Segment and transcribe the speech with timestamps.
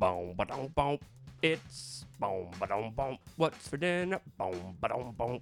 [0.00, 0.98] boom, ba dum boom.
[1.42, 3.18] It's boom, ba dum boom.
[3.36, 4.18] What's for dinner?
[4.38, 5.40] Boom, ba dum boom.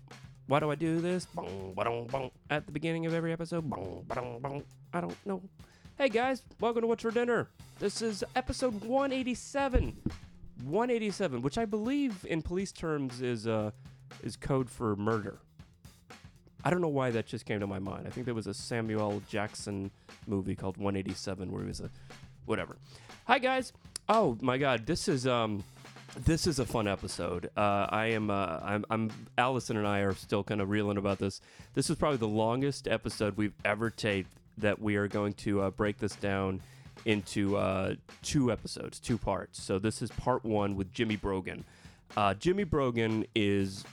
[0.49, 1.27] Why do I do this?
[1.27, 2.31] Boom, ba dum boom.
[2.50, 3.71] At the beginning of every episode.
[3.71, 4.65] Boom, ba dum boom.
[4.92, 5.41] I don't know.
[5.97, 7.49] Hey guys, welcome to What's for Dinner.
[7.79, 9.96] This is episode 187.
[10.64, 13.70] 187, which I believe in police terms is uh
[14.25, 15.38] is code for murder.
[16.64, 18.09] I don't know why that just came to my mind.
[18.09, 19.93] I think there was a Samuel Jackson
[20.27, 21.90] movie called 187 where he was a
[22.46, 22.77] whatever.
[23.27, 23.72] Hi guys.
[24.11, 25.64] Oh my god, this is um
[26.17, 27.50] this is a fun episode.
[27.54, 31.18] Uh, I am uh, I'm, I'm Allison and I are still kind of reeling about
[31.18, 31.43] this.
[31.75, 35.71] This is probably the longest episode we've ever taped that we are going to uh,
[35.71, 36.62] break this down
[37.05, 39.62] into uh, two episodes, two parts.
[39.62, 41.65] So this is part one with Jimmy Brogan.
[42.17, 43.84] Uh, Jimmy Brogan is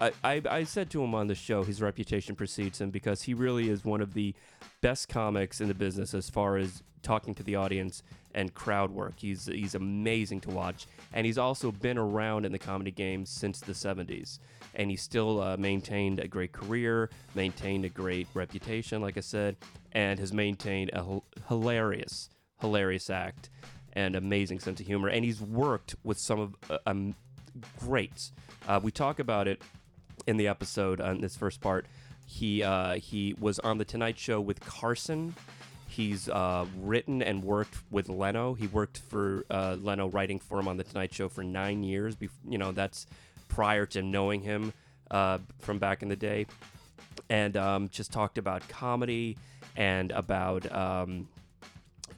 [0.00, 3.34] I, I, I said to him on the show, his reputation precedes him because he
[3.34, 4.34] really is one of the
[4.80, 8.02] best comics in the business as far as talking to the audience
[8.34, 9.14] and crowd work.
[9.16, 13.60] He's he's amazing to watch, and he's also been around in the comedy game since
[13.60, 14.38] the '70s,
[14.74, 19.56] and he's still uh, maintained a great career, maintained a great reputation, like I said,
[19.92, 23.50] and has maintained a hilarious, hilarious act
[23.92, 27.14] and amazing sense of humor, and he's worked with some of uh, um,
[27.78, 28.32] greats.
[28.68, 29.62] Uh, we talk about it
[30.26, 31.86] in the episode on this first part.
[32.26, 35.34] He uh, he was on the Tonight Show with Carson.
[35.90, 38.54] He's uh, written and worked with Leno.
[38.54, 42.14] He worked for uh, Leno, writing for him on the Tonight Show for nine years.
[42.14, 43.06] Bef- you know that's
[43.48, 44.72] prior to knowing him
[45.10, 46.46] uh, from back in the day,
[47.28, 49.36] and um, just talked about comedy
[49.76, 51.28] and about um,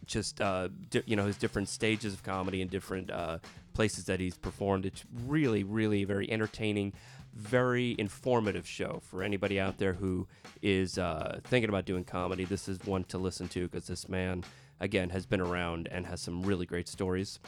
[0.05, 3.39] just uh, di- you know his different stages of comedy and different uh,
[3.73, 4.85] places that he's performed.
[4.85, 6.93] It's really, really very entertaining,
[7.35, 10.27] very informative show for anybody out there who
[10.61, 12.45] is uh, thinking about doing comedy.
[12.45, 14.45] This is one to listen to because this man,
[14.81, 17.39] again, has been around and has some really great stories.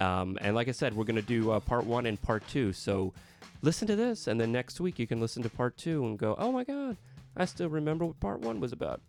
[0.00, 2.72] Um, and like I said, we're going to do uh, part one and part two.
[2.72, 3.12] So
[3.62, 6.34] listen to this, and then next week you can listen to part two and go,
[6.38, 6.96] oh my God,
[7.36, 9.00] I still remember what part one was about.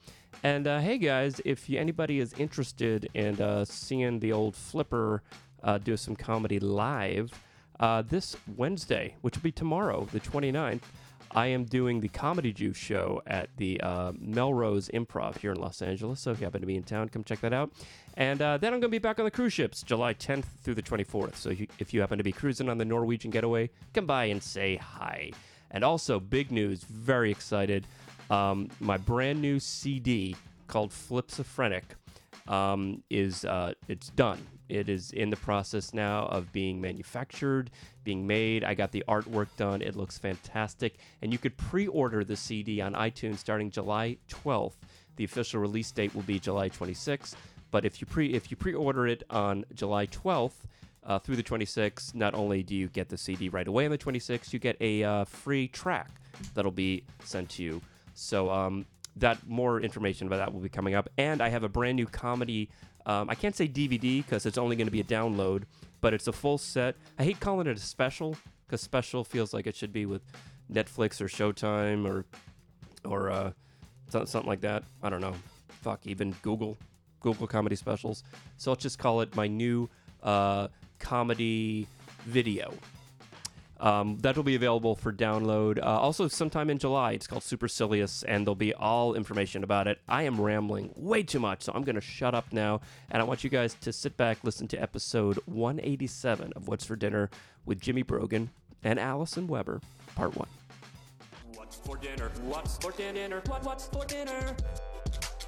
[0.44, 5.24] And uh, hey guys, if you, anybody is interested in uh, seeing the old Flipper
[5.64, 7.32] uh, do some comedy live,
[7.82, 10.82] uh, this Wednesday, which will be tomorrow, the 29th,
[11.34, 15.82] I am doing the Comedy Juice show at the uh, Melrose Improv here in Los
[15.82, 16.20] Angeles.
[16.20, 17.72] So if you happen to be in town, come check that out.
[18.18, 20.76] And uh, then I'm going to be back on the cruise ships July 10th through
[20.76, 21.36] the 24th.
[21.36, 24.76] So if you, happen to be cruising on the Norwegian getaway, come by and say
[24.76, 25.32] hi.
[25.72, 27.88] And also, big news, very excited.
[28.30, 30.36] Um, my brand new CD
[30.68, 31.84] called Flipsophrenic
[32.48, 34.46] um, is uh, it's done.
[34.72, 37.70] It is in the process now of being manufactured,
[38.06, 38.64] being made.
[38.64, 39.82] I got the artwork done.
[39.82, 44.76] It looks fantastic, and you could pre-order the CD on iTunes starting July 12th.
[45.18, 47.36] The official release date will be July 26th.
[47.70, 50.54] But if you pre if you pre-order it on July 12th
[51.06, 53.98] uh, through the 26th, not only do you get the CD right away on the
[53.98, 56.10] 26th, you get a uh, free track
[56.54, 57.82] that'll be sent to you.
[58.14, 58.86] So um,
[59.18, 61.10] that more information about that will be coming up.
[61.18, 62.70] And I have a brand new comedy.
[63.06, 65.64] Um, I can't say DVD because it's only going to be a download,
[66.02, 66.96] but it's a full set.
[67.18, 68.36] I hate calling it a special
[68.66, 70.22] because special feels like it should be with
[70.72, 72.26] Netflix or Showtime or
[73.04, 73.52] or uh,
[74.10, 74.84] something like that.
[75.02, 75.36] I don't know.
[75.82, 76.78] Fuck, even Google,
[77.20, 78.24] Google comedy specials.
[78.58, 79.90] So I'll just call it my new
[80.22, 80.68] uh,
[81.00, 81.88] comedy
[82.26, 82.74] video.
[83.82, 87.14] Um, that'll be available for download uh, also sometime in July.
[87.14, 90.00] It's called Supercilious, and there'll be all information about it.
[90.08, 92.82] I am rambling way too much, so I'm going to shut up now.
[93.10, 96.96] And I want you guys to sit back, listen to episode 187 of What's for
[96.96, 97.32] Dinner
[97.66, 98.52] with Jimmy Brogan
[98.84, 99.82] and Allison Weber,
[100.16, 100.48] part one.
[101.56, 102.30] What's for dinner?
[102.44, 103.42] What's for dinner?
[103.48, 104.56] What, what's for dinner?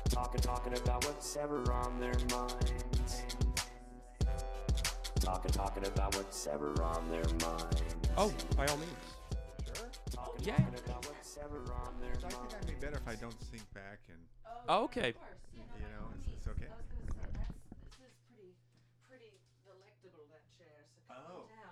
[0.10, 2.83] Talking, talking about what's ever on their minds.
[5.24, 7.82] Talking, talking about what's ever on their minds.
[8.18, 8.92] Oh, by all means.
[10.12, 10.58] Talking, yeah.
[10.58, 12.56] talking about what's ever on their So I think minds.
[12.60, 14.20] I'd be better if I don't sink back and
[14.68, 15.14] Oh, okay.
[15.56, 16.68] you know it's, it's okay.
[16.68, 17.56] I was gonna say that's
[18.04, 18.56] this is
[19.08, 19.32] pretty pretty
[19.64, 20.84] delectable that chair.
[20.92, 21.48] So come Oh.
[21.48, 21.72] down.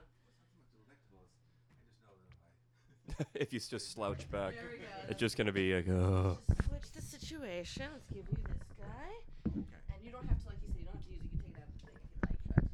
[3.36, 4.88] if you just slouch back, There we go.
[5.12, 6.40] it's just going to be like, oh.
[6.48, 7.86] Just switch the situation.
[7.94, 9.12] Let's give you this guy.
[9.46, 11.30] And you don't have to, like you don't have to use it.
[11.36, 12.66] You can take it out of the thing if you like, but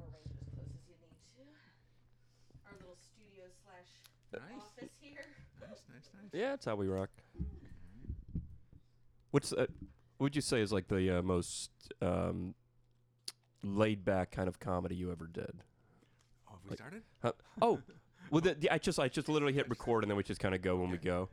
[0.00, 1.44] or arrange it as close as you need to.
[2.64, 3.90] Our little studio slash
[4.32, 4.64] Nice.
[4.64, 5.28] office here.
[5.60, 6.21] Nice, nice, nice.
[6.32, 7.10] Yeah, that's how we rock.
[9.30, 9.66] What's uh,
[10.18, 11.70] what would you say is like the uh, most
[12.00, 12.54] um,
[13.62, 15.52] laid back kind of comedy you ever did?
[16.48, 17.02] Oh, have we Like- started?
[17.22, 17.32] Huh?
[17.60, 17.80] Oh,
[18.30, 20.54] well, the, the, I just I just literally hit record and then we just kind
[20.54, 21.28] of go when we go.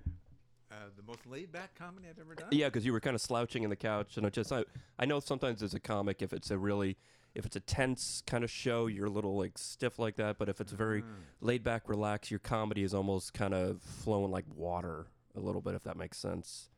[0.72, 2.48] Uh, the most laid back comedy I've ever done?
[2.51, 4.63] Yeah, because you were kind of slouching in the couch, and I just I,
[5.00, 6.96] I know sometimes as a comic, if it's a really
[7.36, 10.38] if it's a tense kind of show, you're a little like stiff like that.
[10.38, 11.16] But if it's very Ah.
[11.42, 15.76] laid back, relaxed, your comedy is almost kind of flowing like water a little bit,
[15.76, 16.70] if that makes sense.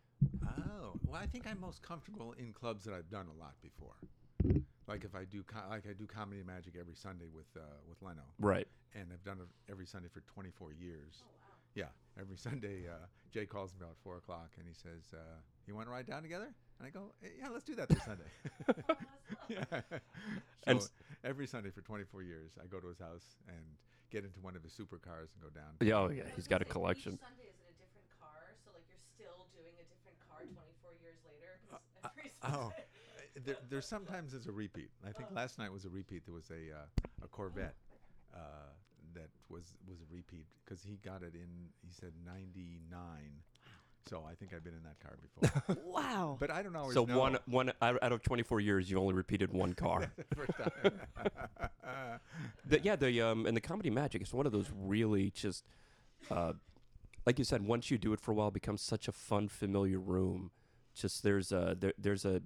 [0.45, 3.95] Oh, well, I think I'm most comfortable in clubs that I've done a lot before.
[4.87, 7.61] Like if I do, co- like I do comedy and magic every Sunday with uh,
[7.87, 8.67] with Leno, Right.
[8.93, 11.23] and I've done it every Sunday for 24 years.
[11.75, 11.85] Yeah,
[12.19, 15.17] every Sunday, uh, Jay calls me about four o'clock and he says, uh,
[15.65, 18.01] "You want to ride down together?" And I go, "Eh, "Yeah, let's do that this
[18.01, 18.25] Sunday."
[19.47, 19.61] yeah.
[20.65, 20.91] And So s-
[21.23, 23.61] every Sunday for 24 years, I go to his house and
[24.09, 25.77] get into one of his supercars and go down.
[25.79, 27.13] Yeah, oh yeah, he's got a collection.
[27.13, 28.33] Each Sunday is in a different car,
[28.65, 31.53] so like you're still doing a different car 24 years later.
[31.69, 31.79] 'cause
[32.17, 32.81] every Oh, uh,
[33.45, 34.89] there, there sometimes is a repeat.
[35.05, 36.25] I think last night was a repeat.
[36.25, 36.85] There was a uh,
[37.23, 37.75] a Corvette
[38.33, 38.73] uh,
[39.13, 41.69] that was was a repeat because he got it in.
[41.85, 43.43] He said '99.
[44.09, 46.37] So I think I've been in that car before, wow.
[46.39, 47.17] but I don't always So know.
[47.19, 50.11] one one out out of 24 years, you only repeated one car.
[50.35, 50.91] First time.
[52.65, 55.65] the, yeah, the um and the comedy magic is one of those really just
[56.29, 56.53] uh
[57.25, 59.47] like you said, once you do it for a while, it becomes such a fun,
[59.47, 60.49] familiar room.
[60.95, 62.41] Just there's a there, there's a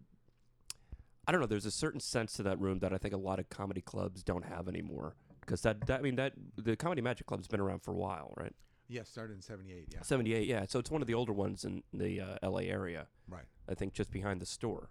[1.28, 3.40] I don't know, there's a certain sense to that room that I think a lot
[3.40, 5.16] of comedy clubs don't have anymore.
[5.40, 8.34] Because that, that I mean that the comedy magic club's been around for a while,
[8.36, 8.54] right?
[8.88, 9.88] Yeah, started in '78.
[9.92, 10.66] Yeah, Seventy eight, yeah.
[10.68, 12.64] So it's one of the older ones in the uh, L.A.
[12.66, 13.08] area.
[13.30, 13.46] right.
[13.70, 14.90] I think just behind the store.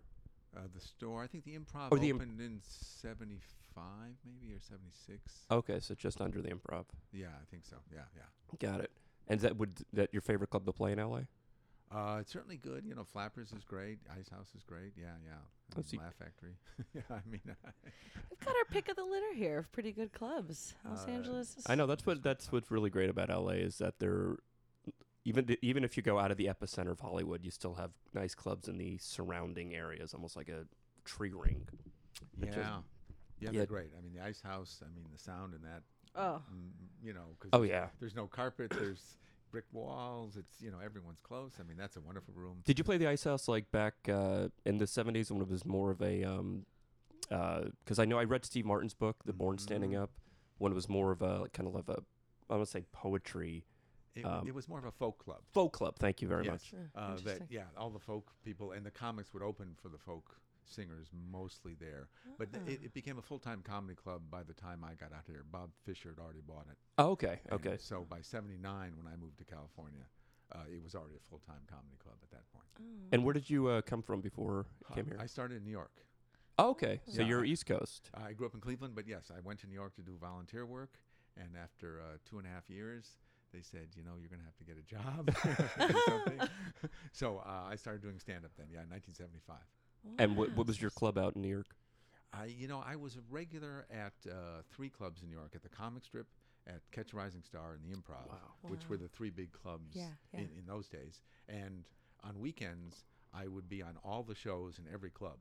[0.56, 1.22] Uh, the store.
[1.22, 3.82] I think the Improv Or the Im- opened in '75,
[4.24, 5.46] maybe or '76.
[5.50, 6.84] Okay, so just under the Improv.
[7.12, 7.76] Yeah, I think so.
[7.92, 8.68] Yeah, yeah.
[8.70, 8.90] Got it.
[9.28, 11.26] And that would that your favorite club to play in L.A.
[11.94, 12.84] Uh, it's certainly good.
[12.84, 13.98] You know, Flappers is great.
[14.18, 14.92] Ice House is great.
[14.96, 15.34] Yeah, yeah.
[15.34, 16.56] I Oh, mean, see- Laugh Factory.
[16.94, 20.74] yeah, I mean, We've got our pick of the litter here of pretty good clubs.
[20.88, 21.56] Los Uh, Angeles.
[21.56, 24.36] Is I know that's what that's what's really great about LA is that they're
[25.24, 27.92] even th- even if you go out of the epicenter of Hollywood, you still have
[28.12, 30.66] nice clubs in the surrounding areas, almost like a
[31.04, 31.66] tree ring.
[32.40, 32.80] yeah, is- yeah,
[33.40, 33.50] yeah.
[33.52, 33.90] they're great.
[33.96, 34.80] I mean, the Ice House.
[34.84, 35.82] I mean, the sound in that.
[36.16, 36.42] Oh.
[36.52, 36.70] mm,
[37.02, 37.88] you know, because Oh yeah.
[38.00, 38.70] there's no carpet.
[38.70, 39.16] There's
[39.54, 40.36] brick walls.
[40.36, 41.52] It's you know everyone's close.
[41.60, 42.56] I mean, that's a wonderful room.
[42.64, 45.64] Did you play the Ice House like back uh, in the '70s when it was
[45.64, 46.24] more of a?
[47.28, 50.02] Because I know I read Steve Martin's book, The Born Standing Mhm.
[50.02, 50.10] Up,
[50.58, 52.02] when it was more of a kind of like a
[52.50, 53.64] I want to say poetry
[54.14, 55.40] It, um, it was more of a folk club.
[55.52, 55.96] folk club.
[55.98, 56.72] Thank you very Yes.
[56.72, 56.74] much.
[56.94, 60.38] Uh, that yeah, all the folk people and the comics would open for the folk
[60.66, 62.08] singers mostly there.
[62.38, 62.86] But th- it, Ah.
[62.86, 65.44] it became a full time comedy club by the time I got out here.
[65.50, 66.76] Bob Fisher had already bought it.
[66.98, 67.40] Oh, okay.
[67.46, 67.76] And Okay.
[67.78, 70.04] So by '79, when I moved to California,
[70.52, 72.64] uh, it was already a full time comedy club at that point.
[72.80, 73.08] Oh.
[73.12, 75.18] And where did you uh, come from before you came Uh, here?
[75.20, 76.04] I started in New York.
[76.58, 77.00] oh, okay.
[77.06, 78.10] So Yeah, you're East Coast.
[78.14, 80.64] I grew up in Cleveland, but yes, I went to New York to do volunteer
[80.66, 80.98] work.
[81.36, 83.16] And after uh, two and a half years,
[83.52, 86.48] they said, you know, you're going to have to get a job.
[87.12, 89.56] so uh, I started doing stand up then, yeah, in 1975.
[90.18, 91.66] And what, what was your club out in New York?
[92.32, 95.62] I, you know, I was a regular at uh, three clubs in New York: at
[95.62, 96.26] the Comic Strip,
[96.66, 98.28] at Catch a Rising Star, and the Improv,
[98.62, 100.40] which were the three big clubs Yeah, yeah.
[100.40, 101.20] In, in those days.
[101.48, 101.84] And
[102.24, 105.38] on weekends, I would be on all the shows in every club.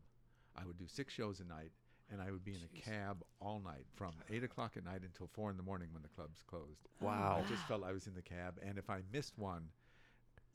[0.56, 1.72] I would do six shows a night,
[2.12, 5.28] and I would be in a cab all night from eight o'clock at night until
[5.34, 6.88] four in the morning when the clubs closed.
[7.00, 7.42] Wow.
[7.44, 9.64] I just felt I was in the cab, and if I missed one,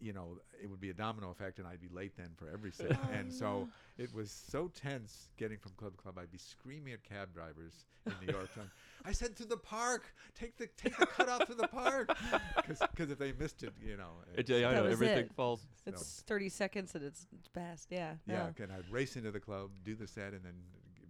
[0.00, 2.71] you know, it would be a domino effect, and I'd be late then for every
[2.71, 2.93] set.
[2.93, 6.19] Oh, and so it was so tense getting from club to club.
[6.19, 8.49] I'd be screaming at cab drivers in New York.
[8.55, 8.71] going,
[9.05, 12.17] I said to the park, take the take the cut out to the park,
[12.57, 14.11] because if they missed it, you know.
[14.37, 15.35] It, it's- I That know was everything it.
[15.35, 15.67] falls.
[15.87, 17.88] It's 30 seconds and it's it's past.
[17.90, 18.14] Yeah.
[18.26, 20.55] yeah, and I'd race into the club, do the set, and then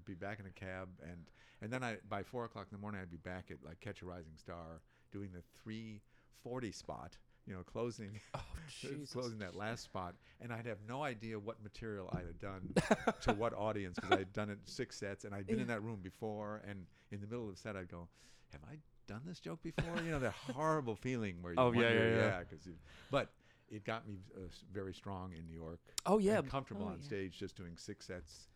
[0.07, 1.27] be back in a cab, and
[1.61, 4.01] and then I by four o'clock in the morning I'd be back at like Catch
[4.03, 4.81] a Rising Star
[5.13, 6.01] doing the three
[6.43, 7.17] forty spot,
[7.49, 8.41] you know, closing Oh,
[9.13, 12.75] closing that last spot, and I'd have no idea what material I had done
[13.23, 15.83] to what audience because I had done it six sets, and I'd been in that
[15.83, 18.09] room before, and in the middle of the set I'd go,
[18.53, 18.77] "Have I
[19.07, 22.17] done this joke before?" You know, that horrible feeling where you Oh, yeah, wonder, yeah,
[22.17, 22.41] yeah.
[22.41, 22.69] because
[23.11, 23.31] but
[23.71, 24.41] it got me uh,
[24.73, 25.81] very strong in New York.
[26.07, 26.41] Oh yeah.
[26.43, 27.07] comfortable Oh, on yeah.
[27.07, 28.49] stage just doing six sets.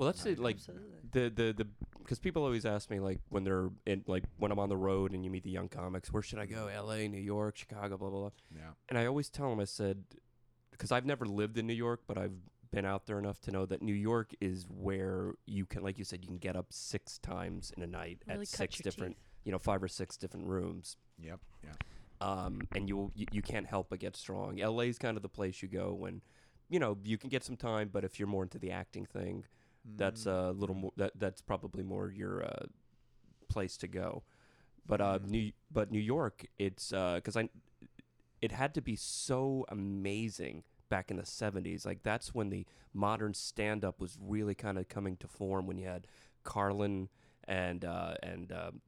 [0.00, 0.38] Well, that's it.
[0.38, 0.88] Like Absolutely.
[1.12, 1.66] the the the
[1.98, 5.12] because people always ask me like when they're in like when I'm on the road
[5.12, 6.68] and you meet the young comics, where should I go?
[6.68, 8.30] L.A., New York, Chicago, blah blah blah.
[8.56, 10.02] Yeah, And I always tell them, I said,
[10.70, 12.32] because I've never lived in New York, but I've
[12.72, 16.04] been out there enough to know that New York is where you can, like you
[16.04, 18.84] said, you can get up six times in a night Really at cut six your
[18.84, 19.24] different, teeth.
[19.44, 20.96] you know, five or six different rooms.
[21.18, 21.72] yep, yeah.
[22.26, 24.56] um, and you'll you, you can't help but get strong.
[24.56, 26.22] LA's kind of the place you go when,
[26.70, 29.44] you know, you can get some time, but if you're more into the acting thing,
[29.84, 30.48] that's Mm.
[30.48, 30.92] a little more.
[30.96, 32.66] That that's probably more your uh,
[33.48, 34.22] place to go.
[34.86, 35.28] But uh, Mhm.
[35.28, 37.48] New but New York, it's because I,
[38.40, 41.84] it had to be so amazing back in the '70s.
[41.86, 45.66] Like that's when the modern stand-up was really kind of coming to form.
[45.66, 46.06] When you had
[46.44, 47.08] Carlin
[47.44, 48.80] and uh, and um,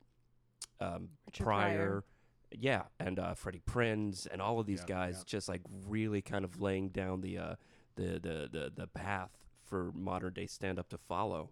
[0.81, 1.77] um, Richard Pryor.
[1.77, 2.05] Pryor.
[2.55, 5.27] Yeah, and uh, Freddie Prinze and all of these Yep, guys yep.
[5.27, 7.55] just like really kind of laying down the uh,
[7.97, 9.31] the, the the the path
[9.73, 11.49] for modern day stand up to follow.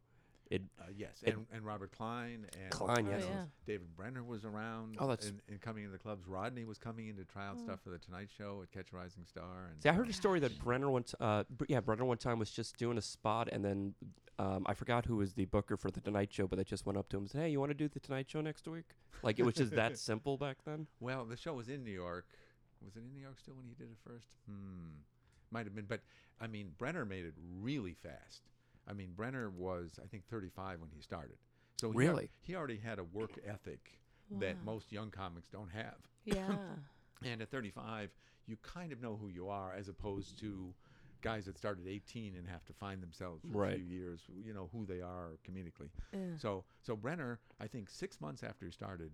[0.50, 3.22] It Uh, yes, It- and, and Robert Klein and Klein, yes.
[3.24, 3.44] Oh, yeah.
[3.64, 4.96] David Brenner was around.
[4.98, 6.26] Oh, that's- and, and coming into the clubs.
[6.26, 7.62] Rodney was coming in to try out Oh.
[7.64, 9.68] stuff for the Tonight Show at Catch a Rising Star.
[9.72, 12.38] And See, I heard a story that Brenner one, t- uh, yeah, Brenner one time
[12.38, 13.94] was just doing a spot, and then
[14.38, 16.98] um, I forgot who was the booker for the Tonight Show, but they just went
[16.98, 18.86] up to him and said, "Hey, you want to do the Tonight Show next week?"
[19.22, 20.86] Like it was just that simple back then.
[20.98, 22.26] Well, the show was in New York.
[22.84, 24.26] Was it in New York still when he did it first?
[24.48, 25.02] Hmm.
[25.50, 25.86] Might have been.
[25.86, 26.00] But,
[26.40, 28.42] I mean, Brenner made it really fast.
[28.88, 31.36] I mean, Brenner was, I think, 35 when he started.
[31.80, 32.30] So he, al- Really?
[32.40, 33.98] he already had a work ethic
[34.38, 35.96] that most young comics don't have.
[36.24, 36.54] Yeah.
[37.24, 38.10] And at 35,
[38.46, 40.72] you kind of know who you are as opposed to
[41.22, 43.72] guys that started 18 and have to find themselves for Right.
[43.72, 45.88] a few years, you know, who they are comedically.
[46.12, 46.36] yeah.
[46.38, 49.10] So so Brenner, I think 6 months after he started,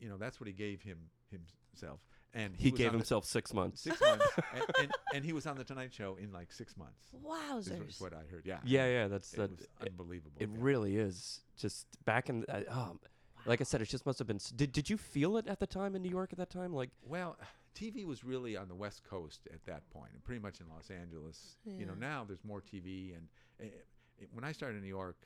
[0.00, 0.98] you know, that's what he gave him
[1.30, 2.00] himself.
[2.34, 3.80] And He, was gave on the- himself six months.
[3.82, 7.14] 6 months and, and, and he was on the Tonight Show in like 6 months.
[7.24, 7.88] Wowzers.
[7.88, 8.42] is what I heard.
[8.44, 8.58] Yeah.
[8.64, 9.50] Yeah, yeah, that's It that.
[9.50, 10.36] was It, unbelievable.
[10.38, 10.56] it yeah.
[10.58, 11.40] really is.
[11.56, 13.00] Just back in, uh, um,
[13.46, 14.38] like I said, it just must have been.
[14.56, 16.72] Did Did you feel it at the time in New York at that time?
[16.74, 17.36] Like, Well,
[17.74, 20.90] TV was really on the West Coast at that point, and pretty much in Los
[20.90, 21.56] Angeles.
[21.64, 23.28] You know, now there's more TV, and
[23.60, 23.64] uh,
[24.32, 25.16] when I started in New York,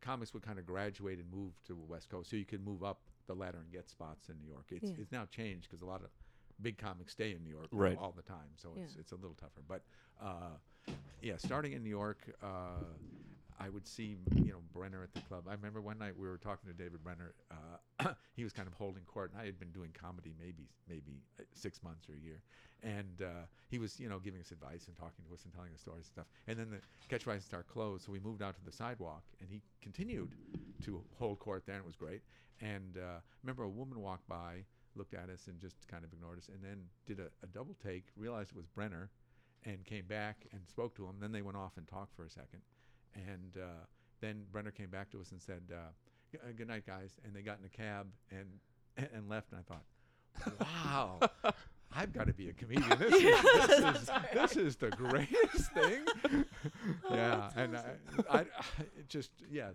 [0.00, 2.84] comics would kind of graduate and move to the West Coast, so you could move
[2.84, 4.66] up the ladder and get spots in New York.
[4.70, 4.96] It's Yeah.
[5.02, 6.10] it's now changed because a lot of
[6.62, 7.98] big comics stay in New York Right.
[7.98, 9.00] all the time, so it's Yeah.
[9.00, 9.62] it's a little tougher.
[9.66, 9.82] But
[10.20, 10.56] uh,
[11.20, 12.18] yeah, starting in New York.
[12.42, 12.94] Uh,
[13.60, 15.46] I would see, you know, Brenner at the club.
[15.46, 17.34] I remember one night we were talking to David Brenner.
[18.00, 21.22] Uh, he was kind of holding court, and I had been doing comedy maybe maybe
[21.38, 22.42] uh, six months or a year,
[22.82, 25.72] and uh, he was, you know, giving us advice and talking to us and telling
[25.74, 26.26] us stories and stuff.
[26.48, 29.48] And then the Catch Rising Star closed, so we moved out to the sidewalk, and
[29.48, 30.30] he continued
[30.84, 32.22] to hold court there, and it was great.
[32.60, 34.64] And uh, remember, a woman walked by,
[34.96, 37.74] looked at us, and just kind of ignored us, and then did a, a double
[37.82, 39.10] take, realized it was Brenner,
[39.64, 41.16] and came back and spoke to him.
[41.20, 42.62] Then they went off and talked for a second,
[43.14, 43.84] and uh,
[44.20, 45.76] then Brenner came back to us and said, uh,
[46.36, 48.48] uh, "Good night, guys." And they got in a cab and
[49.14, 49.52] and left.
[49.52, 51.52] And I thought, "Wow,
[51.94, 52.98] I've got to be a comedian.
[52.98, 56.04] This, is, this, is, this is the greatest thing."
[57.10, 57.82] yeah, that's and I,
[58.30, 58.44] I, I
[59.08, 59.74] just yes,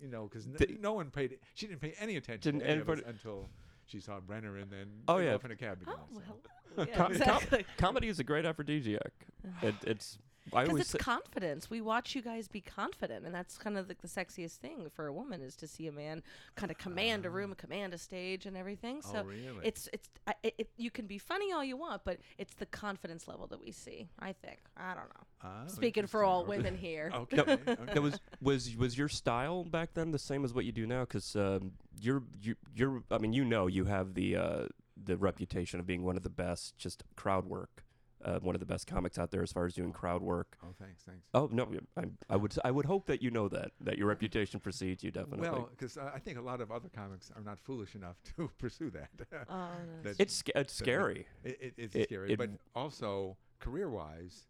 [0.00, 0.46] you know, because
[0.80, 1.38] no one paid.
[1.54, 3.48] She didn't pay any attention Didn't to any anybody- until
[3.92, 5.34] she saw Brenner, and then Oh, yeah.
[5.34, 5.94] off in a cab again.
[5.96, 6.20] Oh, so.
[6.26, 6.38] well.
[6.88, 9.12] Yeah, Com- com- comedy is a great aphrodisiac.
[9.60, 10.16] It, it's.
[10.52, 11.70] I Because it's say, confidence.
[11.70, 15.06] We watch you guys be confident, and that's kind of like the sexiest thing for
[15.06, 16.22] a woman is to see a man
[16.56, 19.02] kind of command a room, command a stage, and everything.
[19.02, 19.60] So oh, really?
[19.62, 22.66] it's it's I- it, it, you can be funny all you want, but it's the
[22.66, 24.08] confidence level that we see.
[24.18, 24.58] I think.
[24.76, 25.26] I don't know.
[25.44, 27.10] Oh, Speaking for all women here.
[27.22, 27.36] Okay.
[27.36, 27.76] No, okay.
[27.94, 31.00] that was was was your style back then the same as what you do now?
[31.00, 33.02] Because um, you're you, you're.
[33.10, 34.66] I mean, you know, you have the uh,
[35.02, 37.84] the reputation of being one of the best, just crowd work,
[38.24, 40.56] uh, one of the best comics out there as far as doing crowd work.
[40.62, 41.26] Oh, thanks, thanks.
[41.34, 44.60] Oh no, I, I would I would hope that you know that that your reputation
[44.60, 45.48] precedes you definitely.
[45.48, 48.90] Well, because I think a lot of other comics are not foolish enough to pursue
[48.90, 49.10] that.
[49.48, 49.68] Oh, no.
[50.04, 51.26] That- it's sca- it's that- scary.
[51.44, 54.46] it, it, it's It- scary, it- but also career-wise,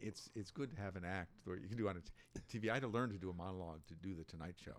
[0.00, 2.00] it's it's good to have an act where you can do on a
[2.40, 2.70] t- TV.
[2.70, 4.76] I had to learn to do a monologue to do the Tonight Show.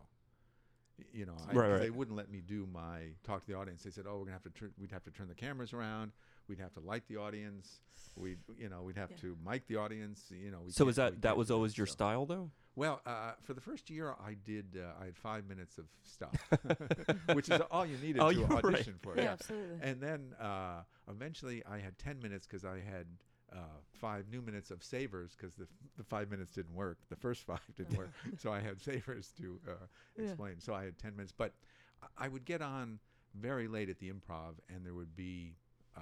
[1.13, 1.79] You know, I, Right, 'cause right.
[1.81, 3.83] they wouldn't let me do my talk to the audience.
[3.83, 4.71] They said, "Oh, we're gonna have to turn.
[4.77, 6.11] We'd have to turn the cameras around.
[6.49, 7.79] We'd have to light the audience.
[8.17, 9.17] We'd, you know, we'd have Yeah.
[9.17, 10.25] to mic the audience.
[10.31, 12.51] You know, we So can't- is that that was always your So- style though?
[12.75, 14.75] well, uh, for the first year, I did.
[14.77, 16.33] Uh, I had five minutes of stuff,
[17.33, 18.63] which is all you needed Oh, to you're right.
[18.65, 19.15] audition for.
[19.15, 19.31] yeah, Yeah.
[19.33, 19.79] absolutely.
[19.81, 23.05] And then uh, eventually, I had ten minutes because I had
[23.51, 23.57] uh,
[23.93, 26.97] five new minutes of savers because the the five minutes didn't work.
[27.09, 29.71] The first five didn't work, so I had savers to uh,
[30.17, 30.25] Yeah.
[30.29, 30.59] explain.
[30.59, 31.53] So I had ten minutes, but
[32.01, 32.99] I- I would get on
[33.35, 35.55] very late at the improv, and there would be
[35.95, 36.01] uh,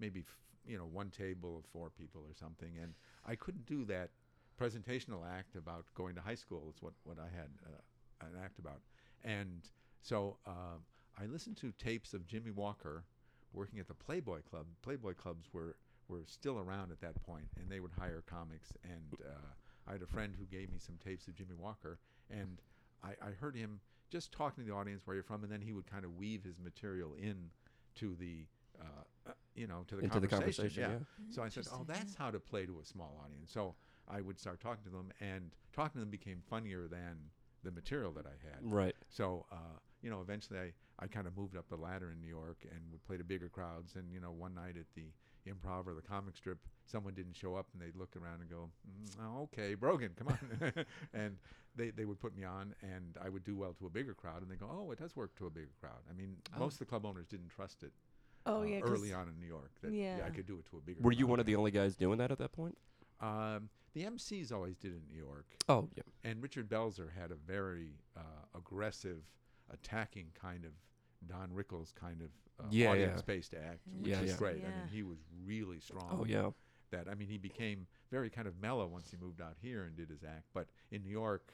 [0.00, 0.24] maybe
[0.66, 2.94] you know one table of four people or something, and
[3.26, 4.10] I couldn't do that
[4.60, 6.72] presentational act about going to high school.
[6.74, 8.80] Is what what I had uh, an act about,
[9.24, 9.68] and
[10.02, 10.84] so um,
[11.20, 13.04] I listened to tapes of Jimmie Walker
[13.52, 14.66] working at the Playboy Club.
[14.82, 15.76] Playboy clubs were
[16.08, 18.72] were still around at that point, and they would hire comics.
[18.84, 19.52] And uh,
[19.86, 21.98] I had a friend who gave me some tapes of Jimmie Walker,
[22.30, 22.60] and
[23.02, 23.80] I, I heard him
[24.10, 26.42] just talking to the audience where you're from, and then he would kind of weave
[26.42, 27.50] his material in
[27.96, 28.46] to the
[28.80, 30.64] uh, you know to the Into the conversation.
[30.64, 31.34] conversation, yeah.
[31.34, 33.74] So I said, "Oh, that's how to play to a small audience." So
[34.08, 37.30] I would start talking to them, and talking to them became funnier than
[37.62, 38.60] the material that I had.
[38.62, 38.94] Right.
[39.10, 42.26] So, uh, you know, eventually I, I kind of moved up the ladder in New
[42.28, 43.96] York and would play to bigger crowds.
[43.96, 45.12] And, you know, one night at the
[45.46, 48.70] improv or the comic strip, someone didn't show up, and they'd look around and go,
[48.88, 50.72] mm, oh, "Okay, Brogan, come on,"
[51.12, 51.36] and
[51.76, 54.40] they they would put me on, and I would do well to a bigger crowd,
[54.42, 56.60] and they go, "Oh, it does work to a bigger crowd." I mean, Oh.
[56.60, 57.92] most of the club owners didn't trust it.
[58.46, 58.80] Oh uh, yeah.
[58.80, 60.18] 'cause- early on in New York, that yeah.
[60.18, 60.26] Yeah.
[60.26, 61.00] I could do it to a bigger.
[61.02, 62.76] Were you one of the only guys doing that at that point?
[63.20, 66.02] Um, the MCs always did it in New York, Oh, yeah.
[66.24, 68.20] and Richard Belzer had a very uh,
[68.54, 69.22] aggressive,
[69.70, 70.72] attacking kind of
[71.26, 72.28] Don Rickles kind of
[72.58, 72.90] uh, Yeah, yeah.
[72.92, 74.36] audience-based act, which Yeah, was yeah.
[74.36, 74.64] great.
[74.64, 74.78] I Yeah.
[74.78, 76.08] mean, he was really strong.
[76.20, 76.50] Oh, yeah.
[76.90, 79.94] That I mean, he became very kind of mellow once he moved out here and
[79.96, 80.46] did his act.
[80.54, 81.52] But in New York,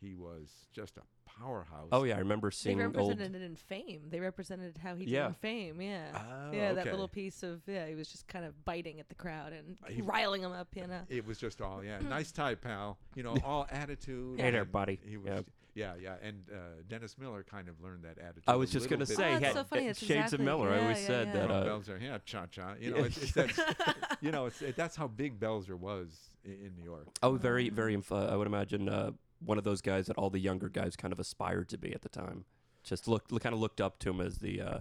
[0.00, 1.88] he was just a powerhouse.
[1.92, 2.16] Oh, yeah.
[2.16, 2.96] I remember They seeing old.
[2.96, 4.02] represented it in Fame.
[4.10, 5.28] They represented how he did Yeah.
[5.28, 5.80] in Fame.
[5.80, 6.06] Yeah.
[6.14, 9.14] Oh, yeah, that little piece of yeah, he was just kind of biting at the
[9.14, 10.68] crowd and Uh, he- riling them up.
[10.74, 11.02] You know.
[11.08, 12.98] It was just all yeah, nice tie, pal.
[13.14, 14.40] You know, all attitude.
[14.40, 14.98] Hey there, buddy.
[15.04, 15.46] He was, Yep.
[15.74, 16.14] yeah, yeah.
[16.22, 16.56] And uh,
[16.88, 18.44] Dennis Miller kind of learned that attitude.
[18.48, 19.86] I was just going to say, Oh, that's had so funny.
[19.86, 20.70] That's Shades of exactly- Miller.
[20.70, 21.32] I always yeah, said yeah.
[21.34, 21.50] that.
[21.50, 22.74] Oh, Uh, Belzer, yeah, cha cha.
[22.80, 23.60] You know, it's, it's that's,
[24.20, 26.08] you know, it's it, that's how big Belzer was
[26.44, 27.06] in, in New York.
[27.22, 27.94] oh, very, very.
[27.94, 29.12] inf- Uh, I would imagine uh,
[29.44, 32.02] one of those guys that all the younger guys kind of aspired to be at
[32.02, 32.44] the time.
[32.82, 34.78] Just looked, kind of looked up to him as the, uh,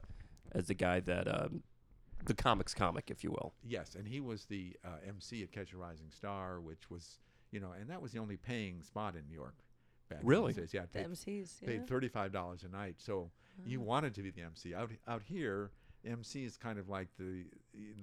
[0.52, 1.64] as the guy that, um,
[2.26, 3.54] the comics comic, if you will.
[3.64, 7.20] Yes, and he was the uh, MC at Catch a Rising Star, which was,
[7.52, 9.56] you know, and that was the only paying spot in New York.
[10.10, 10.54] Back in Really?
[10.54, 10.74] days.
[10.74, 11.62] Yeah, The paid, MCs.
[11.62, 11.68] Yeah.
[11.68, 12.96] paid thirty-five dollars a night.
[12.98, 13.30] So
[13.66, 14.74] you wanted to be the MC.
[14.74, 15.72] Out out here,
[16.08, 17.46] MC is kind of like the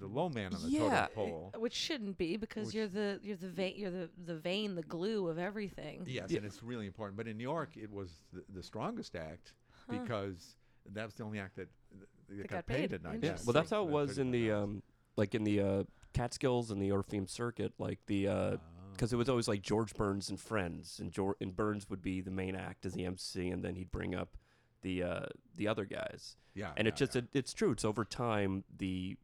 [0.01, 1.53] the low man on the Yeah, totem pole.
[1.59, 4.83] Which shouldn't be because Which- you're the you're the vein you're the the vein the
[4.83, 6.05] glue of everything.
[6.07, 6.39] Yes, Yeah.
[6.39, 7.17] and it's really important.
[7.17, 9.53] But in New York, it was the, the strongest act
[9.89, 9.99] Huh.
[9.99, 10.57] because
[10.93, 11.69] that was the only act that,
[11.99, 12.93] that, That got, got paid, paid.
[12.95, 13.21] at night.
[13.23, 14.83] Yeah, well, that's how it was in the um,
[15.17, 18.59] like in the uh, Catskills and the Orpheum Circuit, like the Oh.
[18.93, 22.21] because it was always like George Burns and friends, and George and Burns would be
[22.21, 24.37] the main act as the MC, and then he'd bring up
[24.85, 25.27] the uh,
[25.57, 27.23] the other guys, yeah, and yeah, it's just yeah.
[27.23, 27.73] it, it's true.
[27.73, 29.17] It's over time the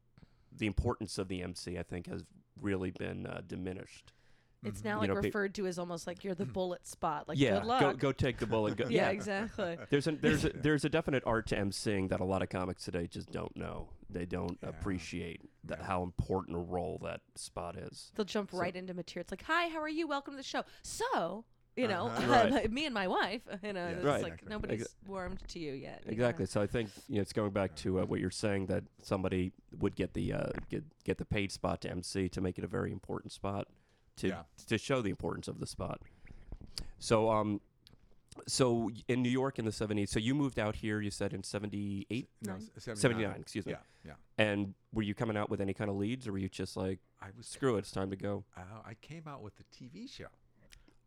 [0.56, 2.24] the importance of the MC, I think, has
[2.60, 4.12] really been uh, diminished.
[4.62, 4.84] It's Mhm.
[4.84, 7.28] now You like know, referred to as almost like you're the bullet spot.
[7.28, 7.80] Like yeah, good luck.
[7.80, 8.76] go go take the bullet.
[8.76, 9.78] Go, yeah, exactly.
[9.90, 12.84] There's a there's a, there's a definite art to emceeing that a lot of comics
[12.84, 13.88] today just don't know.
[14.10, 14.68] They don't Yeah.
[14.70, 15.86] appreciate that Yeah.
[15.86, 18.10] how important a role that spot is.
[18.16, 19.22] They'll jump So- right into material.
[19.22, 20.06] It's like, hi, how are you?
[20.06, 20.64] Welcome to the show.
[20.82, 21.44] So,
[21.76, 22.48] you know, Uh-huh.
[22.52, 22.70] Right.
[22.70, 24.22] me and my wife, you know, Yeah, it's Right.
[24.22, 24.48] like exactly.
[24.50, 26.02] nobody's Ex- warmed to you yet.
[26.04, 26.46] you Exactly.
[26.46, 29.52] So I think you know, it's going back to uh, what you're saying that somebody
[29.78, 32.68] would get the uh, get get the paid spot to MC to make it a
[32.68, 33.68] very important spot
[34.16, 34.42] to Yeah.
[34.66, 36.00] to show the importance of the spot.
[36.98, 37.60] So um,
[38.46, 41.00] so y- in New York in the '70s, so you moved out here.
[41.00, 42.62] You said in '78, no, Nine.
[42.76, 42.96] s- 79.
[42.96, 43.72] 79, excuse me.
[43.72, 44.12] Yeah, yeah.
[44.38, 46.98] And were you coming out with any kind of leads, or were you just like,
[47.20, 48.44] I was screw it, it's time to go?
[48.56, 50.26] Uh, I came out with the TV show,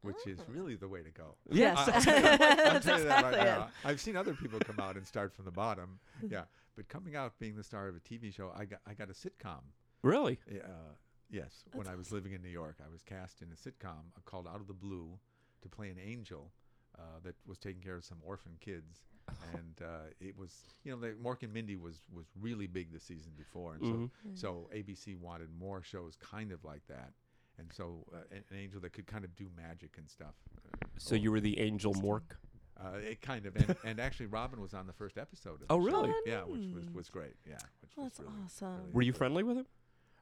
[0.04, 0.46] which is Oh.
[0.54, 1.36] really the way to go.
[1.52, 1.78] Yes.
[1.78, 3.88] I, I'm that's exactly that right it.
[3.88, 6.00] I've seen other people come out and start from the bottom.
[6.28, 6.44] Yeah,
[6.76, 9.14] but coming out being the star of a TV show, I got I got a
[9.14, 9.64] sitcom.
[10.04, 10.38] Really?
[10.52, 10.94] Uh,
[11.32, 14.48] yes, when I was living in New York, I was cast in a sitcom called
[14.48, 15.18] Out of the Blue
[15.62, 16.52] to play an angel
[17.00, 19.02] uh, that was taking care of some orphan kids.
[19.54, 23.00] and uh, it was, you know, the Mork and Mindy was was really big the
[23.00, 24.10] season before, and Mhm.
[24.38, 27.14] so so ABC wanted more shows kind of like that,
[27.60, 30.34] and so uh, an, an angel that could kind of do magic and stuff.
[30.82, 32.38] Uh, So you were the Angel Mork?
[32.84, 35.62] uh, it kind of, and, and actually Robin was on the first episode.
[35.62, 36.02] Of Oh, the show.
[36.02, 36.14] really?
[36.26, 37.36] Yeah, which was was great.
[37.48, 38.78] Yeah, which Well, was that's really, awesome.
[38.78, 39.18] really Were you good.
[39.18, 39.68] friendly with him?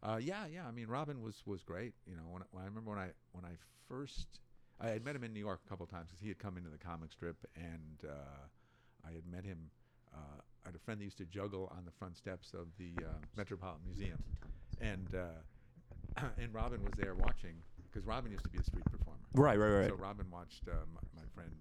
[0.03, 0.67] Uh, yeah, yeah.
[0.67, 1.93] I mean, Robin was was great.
[2.07, 3.55] You know, when, I- when I remember when I when I
[3.87, 4.39] first
[4.79, 6.69] I had met him in New York a couple times because he had come into
[6.71, 9.69] the comic strip, and uh, I had met him.
[10.13, 12.91] Uh, I had a friend that used to juggle on the front steps of the
[13.05, 14.21] uh, Metropolitan Museum,
[14.81, 15.25] and uh,
[16.41, 17.55] and Robin was there watching
[17.91, 19.19] because Robin used to be a street performer.
[19.33, 19.89] Right, right, right.
[19.89, 21.51] So Robin watched uh, my, my friend,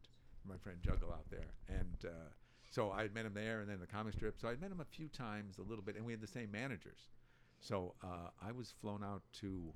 [0.48, 2.30] my friend juggle out there, and uh,
[2.70, 4.40] so I had met him there, and then the comic strip.
[4.40, 6.26] So I would met him a few times, a little bit, and we had the
[6.26, 7.08] same managers.
[7.60, 9.72] So uh, I was flown out to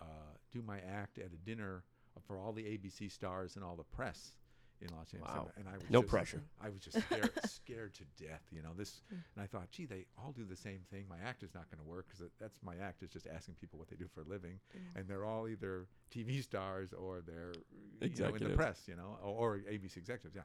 [0.00, 0.04] uh,
[0.52, 1.84] do my act at a dinner
[2.26, 4.36] for all the ABC stars and all the press
[4.84, 5.50] in Los Angeles, Wow.
[5.56, 6.42] and I was No just- pressure.
[6.60, 8.42] I was just scared, scared to death.
[8.50, 11.06] You know this, and I thought, gee, they all do the same thing.
[11.08, 13.78] My act is not going to work because that's my act is just asking people
[13.78, 14.58] what they do for a living,
[14.94, 17.52] and they're all either TV stars or they're
[18.00, 20.34] you know, in the press, you know, or, or ABC executives.
[20.36, 20.42] Yeah,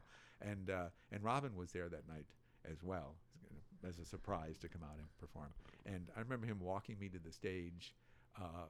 [0.50, 2.26] and uh, and Robin was there that night
[2.70, 3.14] as well
[3.86, 5.48] as a surprise to come out and perform.
[5.86, 7.94] And I remember him walking me to the stage.
[8.40, 8.66] Uh,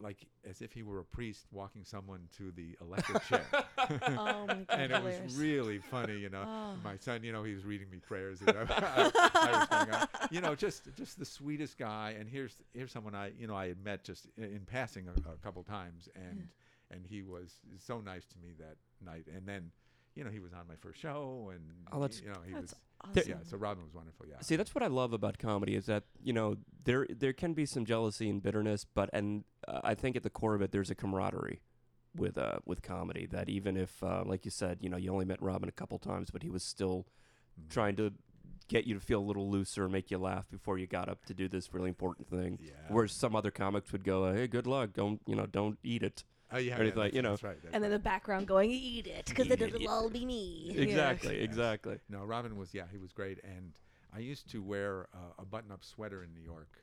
[0.00, 3.44] like as if he were a priest walking someone to the electric chair.
[3.78, 5.22] Oh my god, and it hilarious.
[5.24, 6.42] was really funny, you know.
[6.46, 6.74] Oh.
[6.82, 8.40] My son, you know, he was reading me prayers.
[8.40, 10.08] And I, I, I was going on.
[10.30, 12.14] You know, just just the sweetest guy.
[12.18, 15.30] And here's here's someone I, you know, I had met just in, in passing a,
[15.30, 16.48] a couple times, and
[16.90, 19.26] and he was so nice to me that night.
[19.34, 19.70] And then,
[20.14, 21.60] you know, he was on my first show, and
[21.92, 22.74] Oh, that's- you know, he That's was
[23.12, 24.26] There- Yeah, so Robin was wonderful.
[24.26, 24.40] Yeah.
[24.40, 27.66] See, that's what I love about comedy is that you know there there can be
[27.66, 30.90] some jealousy and bitterness, but and uh, I think at the core of it there's
[30.90, 31.60] a camaraderie
[32.16, 35.24] with uh with comedy that even if uh, like you said you know you only
[35.24, 37.06] met Robin a couple times, but he was still
[37.60, 37.68] Mhm.
[37.70, 38.12] trying to
[38.66, 41.24] get you to feel a little looser, and make you laugh before you got up
[41.26, 42.58] to do this really important thing.
[42.62, 42.72] Yeah.
[42.88, 44.92] Whereas some other comics would go, "Hey, good luck.
[44.94, 45.46] Don't you know?
[45.46, 47.30] Don't eat it." Oh yeah, or anything yeah, like, you know.
[47.30, 47.56] That's right.
[47.60, 49.88] that's And then the background going, eat it, because it, it'll yeah.
[49.88, 50.70] all be me.
[50.72, 50.82] Yeah.
[50.82, 51.44] Exactly, Yes.
[51.44, 51.98] exactly.
[52.08, 53.72] No, Robin was yeah, he was great, and
[54.14, 56.78] I used to wear uh, a button-up sweater in New York,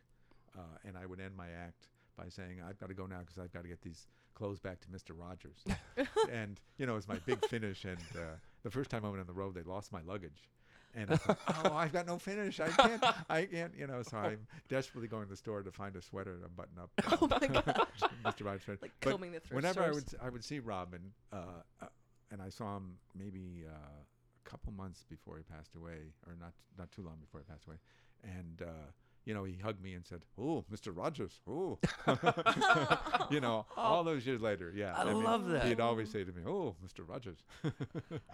[0.58, 3.38] uh, and I would end my act by saying, "I've got to go now because
[3.38, 5.18] I've got to get these clothes back to Mr.
[5.18, 5.64] Rogers,"
[6.32, 7.86] and you know, it was my big finish.
[7.86, 10.50] And uh, the first time I went on the road, they lost my luggage.
[10.94, 12.60] And I thought, oh, I've got no finish.
[12.60, 13.04] I can't.
[13.30, 13.74] I can't.
[13.78, 14.02] You know.
[14.04, 16.92] So I'm desperately going to the store to find a sweater to button up.
[17.22, 18.02] Oh my gosh.
[18.26, 18.46] Mr.
[18.46, 18.64] Rogers.
[18.64, 18.80] sweater.
[18.82, 21.86] Like But combing the thrift whenever I would I would see Robin, uh, uh,
[22.32, 26.54] and I saw him maybe uh, a couple months before he passed away, or not
[26.78, 27.78] not too long before he passed away,
[28.24, 28.92] and uh,
[29.32, 30.92] you know he hugged me and said, "Oh, Mr.
[30.94, 31.80] Rogers, oh,"
[33.32, 33.82] you know, oh.
[33.82, 34.94] all those years later, yeah.
[34.94, 35.68] I love that.
[35.68, 37.08] He'd always say to me, "Oh, Mr.
[37.08, 37.38] Rogers."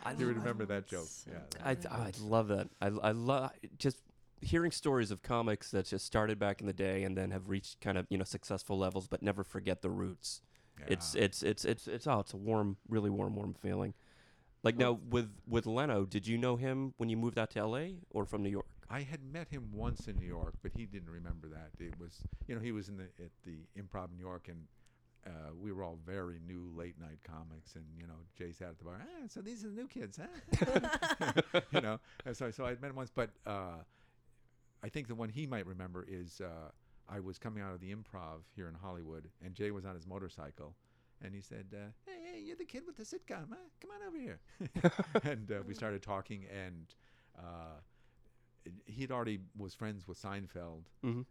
[0.03, 1.05] I you love- remember that joke?
[1.07, 1.39] So Yeah.
[1.63, 2.69] I, I love that.
[2.81, 4.01] I, I love just
[4.41, 7.79] hearing stories of comics that just started back in the day and then have reached
[7.79, 10.41] kind of you know successful levels, but never forget the roots.
[10.88, 13.93] It's it's it's it's it's oh, it's a warm, really warm, warm feeling.
[14.63, 17.97] Like now with with Leno, did you know him when you moved out to L.A.
[18.10, 18.65] or from New York?
[18.89, 21.71] I had met him once in New York, but he didn't remember that.
[21.84, 24.65] It was, you know, he was in the at the Improv in New York, and
[25.26, 28.78] uh, we were all very new late night comics, and you know, Jay sat at
[28.78, 29.02] the bar.
[29.02, 31.32] Ah, so these are the new kids, huh?
[31.71, 33.84] you know, and so so I'd met him once, but uh,
[34.84, 36.71] I think the one he might remember is uh,
[37.10, 40.08] I was coming out of the Improv here in Hollywood, and Jay was on his
[40.08, 40.76] motorcycle.
[41.19, 43.56] And he said, uh, "Hey, hey, you're the kid with the sitcom, huh?
[43.82, 44.39] Come on over here."
[45.23, 46.93] and uh, we started talking, and
[48.67, 51.21] uh, he had already was friends with Seinfeld Mm-hmm.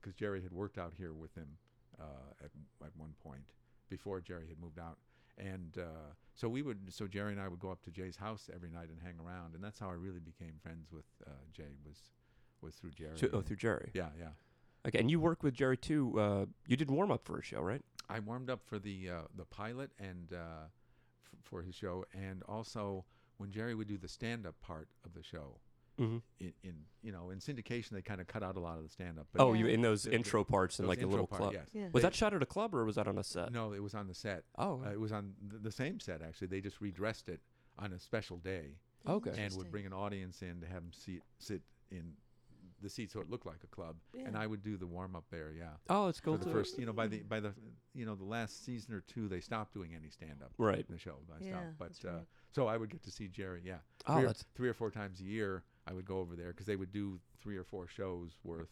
[0.00, 1.48] because Jerry had worked out here with him
[2.00, 2.04] uh,
[2.44, 2.50] at
[2.84, 3.44] at one point
[3.88, 4.98] before Jerry had moved out,
[5.38, 8.48] and uh, so we would so Jerry and I would go up to Jay's house
[8.54, 11.74] every night and hang around, and that's how I really became friends with uh, Jay
[11.86, 11.98] was
[12.60, 13.16] was through Jerry.
[13.18, 13.90] So, oh, through Jerry.
[13.94, 14.28] yeah, yeah.
[14.86, 16.18] Okay, and you worked with Jerry too.
[16.18, 17.82] Uh, you did warm up for a show, right?
[18.08, 22.42] I warmed up for the uh, the pilot and uh, f- for his show, and
[22.48, 23.04] also
[23.36, 25.58] when Jerry would do the stand up part of the show.
[26.00, 26.18] Mm-hmm.
[26.40, 28.88] In, in you know in syndication they kind of cut out a lot of the
[28.88, 29.26] stand up.
[29.38, 29.60] Oh, Yeah.
[29.60, 31.52] you in those The- the- intro parts in like a little part, club.
[31.54, 31.68] Yes.
[31.72, 31.88] Yeah.
[31.92, 33.52] Was They- that shot at a club or was that on a set?
[33.52, 34.44] No, it was on the set.
[34.56, 36.46] Oh, Uh, it was on th- the same set actually.
[36.48, 37.40] They just redressed it
[37.78, 39.32] on a special day okay.
[39.36, 42.16] and would bring an audience in to have them sit sit in
[42.80, 43.96] the seat so it looked like a club.
[44.12, 44.26] yeah.
[44.26, 45.52] And I would do the warm up there.
[45.52, 45.76] Yeah.
[45.88, 46.52] Oh, it's cool For the too.
[46.52, 47.54] first, you know, by the by the
[47.94, 50.52] you know the last season or two, they stopped doing any stand up.
[50.58, 50.84] Right.
[50.88, 51.78] The show, I Yeah, stopped.
[52.02, 52.26] But uh, right.
[52.50, 53.62] so I would get to see Jerry.
[53.64, 53.78] Yeah.
[54.08, 56.48] Oh, three, or, that's three or four times a year, I would go over there
[56.48, 58.70] because they would do three or four shows worth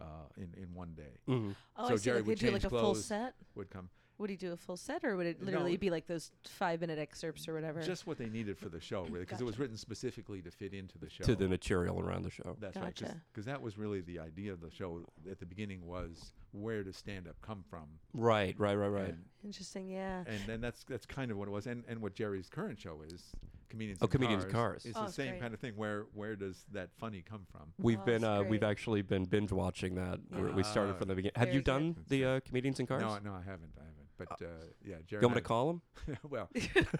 [0.00, 0.04] uh,
[0.36, 1.18] in in one day.
[1.28, 1.54] mhm.
[1.76, 2.04] Oh, So I see.
[2.04, 3.34] Jerry like would they do like change a full set.
[3.56, 5.46] Would come Would he do a full set, or would it No.
[5.46, 7.82] literally be like those five minute excerpts or whatever?
[7.82, 10.72] just what they needed for the show, really, because it was written specifically to fit
[10.74, 11.24] into the show.
[11.24, 12.56] to the material around the show.
[12.60, 13.20] That's right, Gotcha.
[13.32, 16.96] because that was really the idea of the show at the beginning was where does
[16.96, 17.86] stand up come from?
[18.14, 19.08] Right, right, right, right.
[19.08, 19.88] And, Interesting.
[19.88, 20.24] Yeah.
[20.26, 23.02] and then that's that's kind of what it was, and and what Jerry's current show
[23.02, 23.32] is,
[23.70, 23.98] comedians.
[24.02, 24.52] Oh, in Comedians cars.
[24.52, 24.86] Cars.
[24.86, 25.40] It's Oh, the same great.
[25.40, 25.72] kind of thing.
[25.76, 27.72] Where where does that funny come from?
[27.78, 30.20] We've Oh, been uh, we've actually been binge watching that.
[30.30, 31.32] We're- we started from the beginning.
[31.36, 33.00] Have very you done That's the uh, comedians in cars?
[33.02, 33.96] No, no, I haven't, I haven't.
[34.18, 34.48] But uh,
[34.84, 35.22] yeah, Jerry.
[35.22, 35.80] you want me to call him?
[36.28, 36.50] well,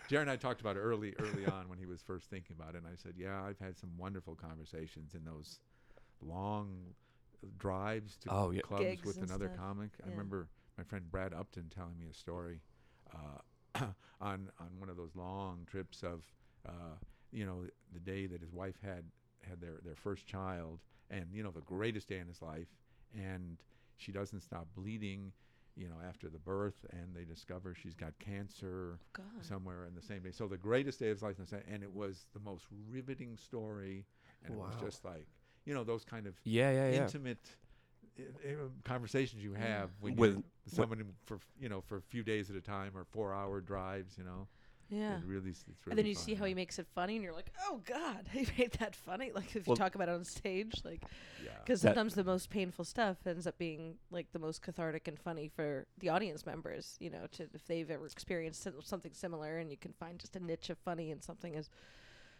[0.09, 2.75] Jerry and I talked about it early, early on when he was first thinking about
[2.75, 5.61] it, and I said, "Yeah, I've had some wonderful conversations in those
[6.23, 6.95] long
[7.59, 8.61] drives to Oh, yeah.
[8.63, 9.59] clubs Gigs with another stuff.
[9.59, 12.61] comic." I remember my friend Brad Upton telling me a story
[13.15, 13.81] uh,
[14.21, 16.23] on on one of those long trips of,
[16.69, 16.97] uh,
[17.33, 19.05] you know, the day that his wife had
[19.49, 22.69] had their their first child, and you know, the greatest day in his life,
[23.15, 23.59] and
[23.97, 25.33] she doesn't stop bleeding.
[25.77, 29.25] You know, after the birth, and they discover she's got cancer God.
[29.41, 30.33] somewhere in the same day.
[30.33, 32.65] So the greatest day of his life, in the sa- and it was the most
[32.91, 34.05] riveting story,
[34.45, 35.27] and it was just like
[35.65, 37.03] you know those kind of Yeah, yeah, yeah.
[37.03, 37.57] intimate
[38.19, 42.03] i- i- conversations you have when With- you're with someone for you know for a
[42.03, 44.19] few days at a time or four hour drives.
[44.19, 44.49] You know,
[44.91, 45.19] Yeah.
[45.19, 46.49] it really, it's really and then you fun, see how yeah.
[46.49, 49.67] he makes it funny, and you're like, "Oh God, he made that funny!" Like if
[49.69, 51.05] you talk about it on stage, like
[51.45, 51.51] yeah.
[51.65, 55.19] because That- sometimes the most painful stuff ends up being like the most cathartic and
[55.19, 56.97] funny for the audience members.
[57.01, 60.35] You know, to if they've ever experienced sim- something similar, and you can find just
[60.37, 61.71] a niche of funny in something as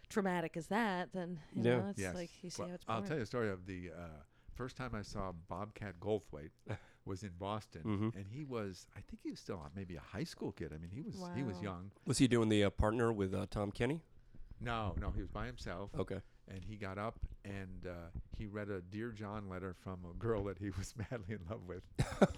[0.09, 1.77] traumatic as that, then you Yeah.
[1.77, 2.15] know, it's Yes.
[2.15, 2.85] like you see Well, how it's.
[2.87, 4.07] I'll tell you a story of the uh,
[4.55, 6.49] first time I saw Bobcat Goldthwait
[7.05, 8.15] was in Boston, Mhm.
[8.15, 10.71] and he was I think he was still maybe a high school kid.
[10.73, 11.91] I mean, he was he was young.
[12.05, 14.01] Was he doing the uh, partner with uh, Tom Kenny?
[14.59, 15.89] No, no, he was by himself.
[15.97, 16.21] Okay.
[16.47, 20.43] and he got up and uh, he read a Dear John letter from a girl
[20.45, 21.81] that he was madly in love with.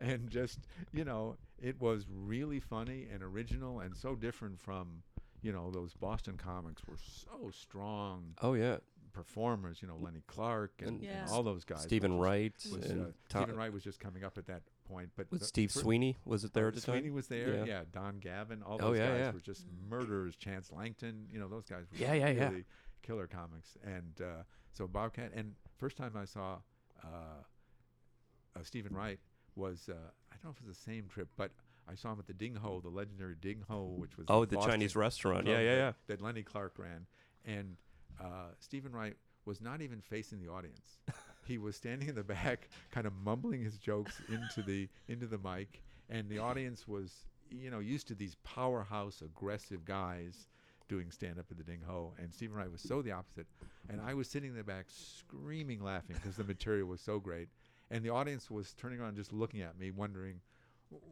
[0.00, 0.58] and just,
[0.92, 5.02] you know, it was really funny and original and so different from,
[5.40, 8.76] you know, those Boston comics were so strong Oh yeah,
[9.12, 11.82] performers, you know, Lenny Clark and, And- and all those guys.
[11.82, 15.10] Steven Wright was, and uh, Tom, Steven Wright was just coming up at that point,
[15.16, 17.14] but was the Steve fir- Sweeney was it there Oh, at the Sweeney time?
[17.14, 17.54] was there.
[17.56, 17.64] Yeah.
[17.64, 17.82] Yeah.
[17.92, 18.62] Don Gavin.
[18.62, 19.30] All Oh, those yeah, guys yeah.
[19.32, 20.36] were just murderers.
[20.36, 21.26] Chance Langton.
[21.30, 22.50] You know, those guys were Yeah, yeah, yeah.
[23.02, 23.76] killer comics.
[23.84, 25.32] And uh, so Bobcat.
[25.34, 26.58] And first time I saw
[27.04, 27.06] uh,
[28.56, 29.18] uh, Steven Wright
[29.56, 31.50] was uh, I don't know if it was the same trip, but
[31.88, 34.56] I saw him at the Ding Ho, the legendary Ding Ho, which was Oh, the
[34.56, 35.44] Chinese restaurant.
[35.46, 35.92] club Yeah, yeah, that, yeah.
[36.06, 37.06] That Lenny Clark ran,
[37.44, 37.76] and
[38.20, 40.98] uh, Steven Wright was not even facing the audience.
[41.46, 45.38] he was standing in the back, kind of mumbling his jokes into the into the
[45.38, 50.46] mic, and the audience was, you know, used to these powerhouse, aggressive guys
[50.88, 53.46] doing stand up at the Ding Ho, and Steven Wright was so the opposite.
[53.88, 57.48] And I was sitting in the back screaming, laughing because the material was so great,
[57.90, 60.40] and the audience was turning around, just looking at me, wondering.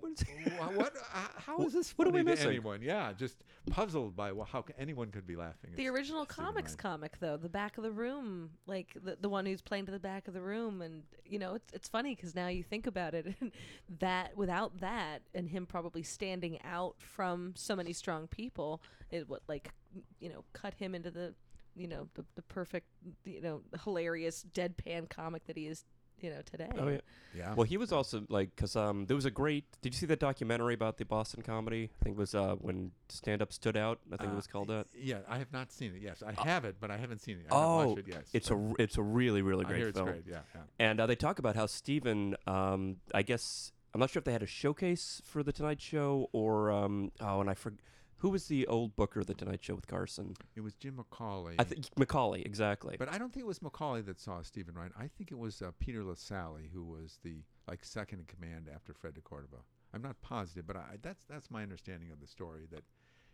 [0.00, 0.96] What is- what?
[0.96, 2.82] uh, How is this What are funny we to missing?" anyone?
[2.82, 3.36] Yeah, just
[3.70, 5.72] puzzled by how anyone could be laughing.
[5.76, 6.78] The It's original Steven comics Wright.
[6.78, 9.98] comic though, the back of the room, like the the one who's playing to the
[10.00, 13.14] back of the room, and you know it's it's funny because now you think about
[13.14, 13.52] it, and
[14.00, 19.42] that without that and him probably standing out from so many strong people, it would
[19.48, 19.72] like
[20.18, 21.34] you know cut him into the
[21.76, 22.86] you know the the perfect
[23.24, 25.84] you know hilarious deadpan comic that he is
[26.22, 26.68] you know today.
[26.78, 26.98] Oh yeah.
[27.36, 27.54] Yeah.
[27.54, 29.64] Well, he was also like, cause um, there was a great.
[29.82, 31.90] Did you see that documentary about the Boston comedy?
[32.00, 34.00] I think it was uh when stand up stood out.
[34.12, 34.86] I think it Uh, was called that.
[34.96, 36.02] Yeah, I have not seen it.
[36.02, 37.46] Yes, I have it, but I haven't seen it.
[37.50, 38.04] I haven't Oh, watched it.
[38.08, 40.08] Yes, It's a r- it's a really really I great hear it's film.
[40.10, 40.24] great.
[40.26, 40.60] Yeah, yeah.
[40.78, 44.32] And uh, they talk about how Steven, um, I guess I'm not sure if they
[44.32, 47.80] had a showcase for the Tonight Show or um, oh, and I forgot
[48.20, 50.34] who was the old booker of the Tonight Show with Carson.
[50.54, 51.54] It was Jim McCawley.
[51.58, 52.96] I think McCawley, exactly.
[52.98, 54.92] but I don't think it was McCawley that saw Steven Wright.
[54.98, 58.92] I think it was uh, Peter Lassally who was the like second in command after
[58.92, 59.58] Fred de Cordova.
[59.94, 62.84] I'm not positive, but I, that's that's my understanding of the story that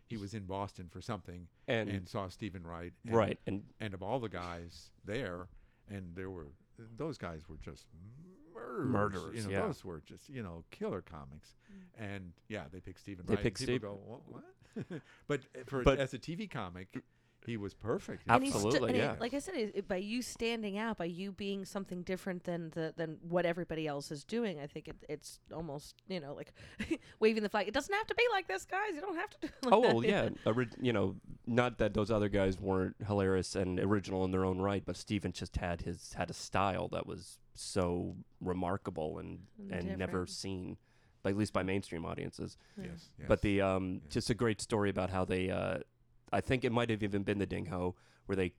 [0.07, 2.93] he was in Boston for something and, and, saw Steven Wright.
[3.05, 5.49] And, right, and And of all the guys there,
[5.89, 6.47] and there were
[6.97, 7.87] those guys were just
[8.53, 8.89] murderers.
[8.89, 9.65] Murderers, You know, yeah.
[9.67, 11.55] those were just you know killer comics.
[11.99, 13.43] And yeah, they picked Steven They Wright.
[13.43, 14.21] picked People Steve- go, what?
[14.27, 14.43] what?
[15.27, 16.87] but uh, for But- as a TV comic,
[17.45, 18.23] he was perfect.
[18.27, 19.15] And he's sti- Absolutely, and it- yeah.
[19.21, 22.71] like I said, it, it- by you standing out, by you being something different than
[22.71, 26.51] the than what everybody else is doing, I think it, it's almost you know like
[27.21, 27.67] waving the flag.
[27.67, 28.95] It doesn't have to be like this, guys.
[28.95, 29.37] You don't have to.
[29.41, 33.55] Do like oh well, yeah, ori- you know, not that those other guys weren't hilarious
[33.55, 37.07] and original in their own right, but Steven just had his had a style that
[37.07, 39.39] was so remarkable and
[39.71, 40.77] And and never seen,
[41.27, 42.57] by, at least by mainstream audiences.
[42.77, 43.27] Yes, yes.
[43.27, 43.99] But the um, Yeah.
[44.09, 45.79] just a great story about how they, uh,
[46.31, 47.95] I think it might have even been the Ding Ho
[48.27, 48.53] where they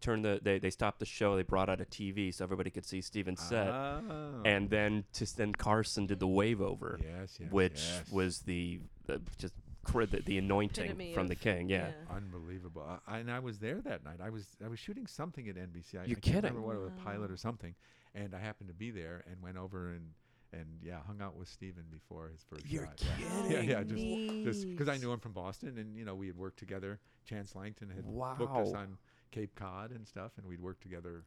[0.00, 2.86] turned the they, they stopped the show, they brought out a TV so everybody could
[2.86, 4.42] see Steven's set, Oh.
[4.44, 8.10] and then just then Carson did the wave over, yes, yes, which yes.
[8.12, 9.54] was the, the just
[9.92, 11.68] the, the anointing Epitome from the king.
[11.68, 11.90] Yeah.
[12.14, 12.82] unbelievable.
[13.06, 14.20] I, and I was there that night.
[14.22, 15.94] I was I was shooting something at NBC.
[16.00, 16.42] I, You're I can't kidding.
[16.42, 17.74] remember what it was, a pilot or something,
[18.14, 20.06] and I happened to be there and went over and
[20.52, 23.02] and yeah, hung out with Steven before his 1st You're shot.
[23.02, 23.28] Yeah.
[23.42, 23.52] kidding.
[23.52, 26.36] Yeah, yeah, just just because I knew him from Boston, and you know we had
[26.36, 26.98] worked together.
[27.24, 28.98] Chance Langton had booked us on
[29.30, 31.24] Cape Cod and stuff, and we'd worked together,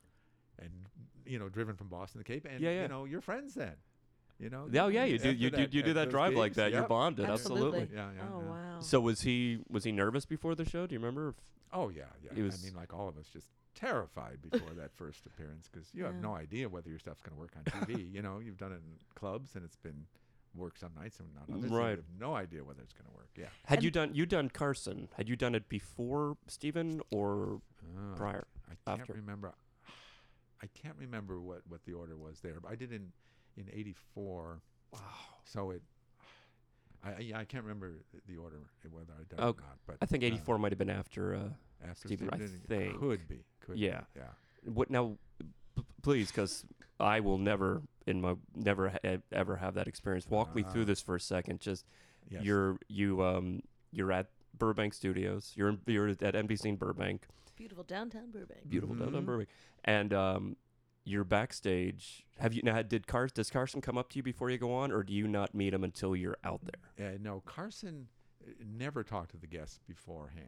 [0.60, 0.72] and
[1.26, 2.82] you know driven from Boston to Cape, and Yeah, yeah.
[2.84, 3.76] you know you're friends then.
[4.40, 4.68] You know.
[4.76, 6.72] Oh yeah, you do after you do you do that those drive like gigs, that.
[6.72, 6.90] You're yep.
[6.90, 7.88] bonded, absolutely.
[7.94, 8.22] Yeah, yeah.
[8.34, 8.50] oh yeah.
[8.50, 8.80] wow.
[8.80, 10.86] So was he was he nervous before the show?
[10.88, 11.30] Do you remember?
[11.30, 11.36] If,
[11.74, 12.32] Oh yeah, yeah.
[12.36, 15.88] He was- I mean, like all of us, just terrified before that first appearance because
[15.94, 18.12] you have no idea whether your stuff's going to work on TV.
[18.14, 20.06] you know, you've done it in clubs and it's been
[20.56, 21.70] worked some nights and not others.
[21.72, 21.90] so Right.
[21.92, 23.30] You have no idea whether it's going to work.
[23.36, 23.46] Yeah.
[23.66, 25.10] had And- you done you done Carson?
[25.18, 27.62] Had you done it before Steven or
[27.98, 28.46] Oh, prior?
[28.70, 29.14] I can't after?
[29.14, 29.54] remember.
[30.62, 33.12] I can't remember what what the order was there, but I did in
[33.58, 34.62] in '84.
[34.94, 35.00] Wow.
[35.44, 35.82] So it.
[37.04, 37.92] I, I yeah, I can't remember
[38.28, 40.58] the order uh, whether I did it Oh, or not, but I think uh, 84
[40.58, 41.36] might have been after.
[41.36, 41.40] Uh,
[41.90, 42.98] after Steven, I did think.
[43.00, 44.02] could be, could Yeah.
[44.14, 44.72] be, yeah.
[44.74, 45.18] what now?
[45.76, 46.66] P- please, because
[47.00, 50.30] I will never in my never ha- ever have that experience.
[50.30, 50.86] Walk me through Ah.
[50.86, 51.60] this for a second.
[51.60, 51.86] Just
[52.30, 52.44] Yes.
[52.44, 53.62] you're you um
[53.92, 55.52] you're at Burbank Studios.
[55.56, 57.28] You're in, you're at NBC in Burbank.
[57.58, 58.68] Beautiful downtown Burbank.
[58.70, 59.26] beautiful downtown Mhm.
[59.26, 59.50] Burbank,
[59.84, 60.56] and um,
[61.06, 62.26] you're backstage.
[62.40, 62.82] Have you now?
[62.82, 65.28] Did Car- does Carson come up to you before you go on, or do you
[65.28, 66.62] not meet him until you're out
[66.98, 67.08] there?
[67.14, 68.08] Uh, no, Carson
[68.46, 70.48] uh, never talked to the guests beforehand.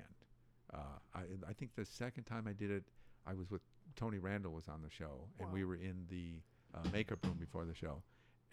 [0.73, 0.77] Uh,
[1.13, 2.83] I, I think the second time I did it,
[3.27, 3.61] I was with
[3.95, 6.41] Tony Randall was on the show, and we were in the
[6.73, 8.01] uh, makeup room before the show,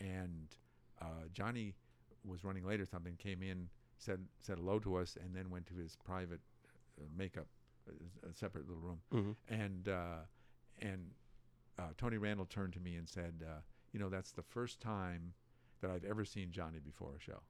[0.00, 0.48] and
[1.00, 1.74] uh, Johnny
[2.24, 3.16] was running late or something.
[3.16, 6.40] Came in, said said hello to us, and then went to his private
[7.00, 7.46] uh, makeup
[7.88, 9.36] a, a separate little room, Mhm.
[9.48, 10.18] and uh,
[10.80, 11.10] and
[11.78, 13.60] uh, Tony Randall turned to me and said, uh,
[13.92, 15.34] "You know, that's the first time
[15.80, 17.40] that I've ever seen Johnny before a show,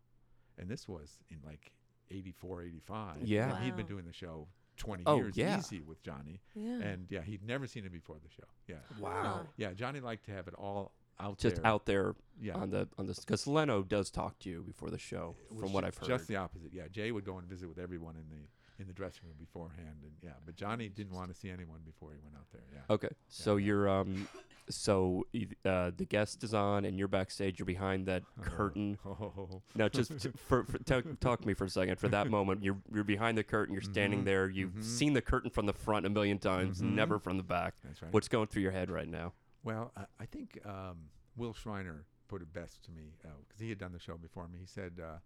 [0.58, 1.72] and this was in like
[2.10, 3.22] '84, '85.
[3.22, 3.54] Yeah.
[3.54, 5.58] and he'd been doing the show 20 Oh, years yeah.
[5.58, 6.80] easy with Johnny, Yeah.
[6.80, 8.48] and yeah, he'd never seen him before the show.
[8.66, 9.46] Yeah, Wow.
[9.56, 11.66] yeah, Johnny liked to have it all out Just there.
[11.66, 14.98] out there yeah, on the on this because Leno does talk to you before the
[14.98, 16.08] show, from what I've heard.
[16.08, 16.72] Just the opposite.
[16.72, 18.48] Yeah, Jay would go and visit with everyone in the
[18.82, 22.10] in the dressing room beforehand, and yeah, but Johnny didn't want to see anyone before
[22.12, 22.62] he went out there.
[22.72, 22.94] Yeah.
[22.94, 24.28] Okay, so you're um,
[24.68, 25.26] so
[25.64, 27.58] uh, the guest is on, and you're backstage.
[27.58, 28.98] You're behind that curtain.
[29.06, 31.98] Oh, Now, just to, for, for talk, talk to me for a second.
[31.98, 33.72] For that moment, you're you're behind the curtain.
[33.72, 34.48] You're standing Mhm, there.
[34.50, 34.84] You've mhm.
[34.84, 36.94] seen the curtain from the front a million times, Mhm.
[36.94, 37.74] never from the back.
[37.84, 38.12] that's right.
[38.12, 39.32] What's going through your head right now?
[39.64, 43.78] Well, I, I think um, Will Shriner put it best to me because he had
[43.78, 44.58] done the show before me.
[44.58, 45.18] He said, uh,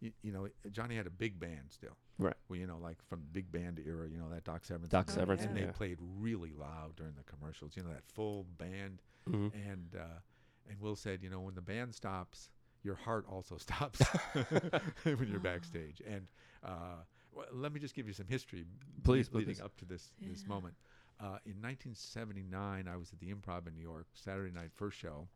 [0.00, 1.96] you, you know, Johnny had a big band still.
[2.18, 2.34] Right.
[2.48, 4.88] Well, you know, like from big band era, you know, that Doc Severinsen.
[4.88, 8.44] Doc band, Severinsen, And they played really loud during the commercials, you know, that full
[8.58, 9.02] band.
[9.28, 9.52] Mhm.
[9.54, 10.20] And uh,
[10.68, 12.50] and Will said, you know, when the band stops,
[12.82, 14.00] your heart also stops
[15.04, 16.00] when you're backstage.
[16.06, 16.26] And
[16.64, 18.64] uh, well, let me just give you some history
[19.04, 19.60] Please, leading please.
[19.60, 20.74] up to this this moment.
[21.20, 25.26] Uh, in 1979, I was at the Improv in New York, Saturday night first show,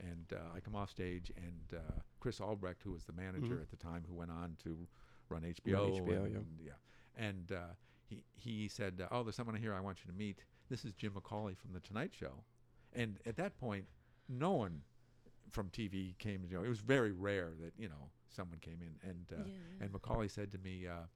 [0.00, 3.62] and uh, I come off stage, and uh, Chris Albrecht, who was the manager Mhm.
[3.62, 4.86] at the time, who went on to
[5.28, 6.38] run HBO, HBO, and, yeah.
[6.38, 6.72] and, yeah,
[7.16, 7.74] and uh,
[8.08, 10.44] he he said, "Oh, there's someone here I want you to meet.
[10.68, 12.44] This is Jim McCawley from the Tonight Show,"
[12.92, 13.86] and at that point,
[14.28, 14.82] no one
[15.50, 16.44] from TV came.
[16.44, 19.54] You know, it was very rare that you know someone came in, and uh, Yeah.
[19.84, 21.06] and McCawley said to me, uh,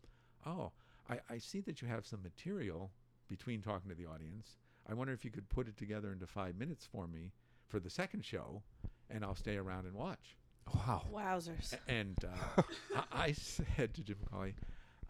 [0.47, 0.73] "Oh,
[1.09, 2.93] I, I see that you have some material
[3.29, 4.57] between talking to the audience.
[4.87, 7.33] I wonder if you could put it together into five minutes for me
[7.71, 8.63] for the second show,
[9.09, 10.37] and I'll stay around and watch."
[10.75, 11.03] Wow.
[11.13, 11.73] Wowzers.
[11.73, 12.63] A- And uh,
[13.13, 14.55] I, I said to Jim McCawley,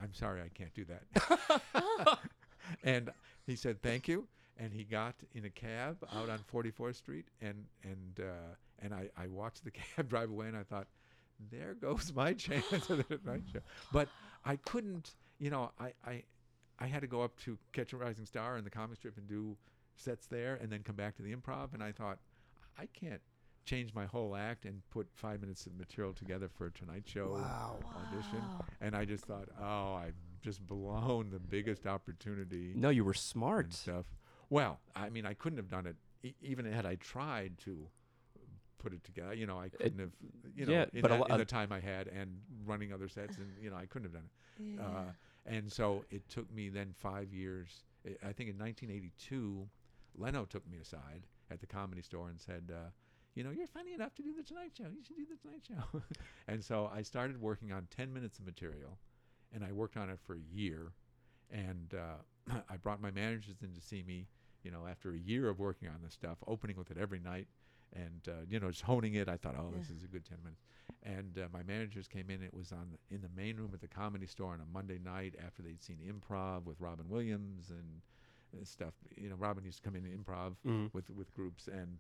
[0.01, 2.19] "I'm sorry, I can't do that."
[2.85, 3.11] and
[3.47, 4.27] he said, "Thank you."
[4.59, 9.09] And he got in a cab out on 44th Street, and and uh, and I,
[9.17, 10.87] I watched the cab drive away, and I thought,
[11.51, 13.61] "There goes my chance at the night show."
[13.93, 14.09] But
[14.45, 16.23] I couldn't, you know, I, I
[16.79, 19.29] I had to go up to Catch a Rising Star and the comic strip and
[19.29, 19.57] do
[19.97, 22.19] sets there, and then come back to the improv, and I thought,
[22.81, 23.21] I can't
[23.67, 27.35] change my whole act and put five minutes of material together for a Tonight Show
[27.35, 28.39] audition.
[28.41, 28.65] Wow.
[28.81, 33.19] And I just thought, oh, I've just blown the biggest opportunity No, you were and
[33.21, 33.73] smart.
[33.75, 34.07] stuff.
[34.49, 37.87] Well, I mean, I couldn't have done it e- even had I tried to
[38.79, 39.35] put it together.
[39.35, 40.13] You know, I couldn't have.
[40.57, 42.93] You know, yeah, in, but a that- lo- in the time I had and running
[42.95, 44.25] other sets, and you know, I couldn't have done
[44.59, 44.77] it.
[44.79, 44.87] Yeah.
[44.87, 45.03] Uh,
[45.47, 47.85] and so it took me then five years.
[48.07, 49.69] I I think in 1982,
[50.17, 52.91] Leno took me aside at the comedy store and said, uh,
[53.35, 54.85] "You know, you're funny enough to do the Tonight Show.
[54.85, 56.03] You should do the Tonight Show."
[56.49, 58.99] and so I started working on 10 minutes of material,
[59.53, 60.93] and I worked on it for a year.
[61.51, 64.29] And uh, I brought my managers in to see me.
[64.63, 67.49] You know, after a year of working on this stuff, opening with it every night,
[67.95, 69.29] and uh, you know, just honing it.
[69.29, 70.63] I thought, oh, this is a good 10 minutes.
[71.03, 72.43] And uh, my managers came in.
[72.43, 74.99] It was on the, in the main room at the comedy store on a Monday
[75.03, 78.03] night after they'd seen improv with Robin Williams and
[78.65, 78.95] stuff.
[79.17, 80.93] You know, Robin used to come in and improv Mhm.
[80.95, 81.99] with with groups, and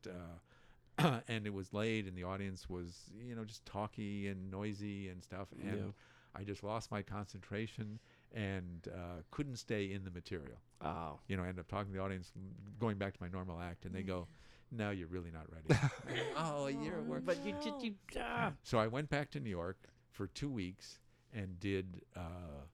[0.99, 5.09] uh, and it was late, and the audience was you know just talky and noisy
[5.09, 5.93] and stuff, and Yeah.
[6.35, 7.99] I just lost my concentration
[8.33, 10.61] and uh, couldn't stay in the material.
[10.81, 11.19] Oh.
[11.27, 12.31] You know, I ended up talking to the audience,
[12.79, 14.29] going back to my normal act, and they go,
[14.71, 15.67] "No, you're really not ready."
[16.37, 17.25] Oh, a year of work.
[17.25, 17.95] But you did you.
[18.21, 18.53] Ah.
[18.63, 21.01] So I went back to New York for two weeks
[21.33, 22.65] and did uh,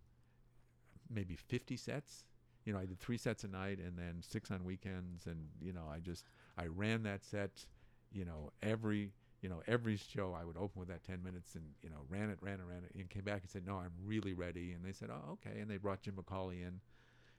[1.09, 2.25] maybe 50 sets.
[2.67, 5.27] You know, I did three sets a night and then six on weekends.
[5.27, 6.25] And, you know, I just,
[6.59, 7.65] I ran that set,
[8.13, 11.65] you know, every, you know, every show I would open with that 10 minutes and,
[11.83, 13.93] you know, ran it, ran it, ran it, and came back and said, no, I'm
[14.05, 14.73] really ready.
[14.73, 15.61] And they said, oh, okay.
[15.61, 16.81] And they brought Jim McCawley in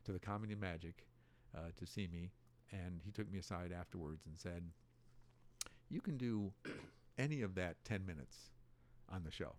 [0.06, 1.06] to the Comedy and Magic
[1.56, 2.32] uh, to see me.
[2.72, 4.64] And he took me aside afterwards and said,
[5.90, 6.52] you can do
[7.18, 8.52] any of that 10 minutes
[9.12, 9.56] on the show.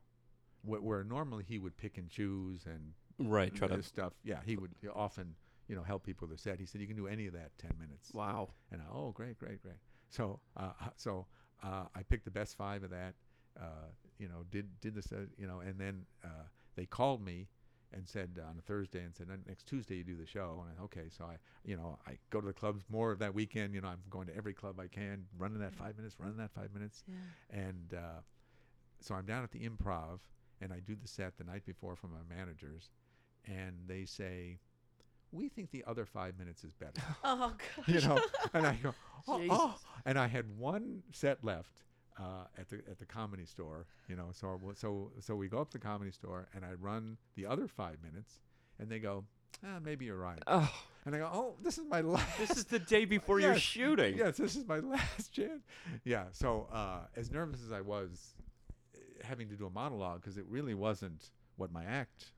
[0.64, 3.54] Where, where normally he would pick and choose and Right.
[3.54, 3.76] Try to.
[3.76, 4.12] this stuff.
[4.22, 5.35] Yeah, he would often,
[5.68, 6.59] you know, help people with the set.
[6.59, 8.12] He said, you can do any of that 10 minutes.
[8.14, 8.50] Wow.
[8.72, 9.76] And I, oh, great, great, great.
[10.09, 11.26] So, uh, so
[11.62, 13.14] uh, I picked the best five of that.
[13.61, 16.46] Uh, you know, did did this, uh, you know, and then uh,
[16.77, 17.48] they called me
[17.92, 20.62] and said on a Thursday and said next Tuesday you do the show.
[20.69, 23.35] And I, okay, so I, you know, I go to the clubs more of that
[23.35, 23.75] weekend.
[23.75, 26.52] You know, I'm going to every club I can, running that five minutes, running that
[26.52, 27.60] five minutes, Yeah.
[27.60, 28.21] and uh,
[29.00, 30.21] so I'm down at the Improv
[30.60, 32.90] and I do the set the night before for my managers,
[33.44, 34.58] and they say.
[35.33, 37.85] We think the other five minutes is better Oh god.
[37.87, 38.18] you know,
[38.54, 38.94] and I go,
[39.26, 39.79] oh, oh.
[40.06, 41.83] and I had one set left
[42.18, 44.29] uh, at the at the comedy store, you know.
[44.33, 47.68] So so so we go up to the comedy store, and I run the other
[47.68, 48.40] five minutes,
[48.79, 49.24] and they go,
[49.64, 50.42] ah, maybe you're right.
[50.46, 50.70] Oh,
[51.04, 52.38] And I go, oh, this is my last.
[52.38, 54.16] this is the day before you're shooting.
[54.16, 55.62] Yes, this is my last chance.
[56.04, 56.24] Yeah.
[56.33, 58.35] So uh, as nervous as I was,
[58.94, 62.33] eh, having to do a monologue because it really wasn't what my act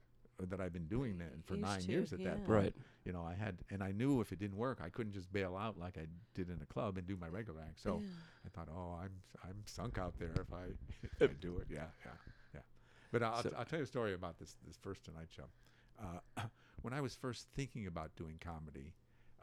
[0.48, 2.48] that I've been doing then for Used nine to, years at that point.
[2.48, 2.74] Right.
[3.04, 5.56] You know, I had, and I knew if it didn't work, I couldn't just bail
[5.56, 7.80] out like I did in a club and do my regular act.
[7.80, 8.08] So Yeah.
[8.46, 9.12] I thought, oh, I'm
[9.42, 10.64] I'm sunk out there if I
[11.24, 11.66] if I do it.
[11.70, 12.10] Yeah, yeah,
[12.54, 12.60] yeah.
[13.12, 15.48] But I'll, So- I'll tell you a story about this this first Tonight Show.
[16.02, 16.42] Uh,
[16.82, 18.94] when I was first thinking about doing comedy,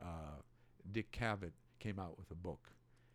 [0.01, 0.41] uh,
[0.91, 2.69] Dick Cavett came out with a book,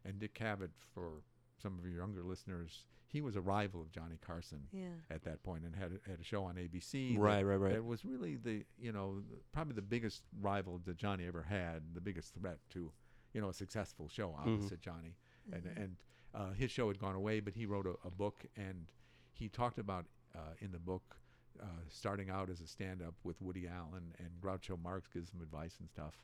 [0.04, 1.22] and Dick Cavett, for
[1.62, 4.86] some of your younger listeners, he was a rival of Johnny Carson Yeah.
[5.10, 7.14] at that point and had a, had a show on ABC.
[7.14, 7.72] that- Right, right, right.
[7.74, 12.00] That was really the you know probably the biggest rival that Johnny ever had, the
[12.00, 12.90] biggest threat to
[13.32, 15.14] you know a successful show opposite Johnny.
[15.52, 15.96] And and
[16.34, 18.86] uh, his show had gone away, but he wrote a, a book and
[19.34, 21.16] he talked about uh, in the book
[21.62, 25.76] uh, starting out as a stand-up with Woody Allen and Groucho Marx gives him advice
[25.80, 26.14] and stuff.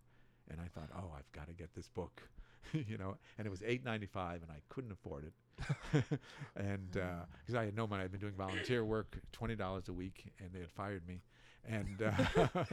[0.51, 2.23] And I thought, oh, I've got to get this book,
[2.73, 3.17] you know.
[3.37, 5.33] And it was eight ninety-five, and I couldn't afford it.
[6.57, 10.33] and because I had no money, I'd been doing volunteer work, twenty dollars a week,
[10.41, 11.23] and they had fired me.
[11.69, 12.65] And uh,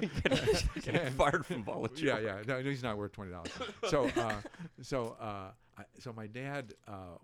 [0.81, 2.19] Getting fired from volunteer.
[2.21, 2.41] yeah, yeah.
[2.47, 3.51] No, he's not worth twenty dollars.
[3.89, 4.35] So, uh,
[4.81, 7.17] so, uh, I, so my dad uh,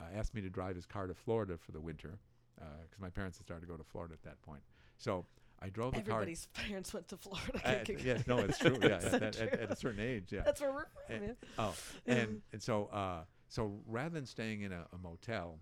[0.00, 2.18] uh, asked me to drive his car to Florida for the winter
[2.56, 4.62] because my parents had started to go to Florida at that point.
[4.96, 5.26] So
[5.60, 6.16] I drove the car.
[6.16, 7.60] Everybody's parents went to Florida.
[7.64, 8.78] Uh, kicking- yes, no, it's true.
[8.80, 9.48] Yeah, at, so at, true.
[9.52, 10.42] at a certain age, yeah.
[10.44, 11.14] That's where we're from.
[11.16, 11.32] And- yeah.
[11.58, 11.74] Oh,
[12.06, 15.58] and and so uh, so rather than staying in a, a motel,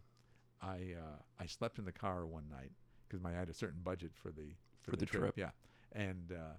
[0.61, 2.73] I uh, I slept in the car one night
[3.09, 5.35] because I had a certain budget for the For the trip.
[5.37, 5.51] Yeah,
[5.93, 6.57] and uh,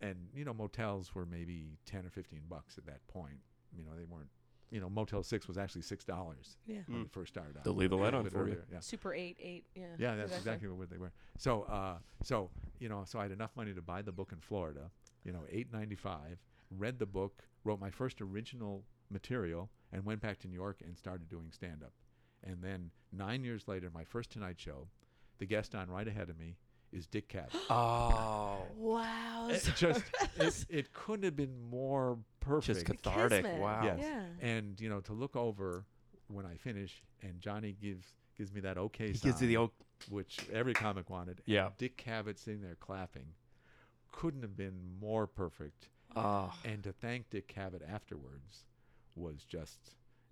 [0.00, 3.38] and you know motels were maybe ten or fifteen bucks at that point.
[3.76, 4.28] You know they weren't.
[4.70, 6.78] You know Motel Six was actually six dollars Yeah.
[6.86, 7.02] when Mm.
[7.04, 7.64] we first started out.
[7.64, 8.62] They'll leave the light on bit for you.
[8.70, 8.80] Yeah.
[8.80, 9.64] Super eight, eight.
[9.74, 9.86] Yeah.
[9.98, 11.12] Yeah, that's exactly what they were.
[11.38, 14.40] So, uh, so you know, so I had enough money to buy the book in
[14.40, 14.90] Florida.
[15.24, 16.38] You know, eight ninety five.
[16.70, 20.98] Read the book, wrote my first original material, and went back to New York and
[20.98, 21.92] started doing stand up.
[22.44, 24.88] And then nine years later, my first Tonight Show,
[25.38, 26.56] the guest on right ahead of me
[26.92, 27.54] is Dick Cavett.
[27.70, 29.48] Oh, Wow.
[29.50, 30.04] it just
[30.38, 32.78] it, it couldn't have been more perfect.
[32.78, 33.44] just cathartic.
[33.44, 33.60] Kismet.
[33.60, 33.82] Wow.
[33.84, 33.98] Yes.
[34.00, 34.22] Yeah.
[34.40, 35.84] and you know, to look over
[36.28, 39.56] when I finish, and Johnny gives gives me that okay He sign gives you the
[39.56, 39.70] old.
[40.08, 41.38] which every comic wanted.
[41.38, 41.70] and Yeah.
[41.78, 43.26] Dick Cavett sitting there clapping
[44.12, 45.88] couldn't have been more perfect.
[46.16, 48.64] Oh, And to thank Dick Cavett afterwards
[49.14, 49.78] was just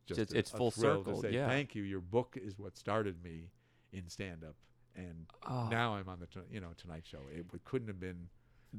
[0.07, 1.49] just It's- a- it's a full circle, To say, yeah.
[1.49, 1.83] Thank you.
[1.83, 3.51] Your book is what started me
[3.93, 4.55] in stand up,
[4.97, 5.69] and oh.
[5.71, 7.19] now I'm on the you know Tonight Show.
[7.33, 8.29] It, w- couldn't have been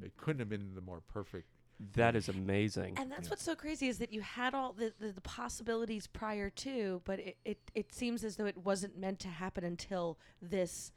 [0.02, 1.48] it couldn't have been the more perfect.
[1.94, 2.98] that is amazing.
[2.98, 3.30] And that's Yeah.
[3.32, 7.20] what's so crazy is that you had all the, the, the possibilities prior to, but
[7.20, 10.92] it, it, it seems as though it wasn't meant to happen until this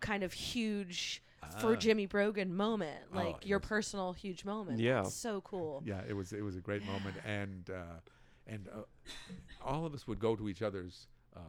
[0.00, 1.22] kind of huge
[1.60, 1.76] for Ah.
[1.76, 4.78] Jimmy Brogan moment, Oh, like it your was- personal huge moment.
[4.80, 5.02] Yeah.
[5.02, 5.82] That's so cool.
[5.84, 8.00] Yeah, it was it was a great moment, and uh,
[8.46, 8.80] and uh,
[9.62, 11.06] all of us would go to each other's
[11.36, 11.40] uh,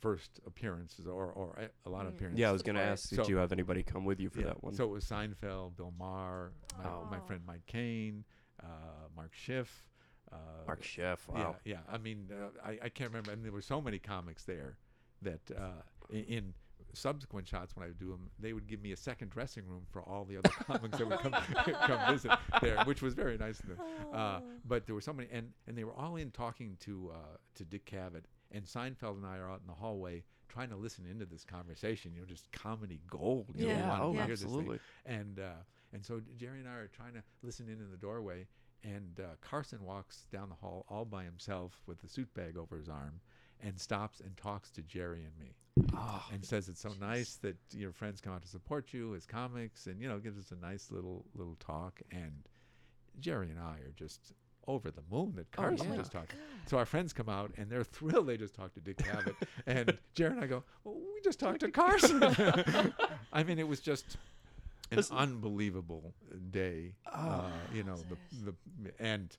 [0.00, 2.16] first appearances or or a- a lot of Mm.
[2.16, 2.40] appearances.
[2.40, 2.92] yeah, I was gonna Support.
[2.92, 4.74] ask, So- did you have anybody come with you for Yeah, that one?
[4.74, 7.26] So it was Seinfeld, Bill Maher, my, my Oh.
[7.26, 8.24] friend Mike Kane,
[8.62, 8.66] uh,
[9.14, 9.86] Mark Schiff.
[10.32, 10.36] Uh,
[10.66, 11.28] Mark Schiff.
[11.28, 11.56] Wow.
[11.64, 11.80] Yeah, yeah.
[11.94, 13.32] I mean, uh, I, I can't remember.
[13.32, 14.78] And there were so many comics there
[15.22, 16.54] that uh, in, in
[16.92, 19.86] subsequent shots when I would do them, they would give me a second dressing room
[19.90, 21.32] for all the other comics that would come
[21.86, 22.30] come visit
[22.60, 23.78] there, which was very nice of them.
[24.12, 27.36] Uh, but there were so many, and, and they were all in talking to uh,
[27.56, 31.04] to Dick Cavett, and Seinfeld and I are out in the hallway trying to listen
[31.08, 32.12] into this conversation.
[32.14, 33.54] You know, just comedy gold.
[33.56, 34.48] You Yeah, wanted oh, to hear this thing.
[34.50, 34.78] absolutely.
[35.06, 38.46] And uh, and so Jerry and I are trying to listen in in the doorway,
[38.84, 42.76] and uh, Carson walks down the hall all by himself with the suit bag over
[42.76, 43.20] his arm,
[43.60, 45.54] and stops and talks to Jerry and me,
[45.96, 49.26] Oh, and says it's so nice that your friends come out to support you as
[49.26, 52.00] comics, and you know gives us a nice little little talk.
[52.10, 52.48] And
[53.20, 54.32] Jerry and I are just
[54.70, 55.96] over the moon that Oh, Carson yeah.
[55.96, 56.34] just talked.
[56.66, 58.26] So our friends come out and they're thrilled.
[58.28, 59.34] They just talked to Dick Cavett,
[59.66, 62.22] and Jerry and I go, well, "We just talked to Carson."
[63.32, 64.16] I mean, it was just
[64.90, 66.14] an This- unbelievable
[66.50, 66.94] day.
[67.12, 68.16] Oh, uh, you know, the
[68.84, 69.36] the and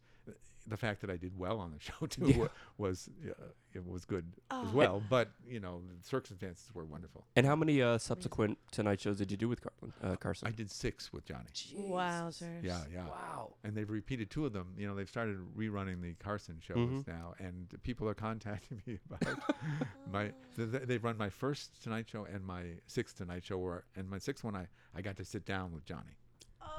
[0.72, 2.47] the fact that I did well on the show too Yeah.
[2.78, 3.34] was uh,
[3.74, 4.72] it was good as Oh.
[4.74, 5.03] well.
[5.09, 7.26] But you know, the circumstances were wonderful.
[7.36, 10.47] and how many uh, subsequent Tonight shows did you do with Carlin, uh, Carson?
[10.47, 11.49] I did six with Johnny.
[11.78, 12.63] Wowzers.
[12.63, 13.05] Yeah, yeah.
[13.07, 13.53] Wow.
[13.63, 14.74] and they've repeated two of them.
[14.78, 17.07] You know, they've started rerunning the Carson shows Mhm.
[17.07, 19.38] now, and people are contacting me about
[20.11, 20.32] my.
[20.55, 24.09] th- th- they've run my first Tonight Show and my sixth Tonight Show, where and
[24.09, 26.15] my sixth one I I got to sit down with Johnny.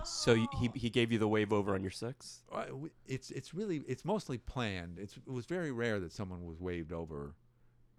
[0.04, 2.42] So he he gave you the wave over on your six?
[2.50, 2.64] Uh,
[3.06, 4.98] It's it's really it's mostly planned.
[4.98, 7.34] It's it was very rare that someone was waved over,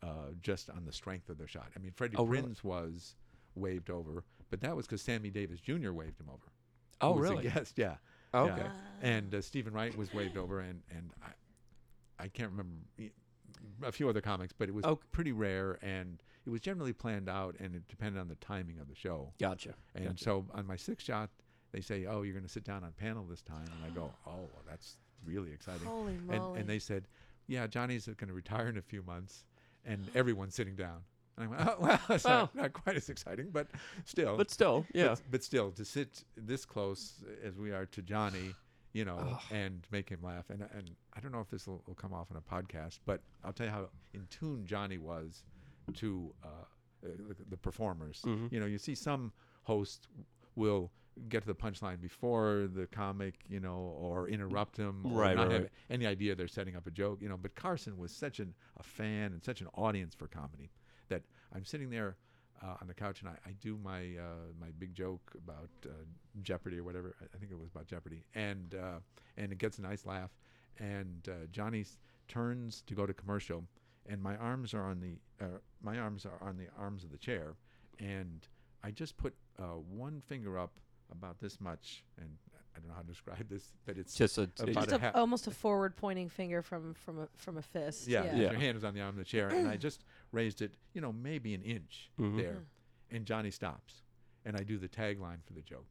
[0.01, 1.67] uh, just on the strength of their shot.
[1.75, 2.47] I mean, Freddie Oh, really?
[2.49, 3.15] Prinze was
[3.55, 5.91] waved over, but that was because Sammy Davis Jr.
[5.91, 6.51] waved him over.
[7.01, 7.45] Oh, really?
[7.45, 7.95] Yes, yeah.
[8.33, 8.53] Oh, Yeah.
[8.53, 8.67] okay.
[9.01, 12.75] And uh, Steven Wright was waved over, and and I, I can't remember
[13.83, 14.99] a few other comics, but it was Oh.
[15.11, 18.87] pretty rare, and it was generally planned out, and it depended on the timing of
[18.89, 19.33] the show.
[19.39, 19.75] Gotcha.
[19.95, 20.23] And gotcha.
[20.23, 21.29] so on my sixth shot,
[21.73, 24.09] they say, "Oh, you're going to sit down on panel this time," and I go,
[24.27, 24.95] "Oh, well, that's
[25.25, 26.59] really exciting." Holy and, moly!
[26.61, 27.07] and they said,
[27.47, 29.43] "Yeah, Johnny's going to retire in a few months,"
[29.85, 30.99] and everyone's sitting down.
[31.37, 32.39] And I went, "Oh, well, that's Well.
[32.53, 33.67] not, not quite as exciting, but
[34.05, 35.07] still." but still, yeah.
[35.09, 38.53] but, but still, to sit this close as we are to Johnny,
[38.93, 39.41] you know, Ugh.
[39.51, 42.27] and make him laugh, and and I don't know if this will, will come off
[42.31, 45.43] on a podcast, but I'll tell you how in tune Johnny was
[45.95, 46.47] to uh,
[47.01, 48.21] the, the performers.
[48.25, 48.51] Mhm.
[48.51, 50.07] You know, you see some hosts
[50.55, 50.91] will
[51.29, 55.49] get to the punchline before the comic, you know, or interrupt him, or Right, not
[55.49, 55.69] right, have right.
[55.89, 57.37] any idea they're setting up a joke, you know.
[57.37, 60.71] But Carson was such an, a fan and such an audience for comedy
[61.09, 62.17] that I'm sitting there
[62.63, 65.89] uh, on the couch and I, I do my uh, my big joke about uh,
[66.41, 67.15] Jeopardy or whatever.
[67.21, 68.99] I, I think it was about Jeopardy, and uh,
[69.37, 70.31] and it gets a nice laugh.
[70.79, 71.97] And uh, Johnny s-
[72.27, 73.63] turns to go to commercial,
[74.07, 77.17] and my arms are on the uh, my arms are on the arms of the
[77.17, 77.55] chair,
[77.99, 78.47] and
[78.83, 80.79] I just put uh, one finger up
[81.11, 82.29] about this much, and
[82.75, 84.99] I don't know how to describe this, but it's Just a, about just a a,
[84.99, 88.07] ha- almost a forward pointing finger from from a from a fist.
[88.07, 88.35] yeah, yeah.
[88.35, 88.51] Yeah.
[88.51, 91.01] your hand is on the arm of the chair, and I just raised it, you
[91.01, 92.37] know, maybe an inch Mhm.
[92.37, 92.63] there,
[93.11, 94.01] and Johnny stops,
[94.45, 95.87] and I do the tagline for the joke,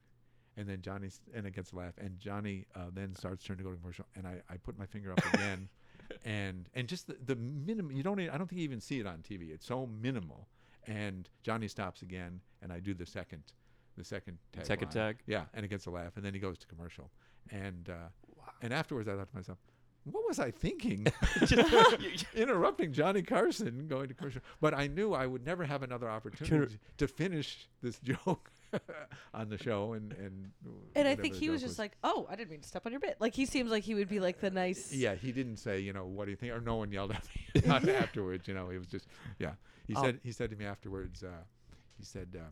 [0.57, 3.59] and then Johnny s- and it gets a laugh, and Johnny uh, then starts turning
[3.59, 5.69] to go to commercial, and I, I put my finger up again,
[6.25, 9.07] and and just the, the minimum you don't I don't think you even see it
[9.07, 9.53] on TV.
[9.53, 10.49] It's so minimal,
[10.89, 13.45] and Johnny stops again, and I do the second,
[14.03, 14.67] the second tag.
[14.67, 15.17] Second tag?
[15.27, 17.11] Yeah, and it gets a laugh, and then he goes to commercial,
[17.51, 18.09] and uh,
[18.61, 19.59] and afterwards I thought to myself.
[20.05, 21.07] What was I thinking?
[22.35, 24.41] Interrupting Johnny Carson going to commercial.
[24.61, 28.51] But I knew I would never have another opportunity to finish this joke
[29.35, 30.51] on the show and and
[30.97, 32.91] And I think he was joke just like, "Oh, I didn't mean to step on
[32.91, 34.93] your bit." Like he seems like he would be like the nice.
[34.93, 37.25] yeah he didn't say you know what do you think or no one yelled at
[37.55, 39.07] me not afterwards you know it was just
[39.39, 39.53] yeah
[39.87, 40.03] he Oh.
[40.03, 41.29] said he said to me afterwards uh,
[41.99, 42.45] he said uh,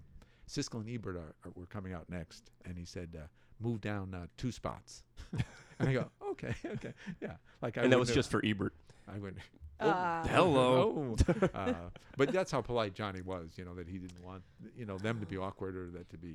[0.51, 3.26] Siskel and Ebert are, are were coming out next and he said uh,
[3.61, 5.05] move down uh, two spots
[5.78, 8.74] and I go okay okay yeah like I and that was have- just for Ebert.
[9.12, 9.36] I went
[9.80, 11.16] Uh, Hello.
[11.26, 11.46] Oh.
[11.55, 11.72] uh,
[12.18, 14.42] but that's how polite Johnny was, you know, that he didn't want,
[14.76, 16.34] you know, them to be awkward or that to be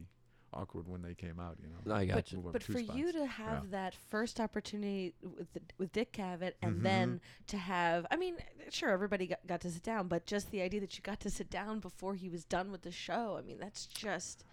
[0.55, 1.93] awkward when they came out, you know.
[1.95, 2.49] I got but you.
[2.51, 6.77] But two for you to have that first opportunity with the, with Dick Cavett and
[6.79, 6.83] Mhm.
[6.83, 8.37] then to have I mean
[8.69, 11.29] sure everybody got, got to sit down but just the idea that you got to
[11.29, 14.43] sit down before he was done with the show I mean that's just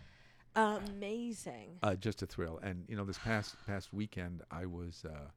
[0.54, 2.58] amazing Uh, just a thrill.
[2.62, 5.28] And, you know, this past past weekend, I was uh,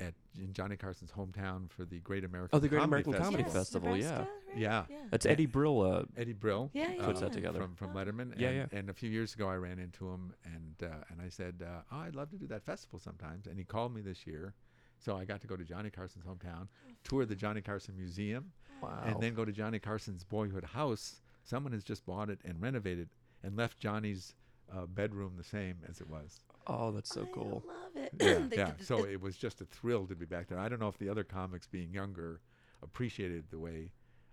[0.00, 3.30] at in Johnny Carson's hometown for the Great American Oh, the Great Comedy American Festival.
[3.30, 4.02] Comedy Yes, Festival, yeah.
[4.10, 4.58] Nebraska, right?
[4.58, 4.84] Yeah.
[4.88, 5.80] yeah That's Eddie Brill.
[5.80, 7.60] Uh, Eddie Brill Yeah, yeah, Puts that uh, together.
[7.60, 8.34] from from Letterman.
[8.38, 8.78] Yeah, and, yeah.
[8.78, 11.82] And a few years ago, I ran into him, and uh, and I said, uh,
[11.92, 14.54] "Oh, I'd love to do that festival sometimes." And he called me this year,
[14.98, 16.68] so I got to go to Johnny Carson's hometown,
[17.04, 19.02] tour the Johnny Carson Museum, wow.
[19.04, 21.20] and then go to Johnny Carson's boyhood house.
[21.44, 23.08] Someone has just bought it and renovated
[23.42, 24.34] and left Johnny's
[24.74, 26.40] uh, bedroom the same as it was.
[26.68, 27.64] Oh, that's so I cool.
[27.66, 28.72] love it Yeah, They yeah.
[28.80, 30.58] So it- it was just a thrill to be back there.
[30.58, 32.40] I don't know if the other comics, being younger,
[32.82, 33.90] appreciated the way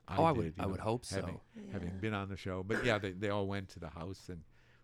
[0.08, 1.16] I Oh, I would- I know, would hope so.
[1.16, 1.40] having,
[1.72, 4.42] Having been on the show, but yeah, they they all went to the house and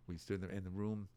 [0.08, 1.08] we stood there in the room.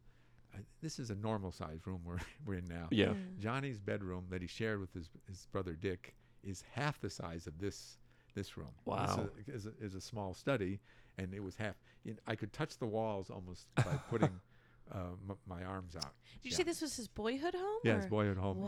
[0.54, 2.88] I, this is a normal sized room we're we're in now.
[2.90, 3.14] Yeah.
[3.38, 7.58] Johnny's bedroom that he shared with his his brother Dick is half the size of
[7.58, 7.98] this
[8.34, 8.74] this room.
[8.84, 9.30] Wow.
[9.46, 10.80] This is a, is a small study,
[11.18, 11.76] and it was half.
[12.04, 14.28] You know, I could touch the walls almost by putting
[14.92, 16.12] uh, m- my arms out.
[16.42, 16.56] did you yeah.
[16.58, 18.58] say this was his boyhood home Yeah, his boyhood home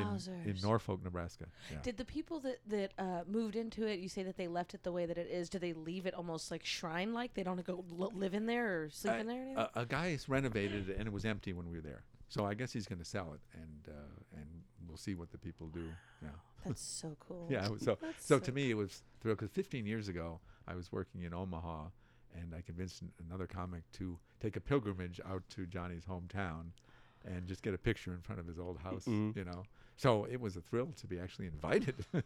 [0.00, 1.46] in- in, in Norfolk, Nebraska.
[1.70, 1.78] Yeah.
[1.82, 4.00] Did the people that that uh, moved into it?
[4.00, 5.48] You say that they left it the way that it is.
[5.48, 7.34] Do they leave it almost like shrine like?
[7.34, 9.38] They don't go l- live in there or sleep Uh, in there?
[9.38, 9.58] Or anything?
[9.76, 12.02] a, a guy's renovated it and it was empty when we were there.
[12.28, 14.46] So I guess he's going to sell it, and uh, and
[14.88, 15.84] we'll see what the people do.
[16.22, 16.30] Yeah,
[16.64, 17.46] That's so cool.
[17.50, 17.68] yeah.
[17.78, 21.22] So That's so to me it was thrilled because 15 years ago I was working
[21.24, 21.88] in Omaha,
[22.40, 26.72] and I convinced another comic to take a pilgrimage out to Johnny's hometown,
[27.24, 29.04] and just get a picture in front of his old house.
[29.04, 29.36] Mhm.
[29.36, 29.62] You know,
[29.96, 32.04] so it was a thrill to be actually invited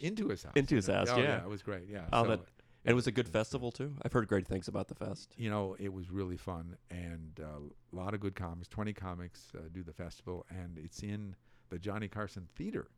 [0.00, 0.52] into his house.
[0.56, 0.94] Into his know.
[0.94, 1.42] house, Oh, yeah.
[1.42, 1.88] it was great.
[1.88, 2.06] Yeah.
[2.12, 2.40] Oh, so that-
[2.84, 3.94] And it was a good festival too.
[4.02, 5.34] I've heard great things about the fest.
[5.36, 7.60] you know, it was really fun and a
[7.94, 8.68] lot of good comics.
[8.68, 11.36] Twenty comics uh, do the festival, and it's in
[11.68, 12.88] the Johnny Carson Theater,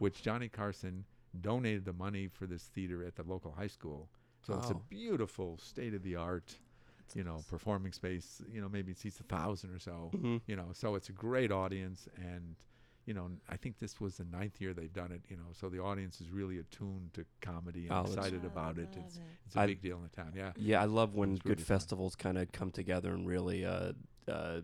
[0.00, 1.04] which Johnny Carson
[1.40, 4.10] donated the money for this theater at the local high school.
[4.46, 6.56] So it's a beautiful, state of the art,
[7.14, 8.42] you know, performing space.
[8.52, 10.10] You know, maybe it seats a thousand or so.
[10.12, 12.56] hmm You know, so it's a great audience, and
[13.06, 15.22] you know, I think this was the ninth year they've done it.
[15.28, 18.88] You know, so the audience is really attuned to comedy and Oh, excited about it.
[18.96, 19.22] It's it.
[19.46, 20.32] it's a I- big deal in the town.
[20.34, 20.52] Yeah.
[20.56, 23.92] Yeah, I love when good really festivals kind of come together and really uh,
[24.28, 24.60] uh,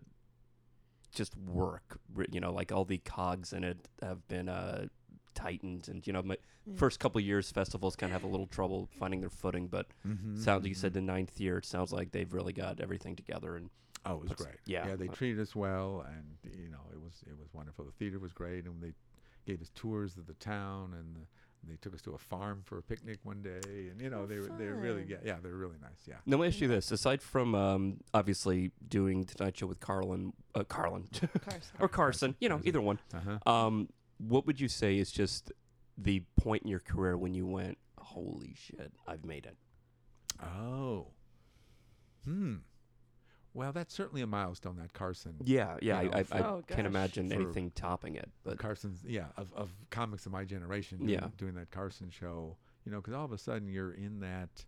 [1.15, 1.99] just work.
[2.31, 4.87] You know, like all the cogs in it have been uh,
[5.35, 6.37] tightened, and you know, my
[6.77, 10.37] first couple years festivals kind of have a little trouble finding their footing, but Mm-hmm,
[10.41, 11.59] sounds like you said the ninth year.
[11.59, 13.71] It sounds like they've really got everything together, and
[14.07, 14.57] Oh, it was That's- great.
[14.65, 14.87] yeah.
[14.89, 17.85] yeah, they treated us well, and you know, it was it was wonderful.
[17.85, 18.93] The theater was great, and they
[19.47, 21.21] gave us tours of the town, and the,
[21.69, 24.27] they took us to a farm for a picnic one day, and you know, Oh,
[24.27, 26.07] they were they were really yeah, yeah, they were really nice.
[26.07, 26.15] Yeah.
[26.27, 30.33] Now, let me ask you this: aside from um, obviously doing Tonight Show with Carlin,
[30.55, 31.77] uh, Carlin Carson.
[31.81, 32.69] or Carson, you know, Carson.
[32.69, 33.53] either one, Uh-huh.
[33.53, 35.53] um, what would you say is just
[35.97, 39.57] the point in your career when you went, "Holy shit, I've made it"?
[40.43, 41.09] Oh.
[42.25, 42.57] Hmm.
[43.55, 44.77] Well, that's certainly a milestone.
[44.77, 45.35] That Carson.
[45.45, 48.31] Yeah, yeah, You know, I, I, for- I Oh, can't imagine For- anything topping it.
[48.45, 51.29] But Carson's yeah of, of comics of my generation doing, Yeah.
[51.39, 54.65] doing that Carson show you know because all of a sudden you're in that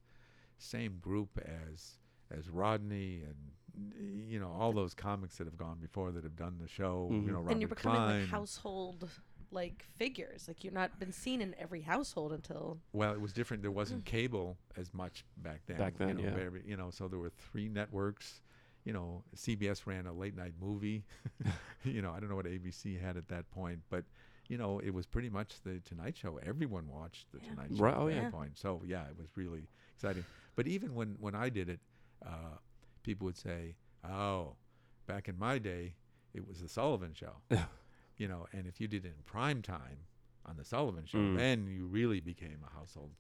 [0.59, 1.99] same group as
[2.37, 3.93] as Rodney and
[4.29, 7.27] you know all those comics that have gone before that have done the show Mhm.
[7.27, 8.21] you know Robert and you're becoming Klein.
[8.23, 9.09] like household
[9.53, 10.47] like figures.
[10.49, 14.05] Like you're not been seen in every household until well it was different there wasn't
[14.17, 16.35] cable as much back then Back then, you know, yeah.
[16.35, 18.43] very- you know so there were three networks
[18.85, 21.05] you know CBS ran a late night movie
[21.85, 24.05] you know I don't know what ABC had at that point but
[24.49, 27.51] you know it was pretty much the Tonight Show everyone watched the Yeah.
[27.51, 28.31] Tonight Show Right, at oh, that yeah.
[28.31, 30.25] point so yeah it was really exciting
[30.57, 31.81] but even when when I did it
[32.25, 32.57] uh,
[33.03, 33.75] people would say
[34.09, 34.55] oh
[35.07, 35.95] back in my day
[36.35, 37.65] it was the Sullivan Show Yeah.
[38.21, 39.99] you know and if you did it in prime time
[40.47, 41.37] on the Sullivan Show Mm.
[41.37, 43.11] then you really became a household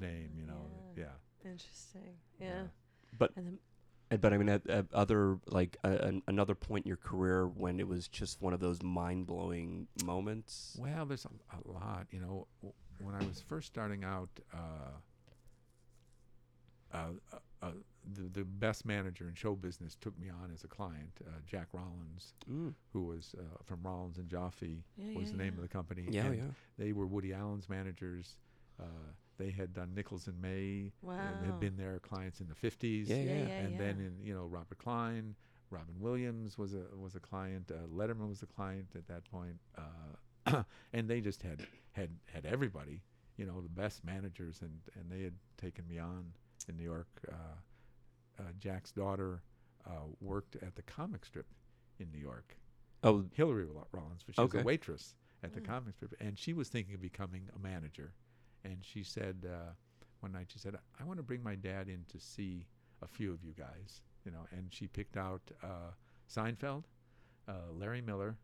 [0.00, 0.64] name you know
[0.96, 1.04] yeah.
[1.04, 2.14] yeah Interesting.
[2.40, 2.46] Yeah.
[2.48, 2.62] Yeah.
[3.18, 3.58] But- and then
[4.12, 7.48] Uh, But I mean, at, at other like uh, an, another point in your career
[7.48, 10.76] when it was just one of those mind blowing moments.
[10.78, 12.06] Well, there's a, a lot.
[12.14, 12.46] You know,
[13.00, 14.92] when I was first starting out, uh,
[16.92, 17.12] uh,
[17.62, 17.70] uh,
[18.14, 21.68] the, the best manager in show business took me on as a client, uh, Jack
[21.72, 22.74] Rollins, Mm.
[22.92, 25.58] who was uh, from Rollins and Joffe, Yeah, was yeah, the name yeah.
[25.58, 26.06] of the company.
[26.10, 26.42] Yeah, and yeah.
[26.78, 28.36] They were Woody Allen's managers.
[28.80, 28.84] Uh,
[29.38, 30.92] they had done Nichols and May.
[31.02, 31.18] and Wow.
[31.44, 33.08] had been their clients in the 50s.
[33.08, 33.30] Yeah, Yeah, yeah.
[33.46, 33.78] yeah, and yeah.
[33.78, 35.34] then in you know Robert Klein,
[35.70, 37.70] Robin Williams was a was a client.
[37.70, 41.60] Uh, Letterman was a client at that point, uh, and they just had
[41.92, 43.00] had had everybody,
[43.36, 46.32] you know, the best managers, and and they had taken me on
[46.68, 47.08] in New York.
[47.30, 47.34] Uh,
[48.38, 49.42] uh, Jack's daughter
[49.86, 49.90] uh,
[50.20, 51.46] worked at the comic strip
[51.98, 52.56] in New York.
[53.04, 55.64] Oh, Hillary Rollins, but she was a waitress at the Mm.
[55.66, 58.12] comic strip, and she was thinking of becoming a manager.
[58.64, 59.72] And she said uh,
[60.20, 62.66] one night, she said, "I want to bring my dad in to see
[63.02, 65.90] a few of you guys." You know, and she picked out uh,
[66.28, 66.84] Seinfeld,
[67.48, 68.36] uh, Larry Miller,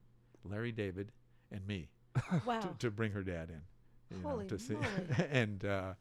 [0.42, 1.12] Larry David,
[1.52, 1.88] and me
[2.44, 2.60] wow.
[2.60, 3.62] to, to bring her dad in.
[4.10, 4.76] You know, Holy to see,
[5.30, 5.94] and uh,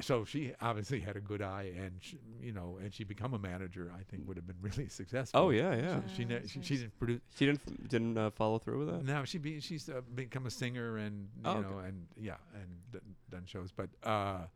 [0.00, 3.38] so she obviously had a good eye, and she, you know, and she become a
[3.38, 3.92] manager.
[3.98, 5.40] I think would have been really successful.
[5.40, 6.00] oh yeah, yeah.
[6.08, 7.20] She, she, ne- she, she didn't produce.
[7.36, 9.04] She didn't didn't uh, follow through with that.
[9.04, 11.60] No, she be she's uh, become a singer and you Oh, okay.
[11.68, 12.98] know and yeah and d-
[13.30, 14.46] done shows, but uh,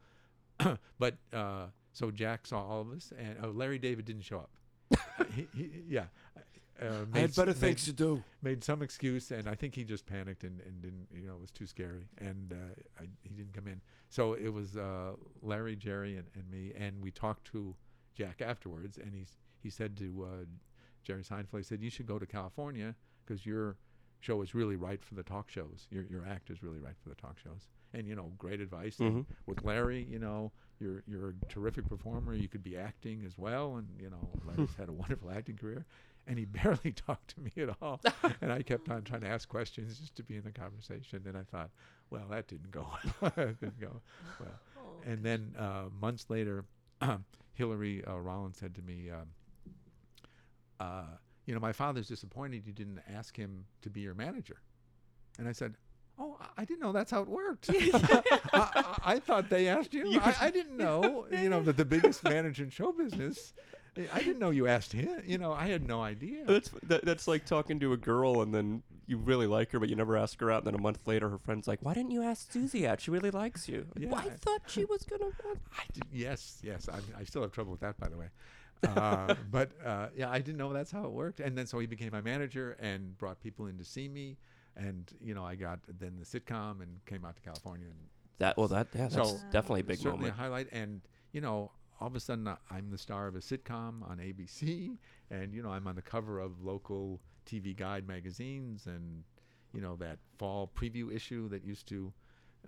[0.99, 4.51] but uh, so Jack saw all of us and oh, Larry David didn't show up.
[5.35, 6.07] He, he, yeah,
[6.81, 8.23] uh, made s- made, to do.
[8.43, 11.41] made some excuse and I think he just panicked and, and didn't you know it
[11.41, 13.81] was too scary and uh, I, he didn't come in.
[14.09, 15.13] So it was uh,
[15.43, 17.75] Larry, Jerry, and, and me, and we talked to
[18.15, 20.45] Jack afterwards, and he's he said to uh,
[21.03, 22.95] Jerry Seinfeld, he said you should go to California
[23.25, 23.77] because your
[24.21, 25.87] show is really right for the talk shows.
[25.91, 28.97] Your your act is really right for the talk shows, and you know great advice.
[28.99, 29.25] Mhm.
[29.47, 32.35] with Larry, you know you're you're a terrific performer.
[32.35, 35.87] You could be acting as well, and you know Larry's had a wonderful acting career.
[36.27, 38.01] And he barely talked to me at all,
[38.41, 41.23] and I kept on trying to ask questions just to be in the conversation.
[41.27, 41.71] And I thought,
[42.11, 42.87] well, that didn't go
[43.21, 43.33] well.
[43.37, 44.01] didn't go
[44.39, 44.49] well.
[44.79, 46.65] Oh, And then uh, months later,
[47.55, 49.27] Hillary uh, Rollins said to me, um,
[50.81, 51.05] uh,
[51.47, 54.59] "You know, my father's disappointed you didn't ask him to be your manager."
[55.39, 55.75] And I said,
[56.19, 57.69] "Oh, I- didn't know that's how it worked.
[57.73, 60.19] I, I, I thought they asked you.
[60.21, 61.27] I, I didn't know.
[61.31, 63.55] You know that the biggest manager in show business.
[64.13, 65.23] I didn't know you asked him.
[65.27, 68.55] You know, I had no idea." That's that, that's like talking to a girl and
[68.55, 70.59] then you really like her, but you never ask her out.
[70.59, 73.01] And then a month later, her friend's like, "Why didn't you ask Susie out?
[73.01, 74.37] She really likes you." Like, "Well, I Yeah.
[74.41, 75.25] thought she was gonna.
[75.45, 76.89] want-" I did, yes, yes.
[76.89, 78.29] I, I still have trouble with that, by the way.
[78.85, 81.41] Uh, but uh, yeah, I didn't know that's how it worked.
[81.41, 84.39] And then so he became my manager and brought people in to see me.
[84.77, 87.87] And you know, I got then the sitcom and came out to California.
[87.89, 87.99] And
[88.39, 90.35] That well, that yeah, that's So- definitely a big certainly moment.
[90.39, 90.69] a highlight.
[90.73, 91.73] And you know,
[92.03, 94.99] all of a sudden uh, I'm the star of a sitcom on ABC,
[95.31, 99.23] and you know I'm on the cover of local TV guide magazines, and
[99.73, 102.13] you know that fall preview issue that used to,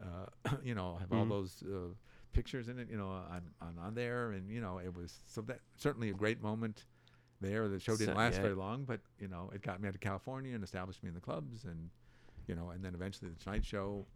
[0.01, 0.27] uh,
[0.63, 1.31] you know, have all Mhm.
[1.31, 1.93] those uh,
[2.33, 2.89] pictures in it.
[2.89, 6.15] You know, I'm, I'm on there, and you know it was so that certainly a
[6.15, 6.85] great moment.
[7.41, 7.69] there.
[7.69, 8.43] The show didn't So- last yeah.
[8.43, 11.15] very long, but you know, it got me out to California and established me in
[11.15, 11.91] the clubs, and
[12.47, 14.07] you know, and then eventually the Tonight Show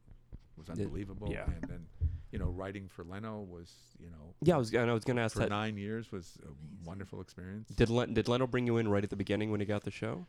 [0.56, 1.44] was unbelievable, yeah.
[1.44, 1.86] and then
[2.32, 4.72] you know, writing for Leno was you know Yeah, I was.
[4.74, 5.48] And I was gonna ask for that.
[5.50, 6.52] nine years was a
[6.86, 7.68] wonderful experience.
[7.70, 9.90] Did Len- did Leno bring you in right at the beginning when he got the
[9.90, 10.26] show?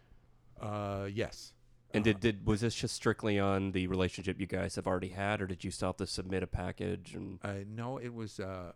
[0.59, 1.53] Uh, yes.
[1.91, 5.09] And Uh, did, did was this just strictly on the relationship you guys have already
[5.09, 7.15] had, or did you still have to submit a package?
[7.15, 8.73] And Uh, no, it was uh,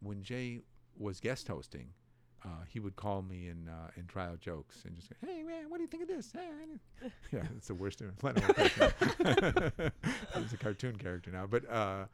[0.00, 0.62] when Jay
[0.98, 1.90] was guest hosting.
[2.44, 5.42] Uh, he would call me and uh, and try out jokes and just go, "Hey
[5.42, 6.32] man, what do you think of this?"
[7.32, 8.00] Yeah, it's the worst.
[8.22, 8.40] Leno.
[10.38, 12.04] He's a cartoon character now, but uh,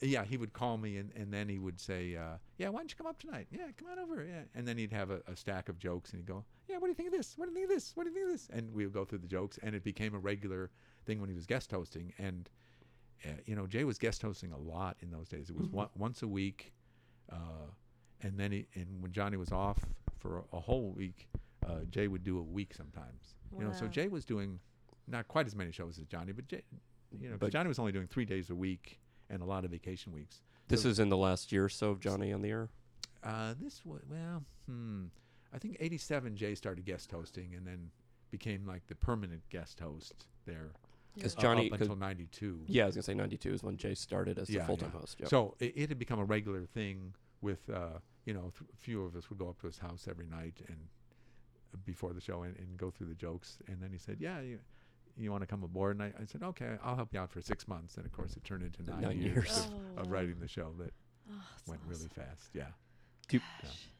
[0.00, 2.90] yeah, he would call me and, and then he would say, uh, "Yeah, why don't
[2.90, 3.46] you come up tonight?
[3.50, 6.20] Yeah, come on over." Yeah, and then he'd have a, a stack of jokes and
[6.20, 7.34] he'd go, "Yeah, what do you think of this?
[7.36, 7.92] What do you think of this?
[7.94, 9.84] What do you think of this?" And we would go through the jokes, and it
[9.84, 10.70] became a regular
[11.04, 12.12] thing when he was guest hosting.
[12.18, 12.48] And
[13.24, 15.50] uh, you know, Jay was guest hosting a lot in those days.
[15.50, 16.72] It was one, once a week,
[17.30, 17.66] uh,
[18.22, 19.78] and then he, and when Johnny was off
[20.18, 21.28] for a, a whole week,
[21.66, 23.34] uh, Jay would do a week sometimes.
[23.56, 24.58] You know, so Jay was doing
[25.06, 26.62] not quite as many shows as Johnny, but Jay,
[27.20, 28.98] you know, But- Johnny was only doing three days a week
[29.32, 30.42] and a lot of vacation weeks.
[30.68, 32.68] this So- is in the last year or so of Johnny on the air.
[33.22, 35.06] Uh, this was well, hmm.
[35.52, 37.90] I think '87 Jay started guest hosting and then
[38.30, 40.72] became like the permanent guest host there.
[41.14, 42.64] Because uh, Johnny, up 'cause- until '92.
[42.66, 44.90] yeah, I was gonna say ninety two is when Jay started as the full time
[44.94, 45.00] yeah.
[45.00, 45.20] host.
[45.20, 45.28] Yep.
[45.28, 49.02] So it, it had become a regular thing with, uh, you know, th- a few
[49.04, 50.78] of us would go up to his house every night and
[51.74, 53.58] uh, before the show and, and go through the jokes.
[53.68, 54.40] And then he said, "Yeah,
[55.16, 57.30] you, you want to come aboard?" And I, I said, "Okay, I'll help you out
[57.30, 59.58] for six months." And of course, it turned into nine, Nine years, years.
[59.58, 59.64] Of,
[59.98, 60.12] Oh, of wow.
[60.12, 60.92] writing the show that
[61.30, 62.50] Oh, that's went really fast.
[62.54, 62.66] Yeah.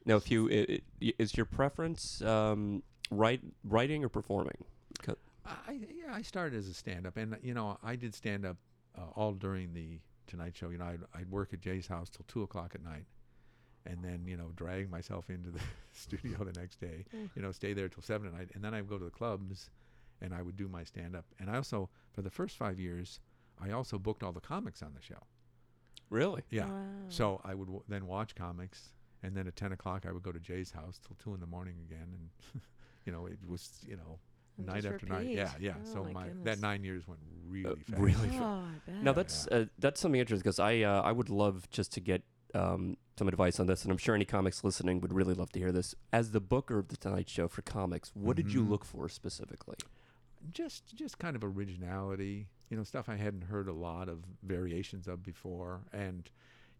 [0.04, 4.64] now, if you i i y- is your preference um, write writing or performing?
[5.44, 8.58] I yeah, I started as a stand-up, and you know, I did stand-up
[8.96, 9.98] uh, all during the
[10.28, 10.68] Tonight Show.
[10.70, 13.06] You know, I'd, I'd work at Jay's house till two o'clock at night,
[13.84, 15.58] and then you know, drag myself into the
[15.92, 17.04] studio the next day.
[17.34, 19.68] You know, stay there till seven at night, and then I'd go to the clubs,
[20.22, 21.26] and I would do my stand-up.
[21.38, 23.20] And I also, for the first five years,
[23.60, 25.22] I also booked all the comics on the show.
[26.08, 26.42] Really?
[26.50, 26.66] Yeah.
[26.66, 26.72] Wow.
[27.08, 28.92] So I would w- then watch comics,
[29.22, 31.46] and then at ten o'clock I would go to Jay's house till two in the
[31.46, 32.08] morning again,
[32.52, 32.62] and
[33.04, 34.18] you know, it was you know
[34.58, 35.28] And night just after night.
[35.30, 35.74] Yeah, yeah.
[35.80, 37.98] Oh so my my, that nine years went really fast.
[37.98, 38.44] Uh, really Oh,
[38.88, 38.92] I.
[39.02, 42.22] Now that's uh, that's something interesting because I uh, I would love just to get
[42.54, 45.58] um, some advice on this, and I'm sure any comics listening would really love to
[45.58, 45.94] hear this.
[46.12, 48.68] As the booker of the Tonight Show for comics, what did you Mhm.
[48.70, 49.76] look for specifically?
[50.50, 55.06] Just just kind of originality, you know, stuff I hadn't heard a lot of variations
[55.06, 56.28] of before, and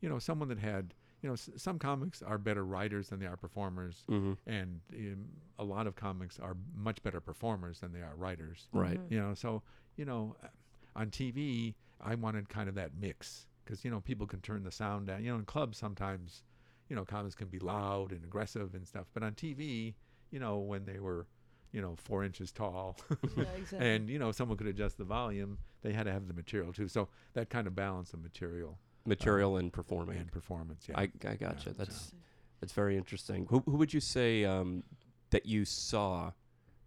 [0.00, 3.26] you know, someone that had, you know, s- some comics are better writers than they
[3.26, 4.32] are performers, Mm-hmm.
[4.50, 5.24] and um,
[5.58, 8.68] a lot of comics are much better performers than they are writers.
[8.72, 8.98] Right.
[8.98, 9.10] Mhm.
[9.12, 9.62] You know, so
[9.96, 10.48] you know, uh,
[10.96, 14.72] on TV, I wanted kind of that mix because you know people can turn the
[14.72, 15.22] sound down.
[15.22, 16.42] You know, in clubs sometimes,
[16.88, 19.06] you know, comics can be loud and aggressive and stuff.
[19.14, 19.94] But on TV,
[20.32, 21.26] you know, when they were,
[21.72, 22.96] you know, four inches tall,
[23.36, 23.88] Yeah, exactly.
[23.88, 26.88] and you know, someone could adjust the volume, they had to have the material too.
[26.88, 30.18] So that kind of balance of material Material and performing.
[30.18, 30.86] and performance.
[30.88, 30.98] Yeah.
[30.98, 31.70] I I gotcha.
[31.70, 32.16] Yeah, That's so-
[32.60, 33.46] that's very interesting.
[33.50, 34.84] Who who would you say um,
[35.30, 36.30] that you saw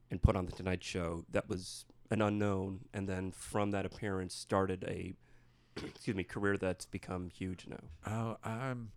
[0.10, 4.34] and put on the Tonight Show that was an unknown, and then from that appearance
[4.34, 5.14] started a
[5.84, 7.82] excuse me career that's become huge now?
[8.08, 8.92] Oh, um,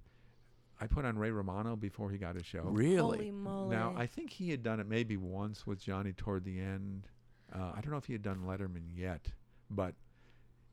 [0.80, 2.62] I put on Ray Romano before he got his show.
[2.62, 2.98] Really?
[2.98, 3.74] Holy moly.
[3.76, 7.08] Now I think he had done it maybe once with Johnny toward the end.
[7.52, 9.26] Uh, I don't know if he had done Letterman yet,
[9.70, 9.94] but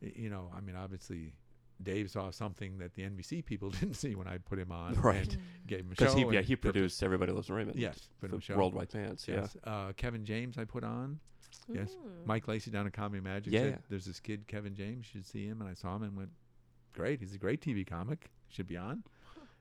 [0.02, 1.34] you know, I mean, obviously,
[1.82, 5.18] Dave saw something that the NBC people didn't see when I put him on, Right.
[5.34, 5.68] And Mm.
[5.68, 6.30] gave him a Because show.
[6.30, 7.80] he yeah he did the- produced Everybody Loves Raymond.
[7.80, 8.58] Yes, put him for a show.
[8.58, 9.28] Worldwide Pants.
[9.28, 9.56] Yes.
[9.64, 11.20] Uh, Kevin James, I put on.
[11.68, 11.96] yes.
[11.96, 12.26] Mm.
[12.28, 13.62] Mike Lacey down at Comedy Magic Yeah.
[13.62, 14.98] said, "There's this kid, Kevin James.
[14.98, 16.32] You should see him." And I saw him and went,
[16.94, 18.30] "Great, he's a great TV comic.
[18.50, 19.04] Should be on."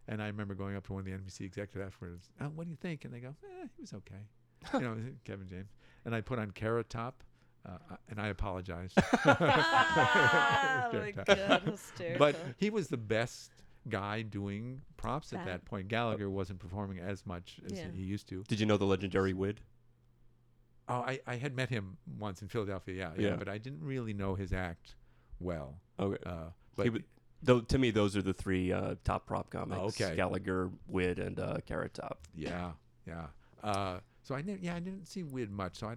[0.08, 2.28] And I remember going up to one of the NBC executives afterwards.
[2.40, 3.04] Oh, what do you think?
[3.04, 4.20] And they go, "Eh, he was okay."
[4.74, 5.70] you know, Kevin James.
[6.04, 7.22] And I put on Carrot Top,
[7.66, 8.92] uh, uh, and I apologize.
[8.98, 11.78] oh my god,
[12.18, 13.50] but he was the best
[13.88, 15.88] guy doing props at That- that point.
[15.88, 17.86] Gallagher wasn't performing as much as Yeah.
[17.94, 18.42] he used to.
[18.44, 19.60] Did you know the legendary Wid?
[20.88, 23.36] Oh, I, I had met him once in Philadelphia, yeah, yeah, Yeah.
[23.36, 24.96] but I didn't really know his act
[25.40, 25.80] well.
[25.98, 26.22] Okay.
[26.26, 27.04] Uh, but He would-
[27.44, 30.16] Though to me, those are the three uh, top prop comics: Oh, okay.
[30.16, 32.26] Gallagher, Wid, and uh, Carrot Top.
[32.34, 32.72] yeah,
[33.06, 33.26] yeah.
[33.62, 35.76] Uh, so I didn't, yeah, I didn't see Wid much.
[35.78, 35.96] So I,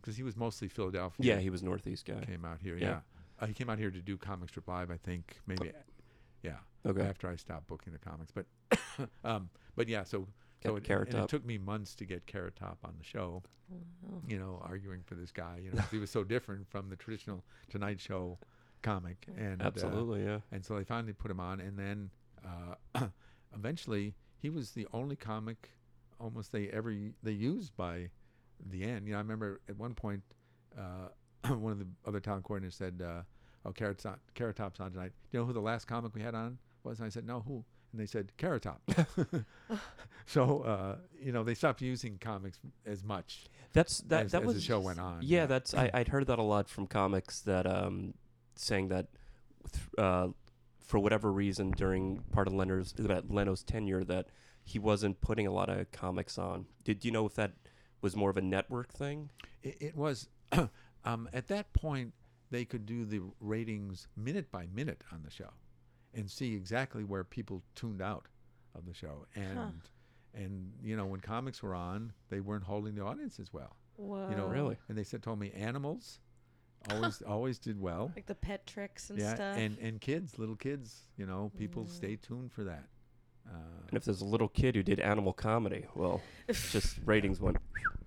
[0.00, 1.34] because he was mostly Philadelphia.
[1.34, 2.24] Yeah, he was Northeast guy.
[2.24, 2.76] came out here.
[2.76, 2.86] Yeah.
[2.88, 3.00] Yeah,
[3.40, 4.90] Uh, he came out here to do Comic Strip Live.
[4.90, 5.72] I think maybe,
[6.42, 7.02] yeah, Okay.
[7.02, 8.32] after I stopped booking the comics.
[8.32, 8.46] But,
[9.24, 10.26] um, but yeah, so
[10.62, 13.42] so Got it, and it took me months to get Carrot Top on the show.
[14.26, 15.60] You know, arguing for this guy.
[15.62, 18.38] You know, 'cause he was so different from the traditional Tonight Show
[18.82, 19.26] comic.
[19.36, 20.38] And uh, Absolutely, yeah.
[20.52, 22.10] and so they finally put him on, and then
[22.94, 23.06] uh,
[23.54, 25.70] eventually he was the only comic
[26.20, 28.10] almost they ever they used by
[28.70, 29.06] the end.
[29.06, 30.22] You know, I remember at one point
[30.76, 31.08] uh,
[31.54, 33.22] one of the other town coordinators said, uh,
[33.64, 35.12] "Oh, Carrot Top, Carrot Top's on tonight.
[35.30, 37.40] Do you know who the last comic we had on was?" And I said, "No,
[37.40, 38.82] who?" And they said, "Carrot Top."
[40.26, 44.26] so uh, you know, they stopped using comics as much That's that.
[44.26, 45.18] as, that as was the show went on.
[45.22, 48.14] Yeah, that's I, I'd heard that a lot from comics that um,
[48.58, 49.06] saying that
[49.96, 50.28] uh,
[50.78, 54.28] for whatever reason during part of Leno's that Leno's tenure that
[54.64, 56.66] he wasn't putting a lot of comics on.
[56.84, 57.52] Did you know if that
[58.00, 59.30] was more of a network thing?
[59.62, 60.28] It, it was
[61.04, 62.12] um, at that point
[62.50, 65.50] they could do the ratings minute by minute on the show,
[66.14, 68.26] and see exactly where people tuned out
[68.74, 69.26] of the show.
[69.34, 69.72] And
[70.34, 73.76] and you know when comics were on, they weren't holding the audience as well.
[73.96, 74.28] Whoa.
[74.30, 74.76] You know, Really?
[74.88, 76.20] And they said told me animals
[76.90, 78.12] always always did well.
[78.16, 79.56] Like the pet tricks and yeah, stuff.
[79.58, 81.90] and and kids, little kids, you know, people Mm.
[81.90, 82.84] stay tuned for that.
[83.48, 83.52] Uh,
[83.88, 87.56] And if there's a little kid who did animal comedy, well, just ratings went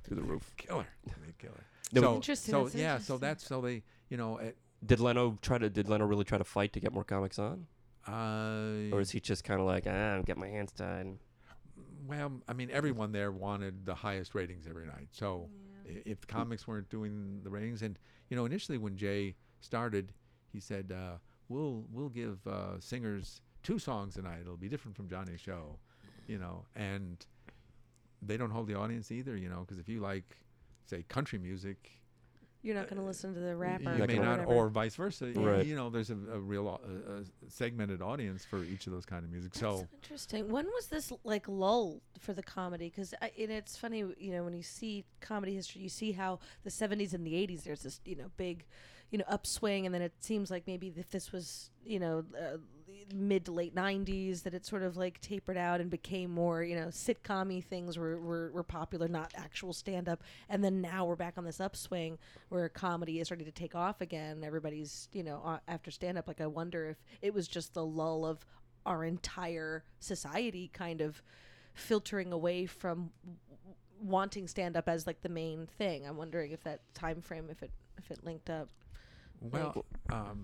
[0.03, 0.51] through the roof.
[0.57, 1.63] killer, they killer.
[1.93, 4.55] No, so, Interesting, So that's yeah, so that's so they, you know, at,
[4.85, 5.69] Did Leno try to?
[5.69, 7.67] Did Leno really try to fight to get more comics on,
[8.07, 11.17] uh, or is he just kind of like, ah, I'm get my hands tied?
[12.07, 15.09] Well, I mean, everyone there wanted the highest ratings every night.
[15.11, 15.49] So
[15.85, 17.97] i if comics weren't doing the ratings, and
[18.31, 20.13] you know, initially when Jay started,
[20.51, 21.17] he said, uh,
[21.49, 24.39] "We'll we'll give uh, singers two songs a night.
[24.41, 25.77] It'll be different from Johnny's show,"
[26.27, 27.23] you know, and
[28.21, 30.37] they don't hold the audience either, you know, because if you like,
[30.85, 31.91] say, country music,
[32.63, 33.91] You're not going to listen to the rapper.
[33.93, 34.53] you Not may gonna- not, whatever.
[34.53, 35.31] or vice versa.
[35.35, 35.65] Y- Right.
[35.65, 36.81] You know, there's a, a real au-
[37.11, 39.53] a, a segmented audience for each of those kind of music.
[39.53, 40.47] That's So so interesting.
[40.49, 42.89] When was this like lull for the comedy?
[42.89, 46.69] Because and it's funny, you know, when you see comedy history, you see how the
[46.69, 48.65] '70s and the '80s there's this, you know, big,
[49.09, 52.57] you know, upswing, and then it seems like maybe if this was, you know, uh,
[53.13, 56.75] mid to late '90s, that it sort of like tapered out and became more, you
[56.75, 61.15] know, sitcom things were, were were popular, not actual stand up, and then now we're
[61.15, 62.17] back on this upswing
[62.49, 64.43] where comedy is starting to take off again.
[64.43, 66.27] Everybody's, you know, after stand up.
[66.27, 68.45] Like I wonder if it was just the lull of
[68.85, 71.21] our entire society kind of
[71.73, 76.05] filtering away from w- w- wanting stand up as like the main thing.
[76.05, 78.69] I'm wondering if that time frame if it if it linked up.
[79.39, 80.43] well, um,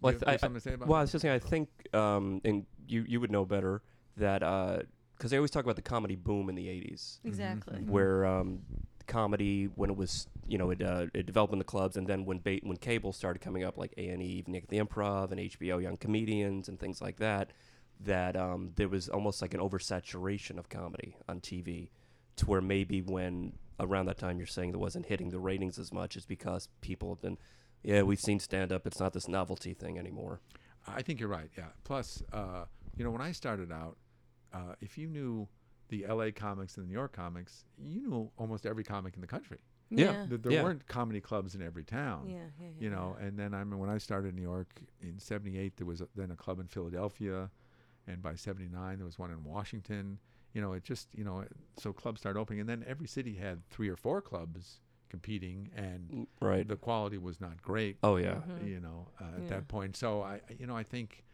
[0.00, 1.34] Well, I you th- have I- something to say about Well, I was just saying,
[1.34, 3.82] I think, um, and you you would know better
[4.16, 4.40] that
[5.16, 7.78] because they always talk about the comedy boom in the '80s, Exactly.
[7.78, 7.88] mhm.
[7.88, 8.60] where um,
[9.06, 12.24] comedy when it was you know it, uh, it developed in the clubs, and then
[12.24, 15.30] when ba- when cable started coming up, like A and E, Evening at the Improv,
[15.32, 17.52] and HBO Young Comedians, and things like that,
[18.00, 21.90] that um, there was almost like an oversaturation of comedy on TV,
[22.36, 25.92] to where maybe when around that time you're saying that wasn't hitting the ratings as
[25.92, 27.38] much is because people have been,
[27.82, 30.40] yeah, we've seen stand up, it's not this novelty thing anymore.
[30.86, 31.50] I think you're right.
[31.56, 31.66] Yeah.
[31.84, 32.64] Plus, uh,
[32.96, 33.96] you know, when I started out,
[34.52, 35.48] uh, if you knew
[35.88, 36.32] the L.A.
[36.32, 39.58] comics and the New York comics, you knew almost every comic in the country.
[39.90, 40.24] Yeah.
[40.28, 40.62] Th- There Yeah.
[40.62, 42.28] weren't comedy clubs in every town.
[42.28, 42.70] Yeah, yeah, yeah.
[42.78, 45.86] You know, and then I remember when I started in New York in '78, there
[45.86, 47.50] was a, then a club in Philadelphia,
[48.06, 50.18] and by '79 there was one in Washington.
[50.54, 51.44] You know, it just you know,
[51.76, 56.26] so clubs started opening, and then every city had three or four clubs competing, and
[56.40, 56.66] Right.
[56.66, 58.36] the quality was not great Oh yeah.
[58.48, 58.66] Mhm.
[58.68, 59.48] you know, uh, at Yeah.
[59.50, 59.96] that point.
[59.96, 61.24] So I, you know, I think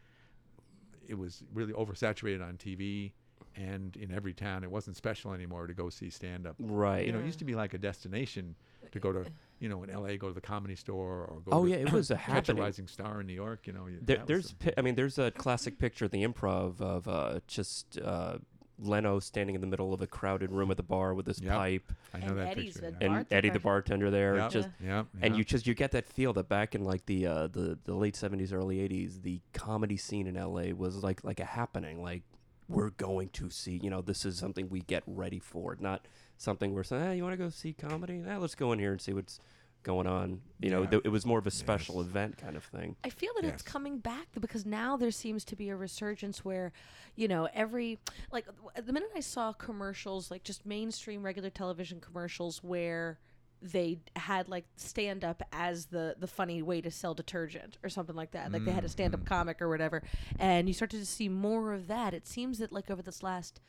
[1.07, 3.13] it was really oversaturated on TV
[3.55, 4.63] and in every town.
[4.63, 6.55] It wasn't special anymore to go see stand up.
[6.59, 7.05] Right.
[7.05, 8.55] You know, it used to be like a destination
[8.91, 9.25] to go to,
[9.59, 11.91] you know, in LA, go to the comedy store or go Oh to yeah, it
[11.91, 12.63] was a catch a happening.
[12.63, 13.65] rising star in New York.
[13.67, 16.81] You know, There, there's, the- pi- I mean, there's a classic picture at the Improv
[16.81, 18.39] of uh, just uh,
[18.79, 21.53] Leno standing in the middle of a crowded room at the bar with his Yep.
[21.53, 22.91] pipe, I know and that Eddie's picture.
[22.91, 23.17] the yeah.
[23.17, 24.51] and Eddie the bartender there, Yep.
[24.51, 27.47] just yeah, and you just you get that feel that back in like the uh,
[27.47, 31.45] the the late '70s, early '80s, the comedy scene in LA was like like a
[31.45, 32.01] happening.
[32.03, 32.23] Like
[32.69, 36.05] we're going to see, you know, this is something we get ready for, not
[36.37, 38.21] something we're saying, hey, you want to go see comedy?
[38.27, 39.39] Eh, let's go in here and see what's
[39.87, 40.41] going on.
[40.59, 40.89] You know, Yeah.
[40.89, 42.07] th- it was more of a special Yes.
[42.07, 42.97] event kind of thing.
[43.05, 43.71] I feel that it's Yes.
[43.73, 46.73] coming back because now there seems to be a resurgence where,
[47.15, 47.97] you know, every
[48.31, 53.17] like w- the minute I saw commercials, like just mainstream regular television commercials where
[53.61, 58.15] they had like stand up as the the funny way to sell detergent or something
[58.15, 58.51] like that.
[58.51, 59.25] Like they had a stand up Mhm.
[59.27, 60.03] comic or whatever.
[60.37, 62.13] And you started to see more of that.
[62.13, 63.61] It seems that like over this last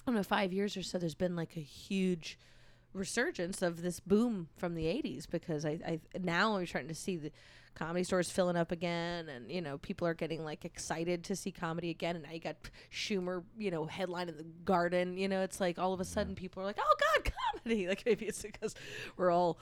[0.00, 2.38] I don't know, 5 years or so there's been like a huge
[2.92, 7.16] resurgence of this boom from the 80s because I, I now I'm starting to see
[7.16, 7.30] the
[7.74, 11.52] comedy stores filling up again and you know people are getting like excited to see
[11.52, 12.56] comedy again and I got
[12.92, 16.34] Schumer you know headline in the garden you know it's like all of a sudden
[16.34, 18.74] people are like oh god comedy like maybe it's because
[19.16, 19.58] we're all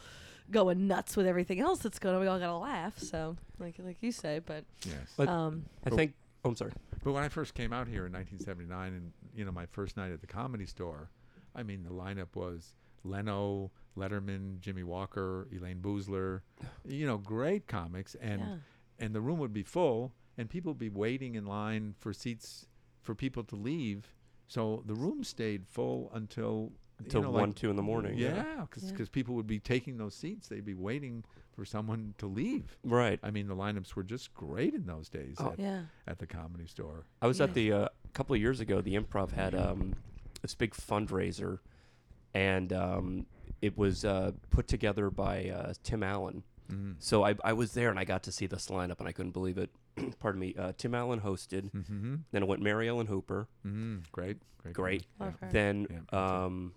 [0.50, 3.98] going nuts with everything else that's going on we all gotta laugh so like like
[4.00, 4.94] you say but yes.
[5.16, 6.14] But- um I think.
[6.46, 6.72] Oh, I'm sorry.
[7.02, 10.12] But when I first came out here in 1979, and you know, my first night
[10.12, 11.10] at the comedy store,
[11.56, 12.76] I mean, the lineup was
[13.06, 16.40] Leno, Letterman, Jimmie Walker, Elayne Boosler.
[16.84, 18.56] You know, great comics, and Yeah.
[18.98, 22.66] and the room would be full, and people would be waiting in line for seats
[23.02, 24.14] for people to leave.
[24.48, 28.16] So the room stayed full until Until you know, one, like, two in the morning.
[28.16, 29.04] Yeah, because Yeah.
[29.12, 30.48] people would be taking those seats.
[30.48, 32.78] They'd be waiting for someone to leave.
[32.84, 33.20] Right.
[33.22, 35.52] I mean, the lineups were just great in those days Oh.
[35.52, 35.82] at, Yeah.
[36.06, 37.04] at the comedy store.
[37.20, 37.44] I was Yeah.
[37.44, 38.80] at the uh, a couple of years ago.
[38.80, 39.94] The Improv had um,
[40.40, 41.58] this big fundraiser,
[42.36, 43.26] and um,
[43.62, 46.42] it was uh, put together by uh, Tim Allen.
[46.70, 46.96] Mm.
[46.98, 49.32] So I, I was there and I got to see this lineup and I couldn't
[49.32, 49.70] believe it.
[50.18, 50.54] Pardon me.
[50.58, 51.70] Uh, Tim Allen hosted.
[51.72, 52.14] Mm-hmm.
[52.32, 53.48] Then it went Mary Ellen Hooper.
[53.66, 54.02] Mm.
[54.12, 55.06] Great, great, Great.
[55.20, 55.30] Yeah.
[55.50, 56.74] Then Yeah, um,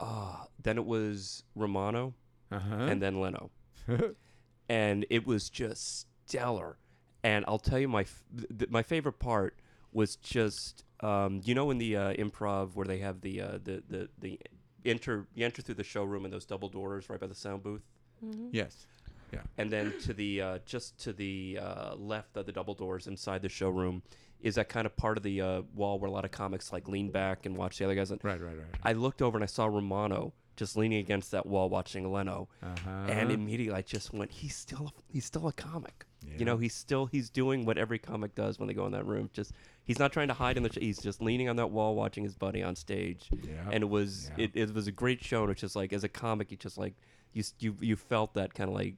[0.00, 2.14] uh, then it was Romano
[2.52, 2.74] Uh-huh.
[2.74, 3.50] and then Leno.
[4.68, 6.76] and it was just stellar.
[7.22, 9.58] And I'll tell you my f- th- th- my favorite part
[9.92, 13.82] was just um, you know in the uh, improv where they have the uh, the
[13.88, 14.40] the the
[14.84, 17.82] enter you enter through the showroom and those double doors right by the sound booth,
[18.24, 18.48] Mhm.
[18.52, 18.86] yes.
[19.32, 19.40] Yeah.
[19.58, 23.42] And then to the uh, just to the uh, left of the double doors inside
[23.42, 24.02] the showroom
[24.40, 26.86] is that kind of part of the uh, wall where a lot of comics like
[26.86, 28.10] lean back and watch the other guys.
[28.12, 28.66] And Right, right, right.
[28.84, 32.90] I looked over and I saw Romano just leaning against that wall watching Leno Uh-huh.
[33.08, 36.04] and immediately I just went, he's still he's still a comic.
[36.24, 36.34] Yeah.
[36.38, 39.04] You know, he's still he's doing what every comic does when they go in that
[39.06, 39.30] room.
[39.32, 39.52] Just
[39.84, 40.70] he's not trying to hide in the.
[40.72, 43.28] He's just leaning on that wall, watching his buddy on stage.
[43.30, 43.70] Yeah.
[43.70, 44.44] And it was Yeah.
[44.44, 45.42] it, it was a great show.
[45.42, 46.94] And it's just like as a comic, you just like
[47.32, 48.94] you you you felt that kind of like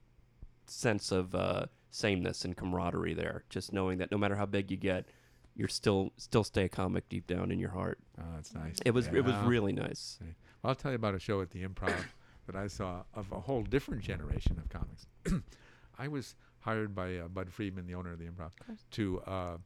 [0.66, 3.44] sense of uh, sameness and camaraderie there.
[3.48, 5.06] Just knowing that no matter how big you get,
[5.54, 7.98] you're still still stay a comic deep down in your heart.
[8.18, 8.76] oh, that's nice.
[8.84, 10.18] It was it was really nice.
[10.62, 11.94] Well, I'll tell you about a show at the Improv
[12.46, 15.06] that I saw of a whole different generation of comics.
[15.98, 18.84] I was hired by uh, Bud Friedman, the owner of the Improv, course.
[18.92, 19.56] to uh,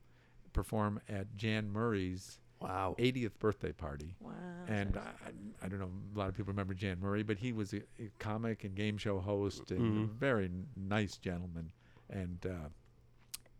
[0.52, 2.94] perform at Jan Murray's Wow.
[2.98, 4.14] 80th birthday party.
[4.20, 4.32] Wow.
[4.68, 7.52] And I, I- I don't know, a lot of people remember Jan Murray, but he
[7.52, 10.14] was a, a comic and game show host and a Mhm.
[10.18, 11.70] very n- nice gentleman.
[12.10, 12.68] And uh,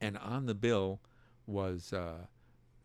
[0.03, 1.01] and on the bill
[1.47, 2.27] was uh,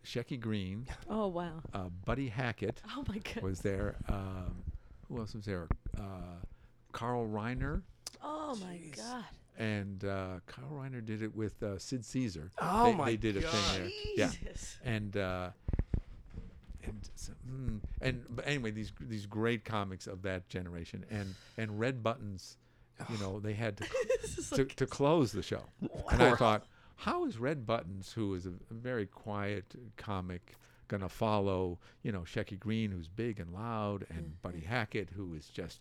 [0.05, 1.61] Shecky Greene, oh wow.
[1.73, 3.41] uh, Buddy Hackett Oh my god.
[3.43, 3.95] was there.
[4.09, 4.63] Um,
[5.07, 5.67] who else was there?
[5.97, 6.39] Uh,
[6.91, 7.81] Carl Reiner.
[8.21, 8.95] Oh my Jeez.
[8.97, 9.23] god.
[9.57, 12.51] And uh, Carl Reiner did it with uh, Sid Caesar.
[12.59, 13.89] Oh they, my they did a thing there.
[14.15, 14.31] Yeah.
[14.83, 15.49] And uh,
[16.83, 21.79] and so, mm, and but anyway, these these great comics of that generation, and and
[21.79, 22.57] Red Buttons,
[23.09, 23.83] you know, they had to
[24.55, 25.63] to, like- to close the show,
[26.11, 26.65] and I thought,
[26.97, 30.55] how is Red Buttons, who is a, a very quiet comic,
[30.87, 35.47] gonna follow, you know, Shecky Greene, who's big and loud, and Buddy Hackett, who is
[35.47, 35.79] just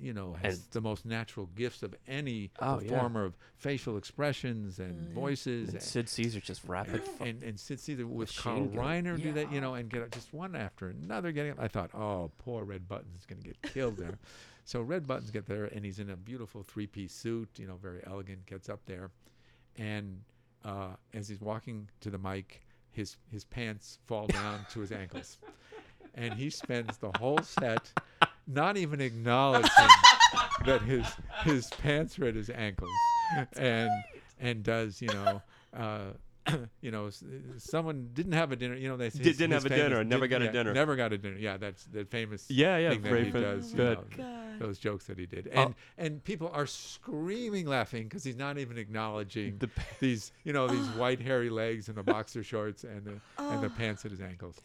[0.00, 2.88] you know, has And- the most natural gifts of any Oh, yeah.
[2.90, 5.14] performer of facial expressions and yeah.
[5.14, 5.68] voices.
[5.68, 7.02] And and- Sid Caesar just rapid.
[7.02, 8.66] fu- and and Sid Caesar with Carl.
[8.68, 11.52] Reiner do that, you know, and get just one after another getting.
[11.52, 11.58] it.
[11.60, 14.18] I thought, oh, poor Red Button's is going to get killed there.
[14.66, 18.00] So Red Buttons get there, and he's in a beautiful three-piece suit, you know, very
[18.06, 18.46] elegant.
[18.46, 19.10] Gets up there,
[19.76, 20.22] and
[20.64, 25.36] uh, as he's walking to the mic, his his pants fall down to his ankles,
[26.14, 27.92] and he spends the whole set
[28.46, 29.70] not even acknowledging
[30.66, 31.06] that his
[31.44, 32.90] his pants are at his ankles,
[33.56, 33.90] and
[34.40, 35.42] and does you know.
[35.76, 36.00] Uh,
[36.82, 37.08] you know,
[37.56, 38.74] someone didn't have a dinner.
[38.74, 40.74] You know, they his- didn't his have a dinner, never got a dinner.
[40.74, 41.38] Never got a dinner.
[41.38, 43.72] Yeah, that's the famous Yeah, yeah, thing that he does.
[43.72, 43.96] good.
[43.98, 44.58] know, God.
[44.60, 45.62] those jokes that he did, Oh.
[45.62, 49.70] and and people are screaming laughing because he's not even acknowledging The-
[50.00, 53.68] these you know these white hairy legs and the boxer shorts and the and the
[53.68, 53.78] Oh.
[53.78, 54.60] pants at his ankles.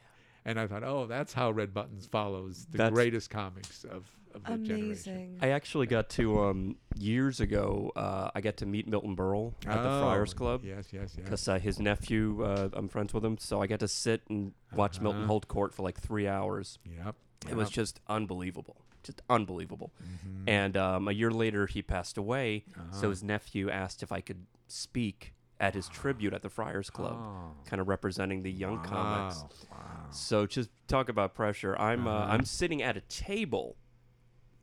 [0.46, 4.44] And I thought, oh, that's how Red Buttons follows the That's- greatest comics of, of
[4.44, 5.14] the generation.
[5.16, 5.38] Amazing.
[5.42, 7.92] I actually got to um years ago.
[7.96, 11.24] Uh, I got to meet Milton Berle at the Friars Oh, Club Yes, yes, yes.
[11.24, 12.44] because uh, his nephew.
[12.44, 15.28] Uh, I'm friends with him, so I got to sit and watch Milton Uh-huh.
[15.28, 16.80] hold court for like three hours.
[16.86, 17.16] Yep.
[17.50, 19.92] It was just unbelievable, just unbelievable.
[20.04, 20.44] Mhm.
[20.48, 22.66] And um, a year later, he passed away.
[22.76, 22.86] Uh-huh.
[22.96, 27.18] So his nephew asked if I could speak at his tribute at the Friars Club,
[27.20, 29.42] Oh, kind of representing the young comics.
[29.42, 29.78] wow, Wow.
[30.12, 31.76] So just talk about pressure.
[31.78, 32.34] I'm uh, Uh-huh.
[32.34, 33.76] I'm sitting at a table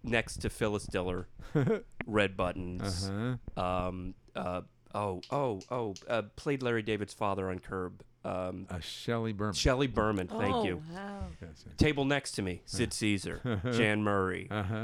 [0.03, 1.29] next to Phyllis Diller,
[2.07, 3.11] Red Buttons.
[3.11, 3.63] Uh-huh.
[3.63, 4.63] Um, uh,
[4.95, 8.03] oh oh oh, uh, played Larry David's father on Curb.
[8.25, 9.55] Um, Uh, Shelley Berman.
[9.55, 10.27] Shelley Berman.
[10.27, 10.83] Thank oh, you.
[10.93, 11.27] Wow.
[11.41, 11.77] Yes, yes.
[11.77, 14.49] Table next to me, Sid Caesar, Jan Murray.
[14.51, 14.77] Uh-huh.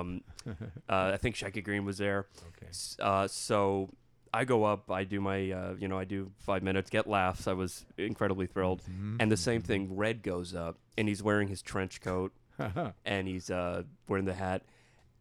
[0.00, 0.22] Um,
[0.88, 2.26] uh, I think Shecky Greene was there.
[2.56, 2.70] okay.
[3.00, 3.90] Uh, so
[4.36, 7.46] I go up, I do my, uh, you know, I do five minutes, get laughs.
[7.48, 8.82] I was incredibly thrilled.
[8.82, 9.16] Mhm.
[9.18, 12.88] And the same thing, Red goes up, and he's wearing his trench coat, Mm-hmm.
[13.04, 14.62] and he's uh, wearing the hat.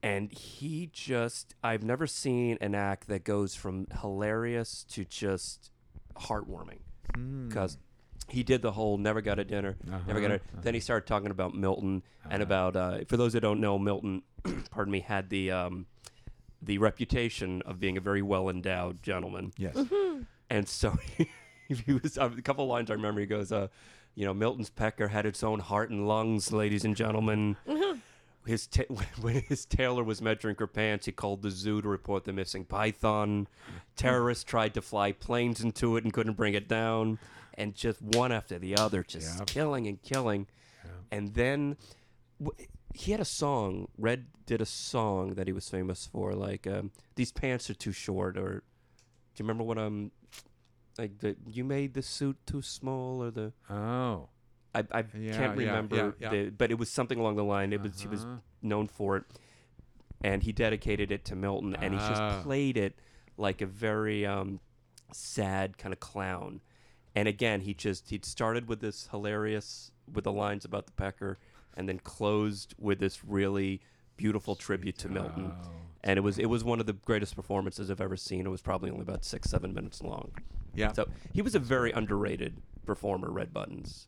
[0.04, 5.72] And he just, I've never seen an act that goes from hilarious to just
[6.16, 6.80] heartwarming.
[7.14, 7.48] Mm.
[7.50, 7.78] Because
[8.30, 9.76] he did the whole never got a dinner,
[10.08, 10.36] never got a.
[10.36, 12.44] Uh-huh, Then he started talking about Milton and Uh-huh.
[12.44, 12.76] about.
[12.76, 14.24] Uh, for those that don't know, Milton,
[14.72, 15.86] pardon me, had the um,
[16.66, 19.54] the reputation of being a very well endowed gentleman.
[19.58, 19.78] Yes.
[20.50, 20.98] And so
[21.68, 23.22] he was a couple of lines I remember.
[23.22, 23.68] He goes, uh,
[24.16, 27.56] "You know, Milton's pecker had its own heart and lungs, ladies and gentlemen."
[28.46, 28.84] His ta-
[29.22, 32.64] when his tailor was measuring her pants, he called the zoo to report the missing
[32.66, 33.48] python.
[33.96, 37.18] Terrorists tried to fly planes into it and couldn't bring it down,
[37.56, 39.48] and just one after the other, just Yep.
[39.48, 40.46] killing and killing.
[41.12, 41.78] And then
[42.40, 43.88] w- he had a song.
[43.98, 47.92] Red did a song that he was famous for, like um, "These pants are too
[47.92, 48.64] short," or
[49.34, 50.12] do you remember what um,
[50.98, 54.30] like the you made the suit too small, or the Oh.
[54.74, 56.30] I I Yeah, can't yeah, remember, yeah.
[56.30, 57.72] The, but it was something along the line.
[57.74, 58.38] It was he was Uh-huh.
[58.62, 59.24] known for it,
[60.24, 62.08] and he dedicated it to Milton, and he Ah.
[62.08, 62.96] just played it
[63.38, 64.60] like a very um,
[65.12, 66.62] sad kind of clown.
[67.16, 71.38] And again, he just he'd started with this hilarious with the lines about the pecker,
[71.76, 73.82] and then closed with this really
[74.18, 75.52] beautiful tribute to Milton.
[75.54, 75.68] Oh.
[76.04, 78.46] And it was it was one of the greatest performances I've ever seen.
[78.46, 80.32] It was probably only about six seven minutes long.
[80.76, 80.92] Yeah.
[80.92, 83.32] So he was a very underrated performer.
[83.32, 84.08] Red Buttons.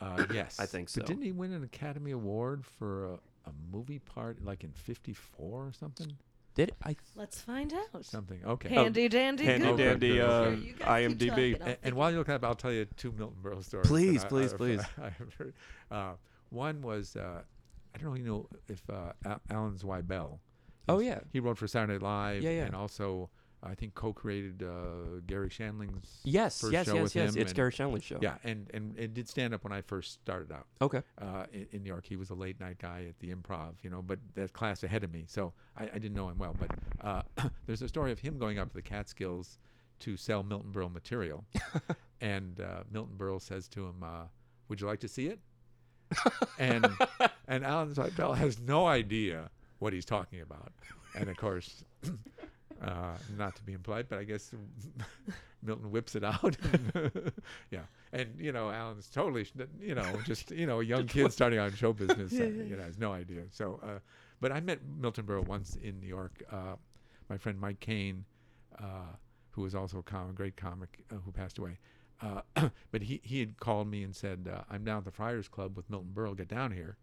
[0.00, 1.00] Uh, yes, I think so.
[1.00, 3.12] But didn't he win an Academy Award for a,
[3.46, 6.12] a movie part, like in '54 or something?
[6.54, 6.96] Did I?
[7.14, 8.04] Let's find out.
[8.04, 8.40] Something.
[8.44, 8.70] Okay.
[8.70, 9.44] Handy dandy.
[9.44, 9.76] Handy Google.
[9.76, 11.60] dandy Here, uh, you guys keep IMDb.
[11.64, 13.84] And, and while you're looking up, I'll tell you two Milton Berle stories.
[13.84, 14.80] that Please, I- please, I- please.
[15.00, 15.54] I have heard.
[15.88, 16.12] Uh,
[16.50, 17.42] one was uh,
[17.94, 20.38] I don't know, you know, if uh, Al- Alan Zweibel.
[20.88, 21.20] Oh, yeah.
[21.32, 22.42] He wrote for Saturday Night Live.
[22.42, 22.64] Yeah, yeah.
[22.64, 23.28] And also,
[23.62, 27.34] I think co-created uh, Garry Shandling's Yes, first yes, show yes, with yes.
[27.34, 27.42] him.
[27.42, 28.18] It's and- Garry Shandling's show.
[28.22, 31.02] Yeah, and and it did stand up when I first started out Okay.
[31.20, 32.06] uh, in, in New York.
[32.06, 35.04] He was a late night guy at the Improv, you know, but that class ahead
[35.04, 36.56] of me, so I, I didn't know him well.
[36.58, 36.70] But
[37.06, 37.22] uh,
[37.66, 39.58] there's a story of him going up to the Catskills
[40.00, 41.44] to sell Milton Berle material,
[42.22, 44.22] and uh, Milton Berle says to him, uh,
[44.68, 45.40] "Would you like to see it?"
[46.58, 46.86] And
[47.46, 50.72] and Alan Zweibel has no idea what he's talking about,
[51.14, 51.84] and of course.
[52.80, 54.52] Uh, not to be implied, but I guess
[55.62, 56.56] Milton whips it out.
[57.72, 57.80] yeah,
[58.12, 59.46] and you know, Alan's totally,
[59.80, 62.76] you know, just you know, a young kid starting out in show business, uh, you
[62.76, 63.42] know, has no idea.
[63.50, 63.98] So, uh,
[64.40, 66.42] but I met Milton Berle once in New York.
[66.50, 66.76] Uh,
[67.28, 68.24] my friend Mike Kane,
[68.78, 69.12] uh,
[69.50, 71.78] who was also a com- great comic uh, who passed away.
[72.20, 72.42] Uh,
[72.90, 75.76] but he, he had called me and said, uh, I'm down at the Friars Club
[75.76, 76.36] with Milton Berle.
[76.36, 76.96] Get down here.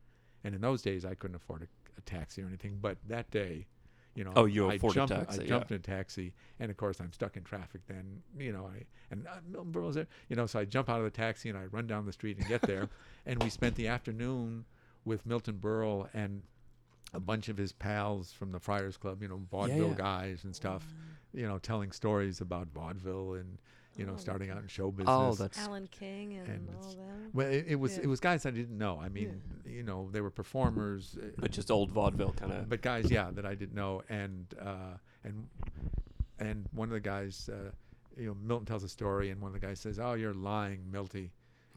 [0.43, 2.78] And in those days, I couldn't afford a, a taxi or anything.
[2.82, 3.66] But that day,
[4.16, 5.49] you know, Oh, you I afforded jumped, taxi, I yeah.
[5.49, 7.82] jumped in a taxi, and of course I'm stuck in traffic.
[7.86, 10.99] Then you know, I and uh, Milton Berle's there, you know, so I jump out
[10.99, 12.88] of the taxi and I run down the street and get there,
[13.26, 14.63] and we spent the afternoon
[15.03, 16.43] with Milton Berle and
[17.13, 19.95] a bunch of his pals from the Friars Club, you know, vaudeville yeah.
[19.95, 20.86] guys and stuff,
[21.34, 23.57] you know, telling stories about vaudeville and
[23.97, 25.07] you know, Oh, starting out in show business.
[25.09, 27.33] Oh, that's Alan King and, And all it's- that.
[27.33, 28.03] well, it, it was Yeah.
[28.03, 28.99] it was guys I didn't know.
[29.01, 32.69] I mean, you know, they were performers, uh, but just old vaudeville kind of.
[32.69, 35.47] but guys, yeah, that I didn't know, and uh, and
[36.39, 37.71] and one of the guys, uh,
[38.17, 40.83] you know, Milton tells a story, and one of the guys says, "Oh, you're lying,
[40.91, 41.31] Milty,"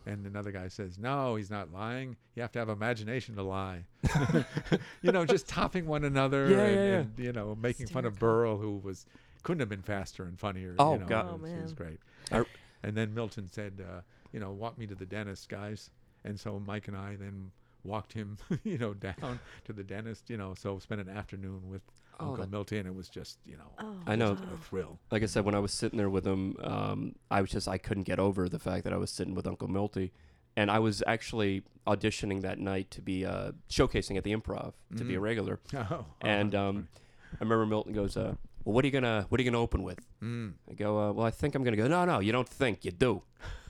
[0.07, 2.17] and another guy says, "No, he's not lying.
[2.35, 3.85] You have to have imagination to lie."
[5.03, 6.97] you know, just topping one another, Yeah, and, yeah, yeah.
[6.99, 9.07] and you know, making fun of Berle, who was
[9.43, 10.75] couldn't have been faster and funnier.
[10.79, 11.27] Oh, you know, God.
[11.27, 11.99] it Oh, was, it was great.
[12.33, 12.45] I-
[12.83, 14.01] and then Milton said, uh,
[14.33, 15.91] "You know, walk me to the dentist, guys."
[16.25, 17.51] And so Mike and I then
[17.85, 21.83] walked him, you know, down to the dentist, you know, so spent an afternoon with
[22.21, 24.35] Oh, Uncle that- Milty, and it was just, you know, Oh, I know.
[24.35, 24.99] just a thrill.
[25.13, 27.79] like I said, when I was sitting there with him, um, I was just I
[27.79, 30.13] couldn't get over the fact that I was sitting with Uncle Milty,
[30.57, 35.05] and I was actually auditioning that night to be uh, showcasing at the Improv to
[35.05, 35.23] be a Mhm.
[35.23, 35.61] regular.
[35.75, 36.89] Oh, And um,
[37.35, 38.35] I remember Milton goes, uh,
[38.69, 40.53] "Well, what are you gonna what are you gonna open with?" mm.
[40.71, 42.91] I go, uh, "Well, I think I'm gonna go." No, no, you don't think, you
[42.91, 43.23] do.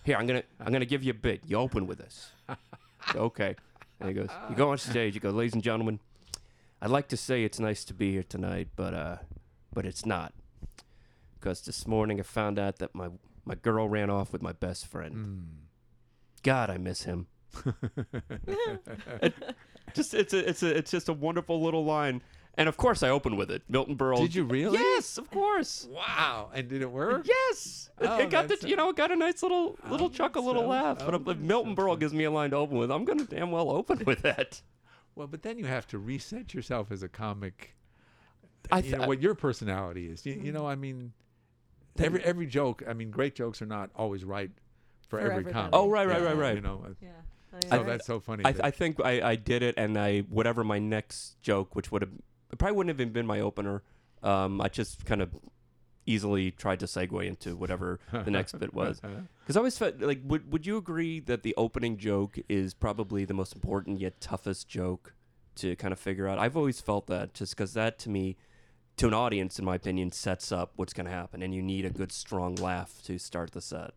[0.02, 1.42] Here, I'm gonna I'm gonna give you a bit.
[1.46, 2.32] You open with this.
[3.12, 3.54] Go, okay.
[4.00, 5.14] And he goes, "You go on stage.
[5.14, 6.00] You go, ladies and gentlemen,
[6.82, 9.16] I'd like to say it's nice to be here tonight, but uh,
[9.72, 10.34] but it's not,
[11.38, 13.08] because this morning I found out that my
[13.44, 15.14] my girl ran off with my best friend.
[15.14, 15.44] Mm.
[16.42, 17.28] God, I miss him.
[19.94, 22.20] Just it's a it's a it's just a wonderful little line."
[22.56, 23.62] And of course, I open with it.
[23.68, 24.18] Milton Berle.
[24.18, 24.78] Did you really?
[24.78, 25.86] Yes, of course.
[25.90, 26.50] Wow!
[26.52, 27.26] And did it work?
[27.28, 30.06] Yes, It- Oh, it got the that's- you know it got a nice little little
[30.06, 30.98] Oh, chuckle, that's little so- laugh.
[30.98, 32.00] But oh, if- if Milton so Berle funny.
[32.00, 34.60] gives me a line to open with, I'm gonna damn well open with that.
[35.14, 37.76] Well, but then you have to reset yourself as a comic.
[38.72, 40.26] I you know what your personality is.
[40.26, 41.12] You, you know, I mean,
[41.98, 42.82] every every joke.
[42.88, 44.50] I mean, great jokes are not always right
[45.08, 45.52] for, For every everybody.
[45.54, 45.70] comic.
[45.74, 46.54] Oh, right, right, Yeah, right, right.
[46.56, 47.08] You know, uh, Yeah.
[47.70, 48.44] so I- that's so funny.
[48.44, 51.90] I, that- I think I, I did it, and I whatever my next joke, which
[51.92, 52.12] would have
[52.52, 53.82] it probably wouldn't have even been my opener.
[54.22, 55.30] Um, I just kind of
[56.06, 59.00] easily tried to segue into whatever the next bit was.
[59.40, 63.24] Because I always felt like, would would you agree that the opening joke is probably
[63.24, 65.14] the most important yet toughest joke
[65.54, 66.38] to kind of figure out?
[66.38, 68.36] I've always felt that, just because that to me,
[68.98, 71.86] to an audience, in my opinion, sets up what's going to happen, and you need
[71.86, 73.92] a good strong laugh to start the set.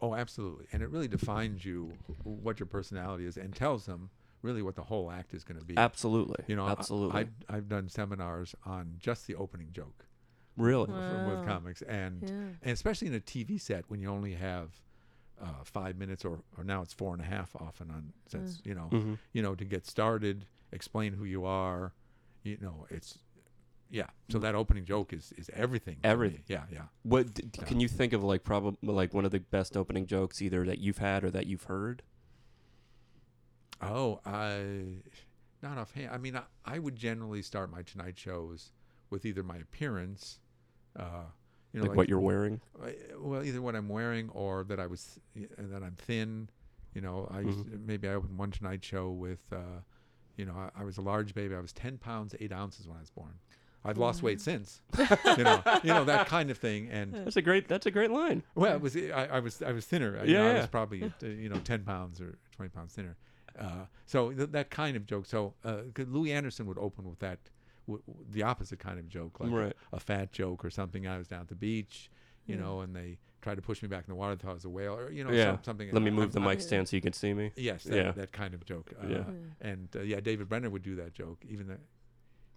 [0.00, 0.68] Oh, absolutely.
[0.72, 4.08] And it really defines you, what your personality is, and tells them
[4.44, 5.76] really what the whole act is going to be.
[5.76, 10.06] Absolutely, You know, absolutely, I've, I've done seminars on just the opening joke
[10.56, 10.86] really.
[10.86, 11.44] from- with Wow.
[11.46, 12.28] comics, and Yeah.
[12.62, 14.80] and especially in a TV set when you only have
[15.42, 18.60] uh, five minutes, or, or now it's four and a half often on sets.
[18.64, 19.18] You know, Mhm.
[19.32, 21.92] you know, to get started, explain who you are.
[22.44, 23.18] You know, it's
[23.90, 24.06] yeah.
[24.28, 25.96] So that opening joke is is everything.
[25.96, 26.12] to me.
[26.12, 26.44] Everything.
[26.46, 26.82] Yeah, yeah.
[27.02, 30.06] What d- d- can you think of like probably like one of the best opening
[30.06, 32.02] jokes either that you've had or that you've heard?
[33.80, 34.84] Oh, I
[35.62, 36.10] not offhand.
[36.12, 38.72] I mean, I, I would generally start my Tonight shows
[39.10, 40.38] with either my appearance,
[40.98, 41.24] uh,
[41.72, 42.60] you know, like, what you're wearing?
[42.82, 42.88] uh,
[43.18, 46.48] well, either what I'm wearing or that I was y- uh, that I'm thin.
[46.94, 47.86] You know, I used Mm-hmm.
[47.86, 49.80] maybe I opened one Tonight show with, uh,
[50.36, 51.54] you know, I, I was a large baby.
[51.54, 53.34] I was ten pounds eight ounces when I was born.
[53.86, 54.80] I've lost weight since.
[55.36, 56.88] you know, you know that kind of thing.
[56.90, 57.68] And That's a great.
[57.68, 58.42] That's a great line.
[58.54, 60.24] well, it was I, I was I was thinner.
[60.24, 63.16] You Yeah, know, I was probably uh, you know ten pounds or twenty pounds thinner.
[63.58, 65.26] Uh, so th- that kind of joke.
[65.26, 67.38] So uh, 'cause Louie Anderson would open with that,
[67.86, 69.72] w- w- the opposite kind of joke, like a- Right.
[69.92, 71.06] a, fat joke or something.
[71.06, 72.10] I was down at the beach,
[72.46, 72.62] you Yeah.
[72.62, 74.34] know, and they tried to push me back in the water.
[74.36, 75.52] Thought I was a whale, or you know, Yeah.
[75.56, 75.90] some, something.
[75.92, 77.52] Let me move the I'm- mic I'm- stand so you can see me.
[77.56, 78.10] Yes, that, Yeah.
[78.12, 78.92] that kind of joke.
[79.02, 79.24] Uh, Yeah.
[79.60, 81.78] And uh, yeah, David Brenner would do that joke, even though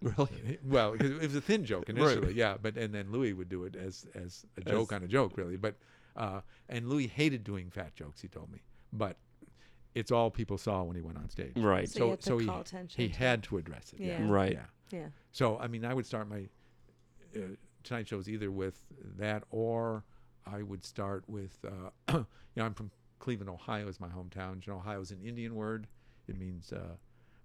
[0.00, 0.58] Really?
[0.64, 2.56] well, 'cause it was a thin joke initially, yeah.
[2.60, 5.36] But and then Louie would do it as as a joke As- on a joke,
[5.36, 5.56] really.
[5.56, 5.76] But
[6.16, 8.20] uh, and Louie hated doing fat jokes.
[8.20, 8.62] He told me,
[8.92, 9.16] but
[9.98, 11.52] it's all people saw when he went on stage.
[11.56, 11.88] Right.
[11.88, 12.50] So you had so he
[12.96, 14.00] he had to address it.
[14.00, 14.20] Yeah.
[14.20, 14.30] Yeah.
[14.30, 14.52] Right.
[14.52, 14.98] Yeah.
[14.98, 15.06] Yeah.
[15.32, 16.48] So I mean, I would start my
[17.36, 17.40] uh,
[17.82, 18.80] tonight shows either with
[19.18, 20.04] that or
[20.46, 22.26] I would start with uh, you
[22.56, 24.64] know I'm from Cleveland, Ohio is my hometown.
[24.66, 25.86] You know, Ohio is an Indian word.
[26.28, 26.94] It means uh,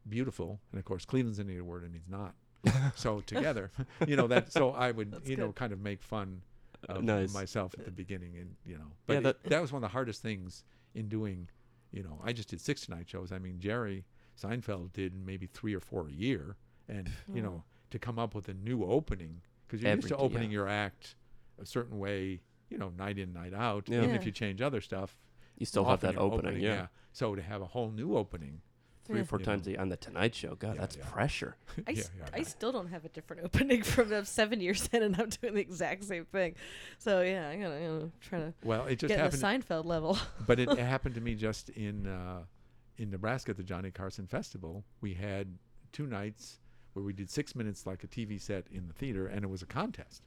[0.08, 1.84] beautiful, and of course, Cleveland's an Indian word.
[1.84, 2.36] It means not.
[2.96, 3.72] so together,
[4.08, 4.52] you know that.
[4.54, 6.42] So I would That's you know kind of make fun
[6.90, 7.34] of Nice.
[7.34, 9.90] myself at the beginning, and you know, Yeah, but it- that- that was one of
[9.90, 10.64] the hardest things
[10.94, 11.50] in doing.
[11.94, 13.32] You know, I just did six tonight shows.
[13.32, 14.03] I mean, Jerry
[14.41, 16.57] Seinfeld did maybe three or four a year,
[16.90, 17.49] and you Wow.
[17.49, 20.56] know, to come up with a new opening because you're used to opening yeah.
[20.56, 21.15] your act
[21.61, 23.88] a certain way, you know, night in, night out.
[23.88, 23.99] Yeah.
[23.99, 24.15] Even Yeah.
[24.15, 25.20] if you change other stuff,
[25.60, 26.88] You still have that you're opening, yeah.
[27.11, 28.61] So to have a whole new opening,
[29.06, 30.56] Three or four You times a- on the Tonight Show.
[30.56, 31.04] God, Yeah, that's yeah.
[31.10, 31.56] pressure.
[31.88, 35.04] I, Yeah, yeah, I still don't have a different opening from the seven years in,
[35.04, 36.56] and I'm doing the exact same thing.
[37.00, 39.42] So yeah, I gotta, you know, try to well, it just get happened.
[39.42, 40.18] the Seinfeld level.
[40.48, 42.44] but it, it happened to me just in uh,
[42.98, 44.84] in Nebraska at the Johnny Carson Festival.
[45.02, 45.48] We had
[45.92, 46.60] two nights
[46.94, 49.62] where we did six minutes like a TV set in the theater, and it was
[49.62, 50.24] a contest.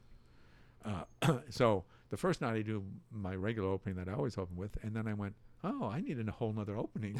[0.85, 1.03] Uh,
[1.49, 4.93] so the first night I do my regular opening that I always open with, and
[4.95, 5.33] then I went,
[5.63, 7.19] oh, I need a whole nother opening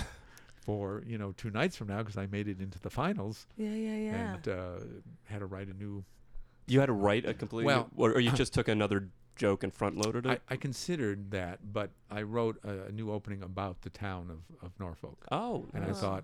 [0.68, 3.70] for you know two nights from now because I made it into the finals yeah,
[3.70, 4.34] yeah, yeah.
[4.34, 4.80] and uh,
[5.24, 6.04] had to write a new.
[6.68, 9.08] You had to write a completely, Well- or, or you just took another
[9.38, 10.42] joke and front loaded it.
[10.50, 14.40] I, I considered that, but I wrote a, a new opening about the town of,
[14.66, 15.26] of Norfolk.
[15.32, 15.94] oh, And I Oh.
[15.94, 16.24] thought,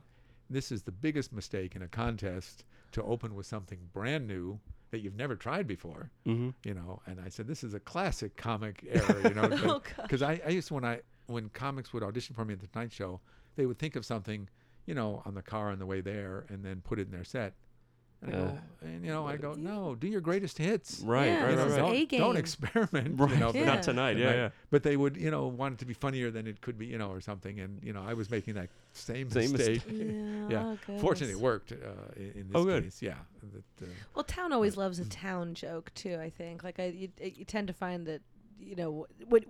[0.49, 4.60] this is the biggest mistake in a contest to open with something brand new
[4.91, 6.49] that you've never tried before, mm-hmm.
[6.65, 7.02] you know.
[7.06, 9.49] And I said, this is a classic comic error, you know.
[9.64, 9.82] Oh.
[10.02, 12.68] Because I, I used to, when I when comics would audition for me at the
[12.68, 13.22] Tonight Show,
[13.56, 14.50] they would think of something,
[14.86, 17.24] you know, on the car on the way there, and then put it in their
[17.24, 17.54] set.
[18.26, 21.02] And I Uh, go, and you know, I go, no, do your greatest hits.
[21.02, 22.10] Right, Yeah, right, this know, is right, right.
[22.10, 23.20] don't, A don't experiment.
[23.20, 23.66] Right, You know, Yeah.
[23.66, 24.16] not tonight.
[24.18, 24.50] Yeah, yeah.
[24.70, 26.98] But they would, you know, want it to be funnier than it could be, you
[26.98, 27.60] know, or something.
[27.60, 29.86] And you know, I was making that same, Same mistake.
[29.86, 30.08] mistake.
[30.08, 30.48] yeah.
[30.50, 30.76] Yeah.
[30.90, 31.76] oh, Fortunately, it worked uh,
[32.16, 32.84] in, in this Oh, good.
[32.84, 33.02] case.
[33.02, 33.18] Yeah.
[33.54, 36.16] That, uh, Well, town always loves a town joke too.
[36.18, 36.64] I think.
[36.64, 38.22] Like I, you, you tend to find that
[38.65, 39.44] you know, what,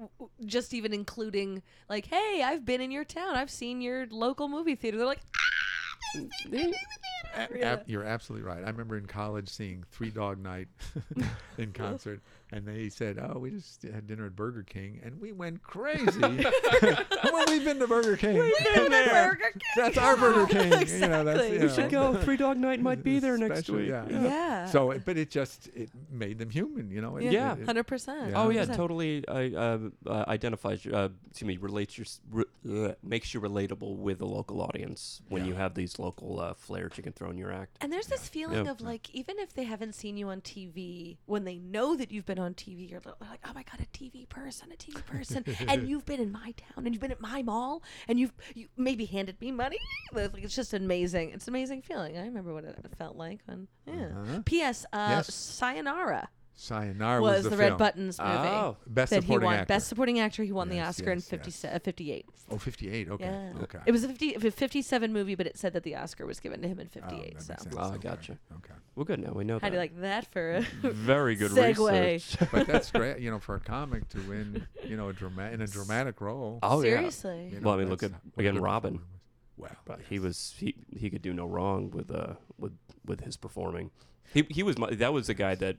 [0.45, 3.35] just even including like, hey, I've been in your town.
[3.35, 4.97] I've seen your local movie theater.
[4.97, 7.63] They're like, ah, mm, a- Really?
[7.63, 8.63] ab- you're absolutely right.
[8.63, 10.67] I remember in college seeing Three Dog Night
[11.57, 12.21] in concert,
[12.53, 16.19] and they said, "Oh, we just had dinner at Burger King, and we went crazy."
[16.21, 18.37] well, we've been to Burger King.
[18.37, 20.71] We've "Been to Burger King." That's our Burger King.
[20.71, 21.53] You know, that's, Exactly.
[21.53, 21.73] you We know.
[21.73, 22.15] should go.
[22.17, 23.89] Three Dog Night might be there next Special, week.
[23.89, 24.05] yeah.
[24.09, 24.65] Yeah.
[24.67, 26.89] So, it- but it just it made them human.
[26.91, 27.17] You know.
[27.17, 27.53] It- Yeah.
[27.53, 28.33] it- it- Hundred percent.
[28.35, 28.75] Oh yeah, 100%.
[28.75, 29.27] totally.
[29.27, 30.85] Uh, uh, uh, identifies.
[30.85, 31.57] Uh, excuse me.
[31.57, 32.05] Relates your.
[32.31, 36.53] Re, uh, makes you relatable with the local audience when you have these local uh,
[36.53, 37.77] flares you can throw in your act.
[37.81, 38.71] And there's this feeling Yeah.
[38.71, 42.25] of like, even if they haven't seen you on TV, when they know that you've
[42.25, 45.87] been on TV, you're like, oh my god, a TV person, a TV person, and
[45.89, 49.05] you've been in my town, and you've been at my mall, and you've you maybe
[49.05, 49.79] handed me money.
[50.13, 51.31] Like, it's just amazing.
[51.31, 52.17] It's an amazing feeling.
[52.17, 53.67] I remember what it felt like when.
[53.87, 54.05] Yeah.
[54.15, 54.39] Uh-huh.
[54.45, 54.85] P.S.
[54.93, 55.33] Uh, Yes.
[55.33, 56.29] Sayonara.
[56.55, 57.77] Sayonara was, was, the, the, Red film.
[57.79, 58.31] Buttons movie.
[58.31, 59.65] Oh, Best that he supporting won actor.
[59.73, 60.43] best supporting actor.
[60.43, 61.65] He won the Yes, Oscar in yes, 50, yes.
[61.65, 62.25] uh, 58.
[62.51, 63.09] Oh, 58.
[63.09, 63.23] Okay.
[63.25, 63.61] Yeah.
[63.63, 63.79] Okay.
[63.87, 66.61] It was a 50, a 57 movie, but it said that the Oscar was given
[66.61, 67.33] to him in Oh, 58.
[67.39, 67.75] that so makes sense.
[67.77, 67.97] Ah, okay.
[68.07, 68.37] gotcha.
[68.57, 68.73] Okay.
[68.95, 69.19] well, good.
[69.19, 69.69] Now we know how that.
[69.69, 70.61] do you like that for a
[70.91, 72.13] Very good Segue.
[72.13, 72.49] research.
[72.51, 75.61] But that's great, you know, for a comic to win, you know, a drama- in
[75.61, 76.59] a dramatic role.
[76.61, 76.97] oh yeah.
[76.97, 77.49] seriously?
[77.51, 78.93] you Well, I mean, look at- again, Robin.
[78.93, 79.19] performer was.
[79.55, 82.73] Well, But he was he he could do no wrong with uh with
[83.05, 83.91] with his performing.
[84.33, 85.77] He he was my, that was the guy that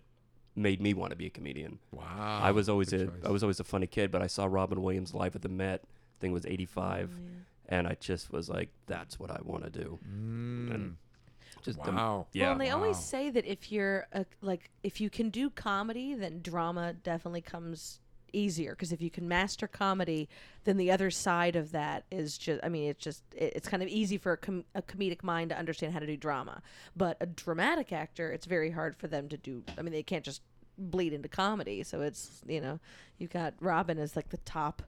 [0.57, 1.79] made me want to be a comedian.
[1.91, 2.41] Wow.
[2.43, 3.21] I was always good a choice.
[3.25, 5.83] I was always a funny kid, but I saw Robin Williams live at the Met.
[5.85, 7.79] I think it was '85, Oh, yeah.
[7.79, 9.99] and I just was like, that's what I want to do.
[10.07, 10.75] Mm.
[10.75, 10.97] And
[11.63, 12.27] just wow.
[12.33, 12.45] yeah.
[12.45, 16.15] Well, and they always say that if you're a, like if you can do comedy,
[16.15, 18.01] then drama definitely comes
[18.35, 20.29] easier because if you can master comedy,
[20.65, 23.83] then the other side of that is just I mean it's just it, it's kind
[23.83, 26.63] of easy for a, com- a comedic mind to understand how to do drama.
[26.97, 30.25] But a dramatic actor, it's very hard for them to do I mean they can't
[30.25, 30.43] just
[30.77, 31.83] bleed into comedy.
[31.85, 32.81] So it's, you know,
[33.19, 34.83] you've got Robin as like the top,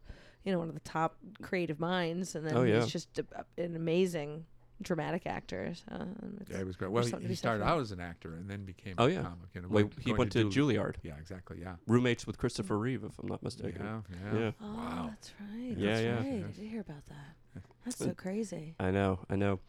[0.44, 2.80] you know, one of the top creative minds and then Oh, yeah.
[2.80, 3.24] he's just a,
[3.56, 4.46] an amazing
[4.82, 5.72] dramatic actor.
[5.74, 6.90] So um, Yeah, he was great.
[6.90, 9.22] Well, he, he started for out as an actor and then became Oh, a yeah.
[9.22, 9.48] comic.
[9.54, 11.58] And Well, went- he went to do- Juilliard, Yeah, exactly.
[11.60, 11.76] Yeah.
[11.86, 13.82] roommates with Christopher Reeve, if I'm not mistaken.
[13.84, 14.00] Yeah.
[14.32, 14.38] Yeah.
[14.40, 14.50] Yeah.
[14.60, 15.06] Oh, Wow.
[15.10, 15.76] that's right.
[15.76, 16.16] Yeah, that's yeah.
[16.16, 16.24] right.
[16.26, 16.44] Yes.
[16.56, 17.62] I did hear about that.
[17.84, 18.74] That's so crazy.
[18.80, 19.60] I know, I know.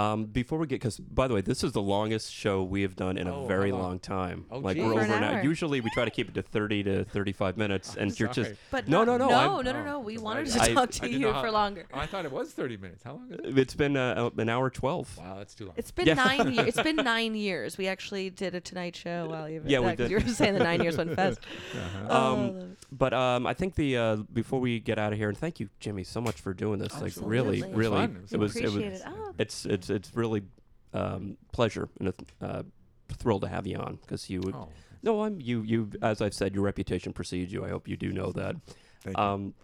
[0.00, 2.96] Um, before we get, because by the way, this is the longest show we have
[2.96, 3.82] done in Oh, a how very long?
[3.82, 4.46] long time.
[4.50, 4.84] Oh, like geez.
[4.84, 5.36] we're Over over an an hour.
[5.38, 5.42] hour.
[5.42, 8.88] Usually we try to keep it to thirty to thirty-five minutes, and you're just But
[8.88, 10.00] No, not- no, no, no, I'm- no, no, Oh, no.
[10.00, 11.86] We wanted to I- talk I to didn't you know how- for longer.
[11.92, 13.02] Oh, I thought it was 30 minutes.
[13.04, 13.58] How long is it?
[13.58, 15.14] it's been uh, an hour twelve.
[15.18, 15.74] Wow, that's too long.
[15.76, 16.14] It's been Yeah.
[16.14, 16.68] nine years.
[16.68, 17.76] It's been nine years.
[17.76, 19.62] We actually did a Tonight Show while you.
[19.66, 20.10] Yeah, we that- 'cause did.
[20.12, 21.40] You were saying the nine years went fast.
[21.74, 22.16] Uh-huh.
[22.34, 25.60] Um, But um, I think the uh, before we get out of here, and thank
[25.60, 26.92] you, Jimmy, so much for doing this.
[27.00, 27.78] Like really, Absolutely.
[27.78, 28.10] really, Fun.
[28.24, 29.02] It it was, it was, Appreciate it.
[29.06, 30.42] Oh, it's, it's, it's really
[30.92, 32.62] um, pleasure and a th- uh,
[33.18, 34.54] thrill to have you on because you would.
[34.54, 34.68] Oh,
[35.02, 35.62] No, I'm you.
[35.62, 37.64] You, as I've said, your reputation precedes you.
[37.64, 38.56] I hope you do know that.
[39.02, 39.22] thank you.
[39.22, 39.54] Um,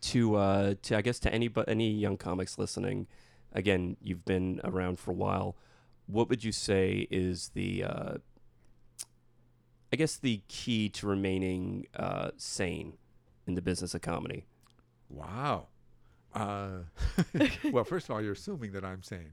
[0.00, 3.06] to uh, to I guess to any but any young comics listening,
[3.52, 5.56] again, you've been around for a while.
[6.06, 8.14] What would you say is the uh,
[9.92, 12.94] I guess the key to remaining uh, sane
[13.46, 14.44] in the business of comedy?
[15.08, 15.68] Wow.
[16.36, 16.68] Uh,
[17.72, 19.30] well, first of all, you're assuming that I'm sane.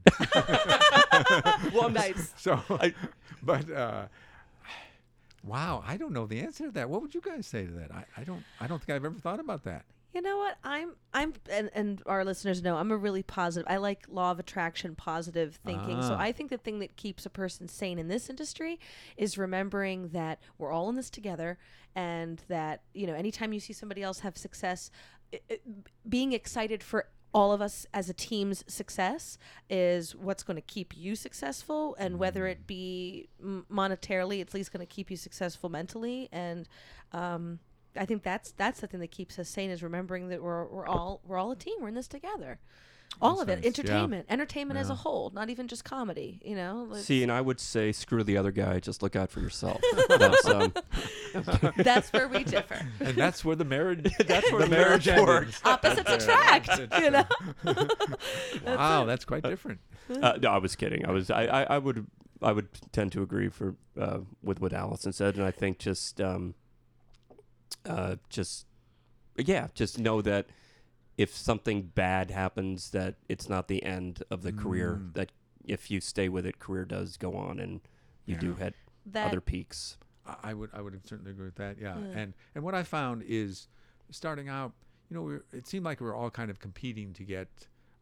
[1.74, 2.32] well, nice.
[2.38, 2.94] so, I-
[3.42, 4.06] but uh,
[5.42, 6.88] wow, I don't know the answer to that.
[6.88, 7.92] What would you guys say to that?
[7.92, 8.42] I, I don't.
[8.60, 9.84] I don't think I've ever thought about that.
[10.14, 10.56] You know what?
[10.62, 13.66] I'm I'm and, and our listeners know I'm a really positive.
[13.68, 16.00] I like law of attraction, positive thinking.
[16.02, 16.20] So Ah.
[16.20, 18.78] I think the thing that keeps a person sane in this industry
[19.16, 21.58] is remembering that we're all in this together
[21.96, 25.13] and that, you know, anytime you see somebody else have success, i i
[26.08, 29.38] being excited for all of us as a team's success
[29.68, 34.72] is what's going to keep you successful and whether it be monetarily it's at least
[34.72, 36.68] going to keep you successful mentally and
[37.10, 37.58] um,
[37.96, 40.86] I think that's that's the thing that keeps us sane is remembering that we're we're
[40.86, 41.76] all we're all a team.
[41.80, 42.58] We're in this together.
[43.22, 43.62] All That's of it, nice.
[43.64, 43.68] Yeah.
[43.68, 46.40] entertainment, entertainment as a whole, not even just comedy.
[46.44, 48.80] You know, Like, See, and I would say screw the other guy.
[48.80, 49.80] Just look out for yourself.
[50.08, 50.72] That's, um,
[51.78, 52.86] that's where we differ.
[53.00, 54.12] And that's where the marriage.
[54.26, 55.26] that's where the marriage ended.
[55.26, 55.60] works.
[55.64, 56.80] Opposites attract.
[57.00, 57.24] You know,
[58.64, 59.80] wow, that's quite different.
[60.10, 61.06] Uh, no, I was kidding.
[61.06, 61.30] I was.
[61.30, 62.06] I, I, I would.
[62.42, 66.20] I would tend to agree for uh, with what Allison said, and I think just,
[66.20, 66.54] um,
[67.88, 68.66] uh, just,
[69.38, 70.46] yeah, just know that
[71.16, 74.96] if something bad happens, that it's not the end of the career.
[75.02, 75.14] Mm.
[75.14, 75.32] That
[75.64, 77.80] if you stay with it, career does go on, and
[78.26, 78.64] you do Yeah.
[78.64, 78.74] hit
[79.06, 79.96] that other peaks.
[80.26, 81.78] I- I would I would certainly agree with that.
[81.78, 82.06] Yeah, Yeah.
[82.18, 83.68] and and what I found is
[84.10, 84.72] starting out,
[85.08, 87.48] you know, we were, it seemed like we were all kind of competing to get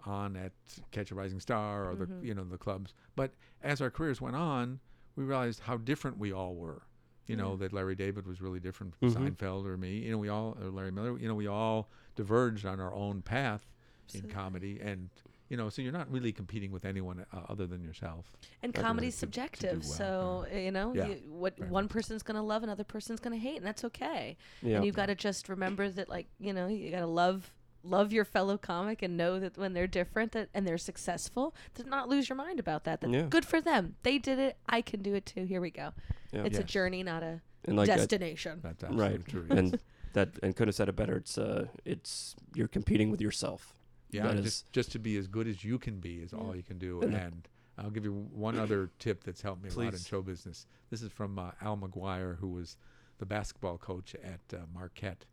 [0.05, 0.53] on at
[0.91, 2.95] Catch a Rising Star or the you know the clubs.
[3.17, 3.33] But
[3.63, 4.81] as our careers went on,
[5.17, 6.83] we realized how different we all were.
[7.27, 9.37] You know that Larry David was really different from Mhm.
[9.37, 9.99] Seinfeld or me.
[9.99, 11.19] You know, we all or Larry Miller.
[11.19, 13.71] You know, we all diverged on our own path
[14.15, 15.09] in comedy, and
[15.49, 18.33] you know, so you're not really competing with anyone uh, other than yourself.
[18.63, 19.83] and Right, comedy's to- to subjective.
[19.85, 21.91] well, so you know, Yeah, you, what very one much.
[21.93, 24.37] person's gonna love, another person's gonna hate, and that's okay.
[24.63, 24.77] Yeah.
[24.77, 27.53] And you've got to just remember that, like you know, you got to love
[27.85, 31.85] love your fellow comic and know that when they're different that and they're successful, to
[31.85, 33.01] not lose your mind about that.
[33.01, 33.23] That Yeah.
[33.23, 33.97] good for them.
[34.03, 34.57] They did it.
[34.69, 35.45] I can do it too.
[35.45, 35.93] Here we go.
[36.33, 36.45] Yeah.
[36.45, 38.61] It's a journey, not a and like that, destination.
[38.63, 39.47] That's right, true.
[39.51, 39.79] and
[40.15, 41.17] that and couldn't have said it better.
[41.17, 43.75] It's uh, it's you're competing with yourself.
[44.11, 46.55] Yeah, That just is- just to be as good as you can be is all
[46.57, 47.01] you can do.
[47.03, 47.49] And- And
[47.79, 50.67] I'll give you one other tip that's helped me a lot in show business.
[50.91, 52.77] This is from uh, Al McGuire, who was
[53.19, 55.25] the basketball coach at uh, Marquette,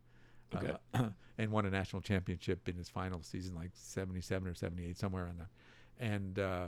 [0.56, 0.74] Okay.
[0.94, 5.28] uh, and won a national championship in his final season, like '77 or '78, somewhere
[5.28, 5.48] on that.
[6.00, 6.68] And uh,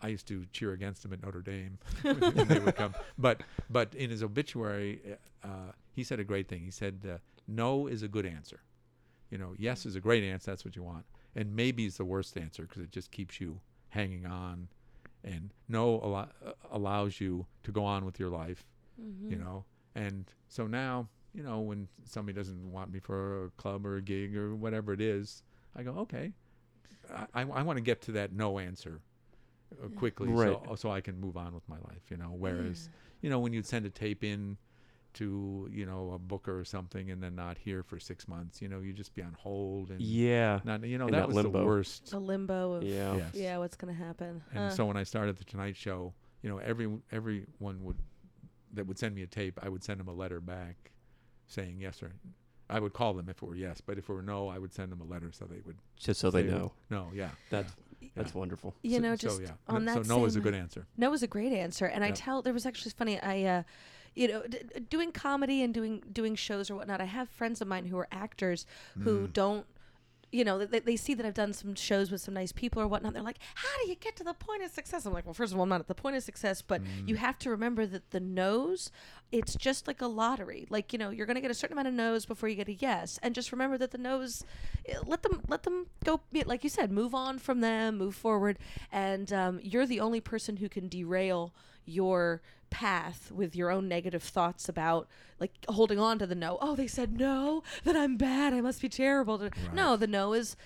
[0.00, 2.94] I used to cheer against him at Notre Dame when they would come.
[3.18, 5.00] But but in his obituary,
[5.42, 6.62] uh, he said a great thing.
[6.62, 8.60] He said, uh, "No is a good answer.
[9.30, 10.50] You know, yes is a great answer.
[10.50, 11.04] That's what you want,
[11.34, 14.68] and maybe is the worst answer because it just keeps you hanging on,
[15.24, 16.26] and no uh,
[16.70, 18.64] allows you to go on with your life.
[19.00, 19.30] Mm-hmm.
[19.30, 19.64] You know,
[19.94, 21.08] and so now."
[21.38, 24.92] You know, when somebody doesn't want me for a club or a gig or whatever
[24.92, 25.44] it is,
[25.76, 26.32] I go, okay,
[27.32, 29.00] I, I want to get to that no answer
[29.80, 30.58] uh, quickly Right.
[30.66, 32.34] so, so I can move on with my life, you know.
[32.36, 32.88] Whereas,
[33.20, 34.56] you know, when you'd send a tape in
[35.14, 38.68] to, you know, a booker or something and then not hear for six months, you
[38.68, 40.58] know, you'd just be on hold and Yeah.
[40.64, 41.60] not, you know, In that, that was limbo.
[41.60, 42.12] the worst.
[42.14, 43.14] a limbo of Yeah.
[43.16, 43.36] Yes.
[43.36, 44.42] yeah, what's gonna happen?
[44.52, 44.70] And Huh.
[44.70, 47.96] so when I started the Tonight Show, you know, every everyone would
[48.74, 50.90] that would send me a tape, I would send them a letter back
[51.48, 52.12] saying yes or
[52.70, 54.72] I would call them if it were yes, but if it were no, I would
[54.74, 56.72] send them a letter so they would Just so they say know.
[56.90, 57.08] no.
[57.14, 57.74] Yeah, That's
[58.14, 58.74] that's wonderful.
[58.82, 59.50] you so, know, so, just yeah.
[59.68, 60.86] on No- that so no is a good answer.
[60.96, 63.18] No was a great answer, and I tell there was actually funny.
[63.20, 63.62] I, uh,
[64.14, 67.00] you know, d- d- doing comedy and doing doing shows or whatnot.
[67.00, 68.66] I have friends of mine who are actors
[69.00, 69.32] who Mm.
[69.32, 69.66] don't.
[70.30, 72.86] You know, they, they see that I've done some shows with some nice people or
[72.86, 73.14] whatnot.
[73.14, 75.52] They're like, "How do you get to the point of success?" I'm like, "Well, first
[75.52, 77.18] of all, I'm not at the point of success, but you Mm.
[77.18, 78.90] have to remember that the no's,
[79.32, 80.66] it's just like a lottery.
[80.68, 82.74] Like, you know, you're gonna get a certain amount of no's before you get a
[82.74, 84.44] yes, and just remember that the no's,
[84.86, 86.20] eh, let them let them go.
[86.44, 88.58] Like you said, move on from them, move forward,
[88.92, 91.54] and um, you're the only person who can derail
[91.86, 95.08] your path with your own negative thoughts about
[95.40, 96.58] like holding on to the no.
[96.60, 98.52] Oh, they said no, that I'm bad.
[98.52, 99.48] I must be terrible.
[99.72, 100.56] No, the no is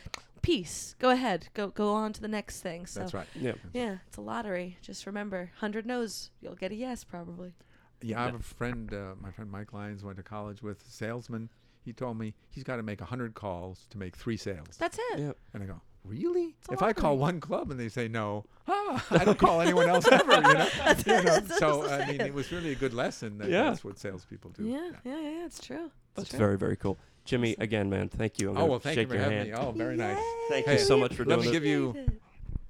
[0.42, 0.94] peace.
[0.98, 1.48] Go ahead.
[1.54, 2.86] Go go on to the next thing.
[2.86, 3.26] So That's right.
[3.34, 3.54] Yeah.
[3.72, 4.76] yeah, it's a lottery.
[4.82, 7.54] Just remember, hundred no's, you'll get a yes probably.
[8.02, 10.90] Yeah, I have a friend, uh, my friend Mike Lyons went to college with, a
[10.90, 11.48] salesman.
[11.84, 14.76] He told me he's got to make 100 calls to make three sales.
[14.78, 15.20] That's it.
[15.20, 15.32] Yeah.
[15.54, 16.54] And I go, really?
[16.60, 19.60] It's a If I call one club and they say no, ah, I don't call
[19.60, 20.68] anyone else ever, you know?
[21.06, 21.40] You know?
[21.58, 23.64] So, I mean, it was really a good lesson that Yeah.
[23.64, 24.64] that's what salespeople do.
[24.64, 25.86] Yeah, yeah, yeah, yeah, it's true.
[25.86, 26.38] It's That's true.
[26.38, 26.98] very very cool.
[27.24, 28.50] Jimmy, again, man, thank you.
[28.50, 29.50] I'm Oh, well, thank you shake for your having hand.
[29.50, 29.54] me.
[29.56, 30.18] Oh, very nice.
[30.48, 31.94] Thank Hey, you so much for let doing me give you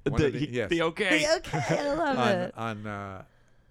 [0.04, 0.68] the, of the- yes.
[0.68, 1.26] the okay.
[1.36, 2.54] okay, I love on, it.
[2.56, 3.22] on uh,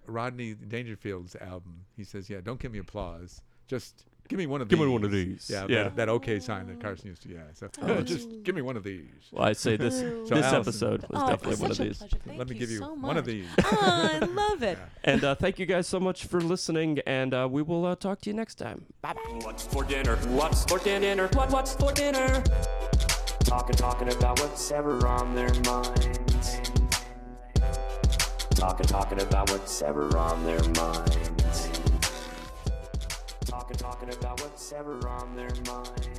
[0.08, 1.86] Rodney Dangerfield's album.
[1.96, 3.42] He says, yeah, don't give me applause.
[3.68, 4.78] Just give me one of these.
[4.80, 5.50] Give me one of these.
[5.54, 5.84] Yeah, Yeah.
[5.84, 7.40] That, that okay sign that Carson used to, yeah.
[7.54, 8.02] So Oh.
[8.14, 9.04] just give me one of these.
[9.32, 11.98] Well, I'd say this So this Allison- episode was oh, definitely it's one of these.
[11.98, 12.18] pleasure.
[12.26, 13.46] Thank Let me you give you so one of these.
[13.66, 14.78] oh, I love it.
[15.04, 18.22] And uh, thank you guys so much for listening, and uh, we will uh, talk
[18.22, 18.86] to you next time.
[19.02, 19.22] Bye bye.
[19.42, 20.16] What's for dinner?
[20.30, 21.28] What's for dinner?
[21.34, 22.42] What, what's for dinner?
[23.44, 26.62] Talking, talking about what's ever on their minds.
[28.56, 31.21] Talking, talking about what's ever on their minds.
[33.92, 36.11] Talking, about what's ever on their minds.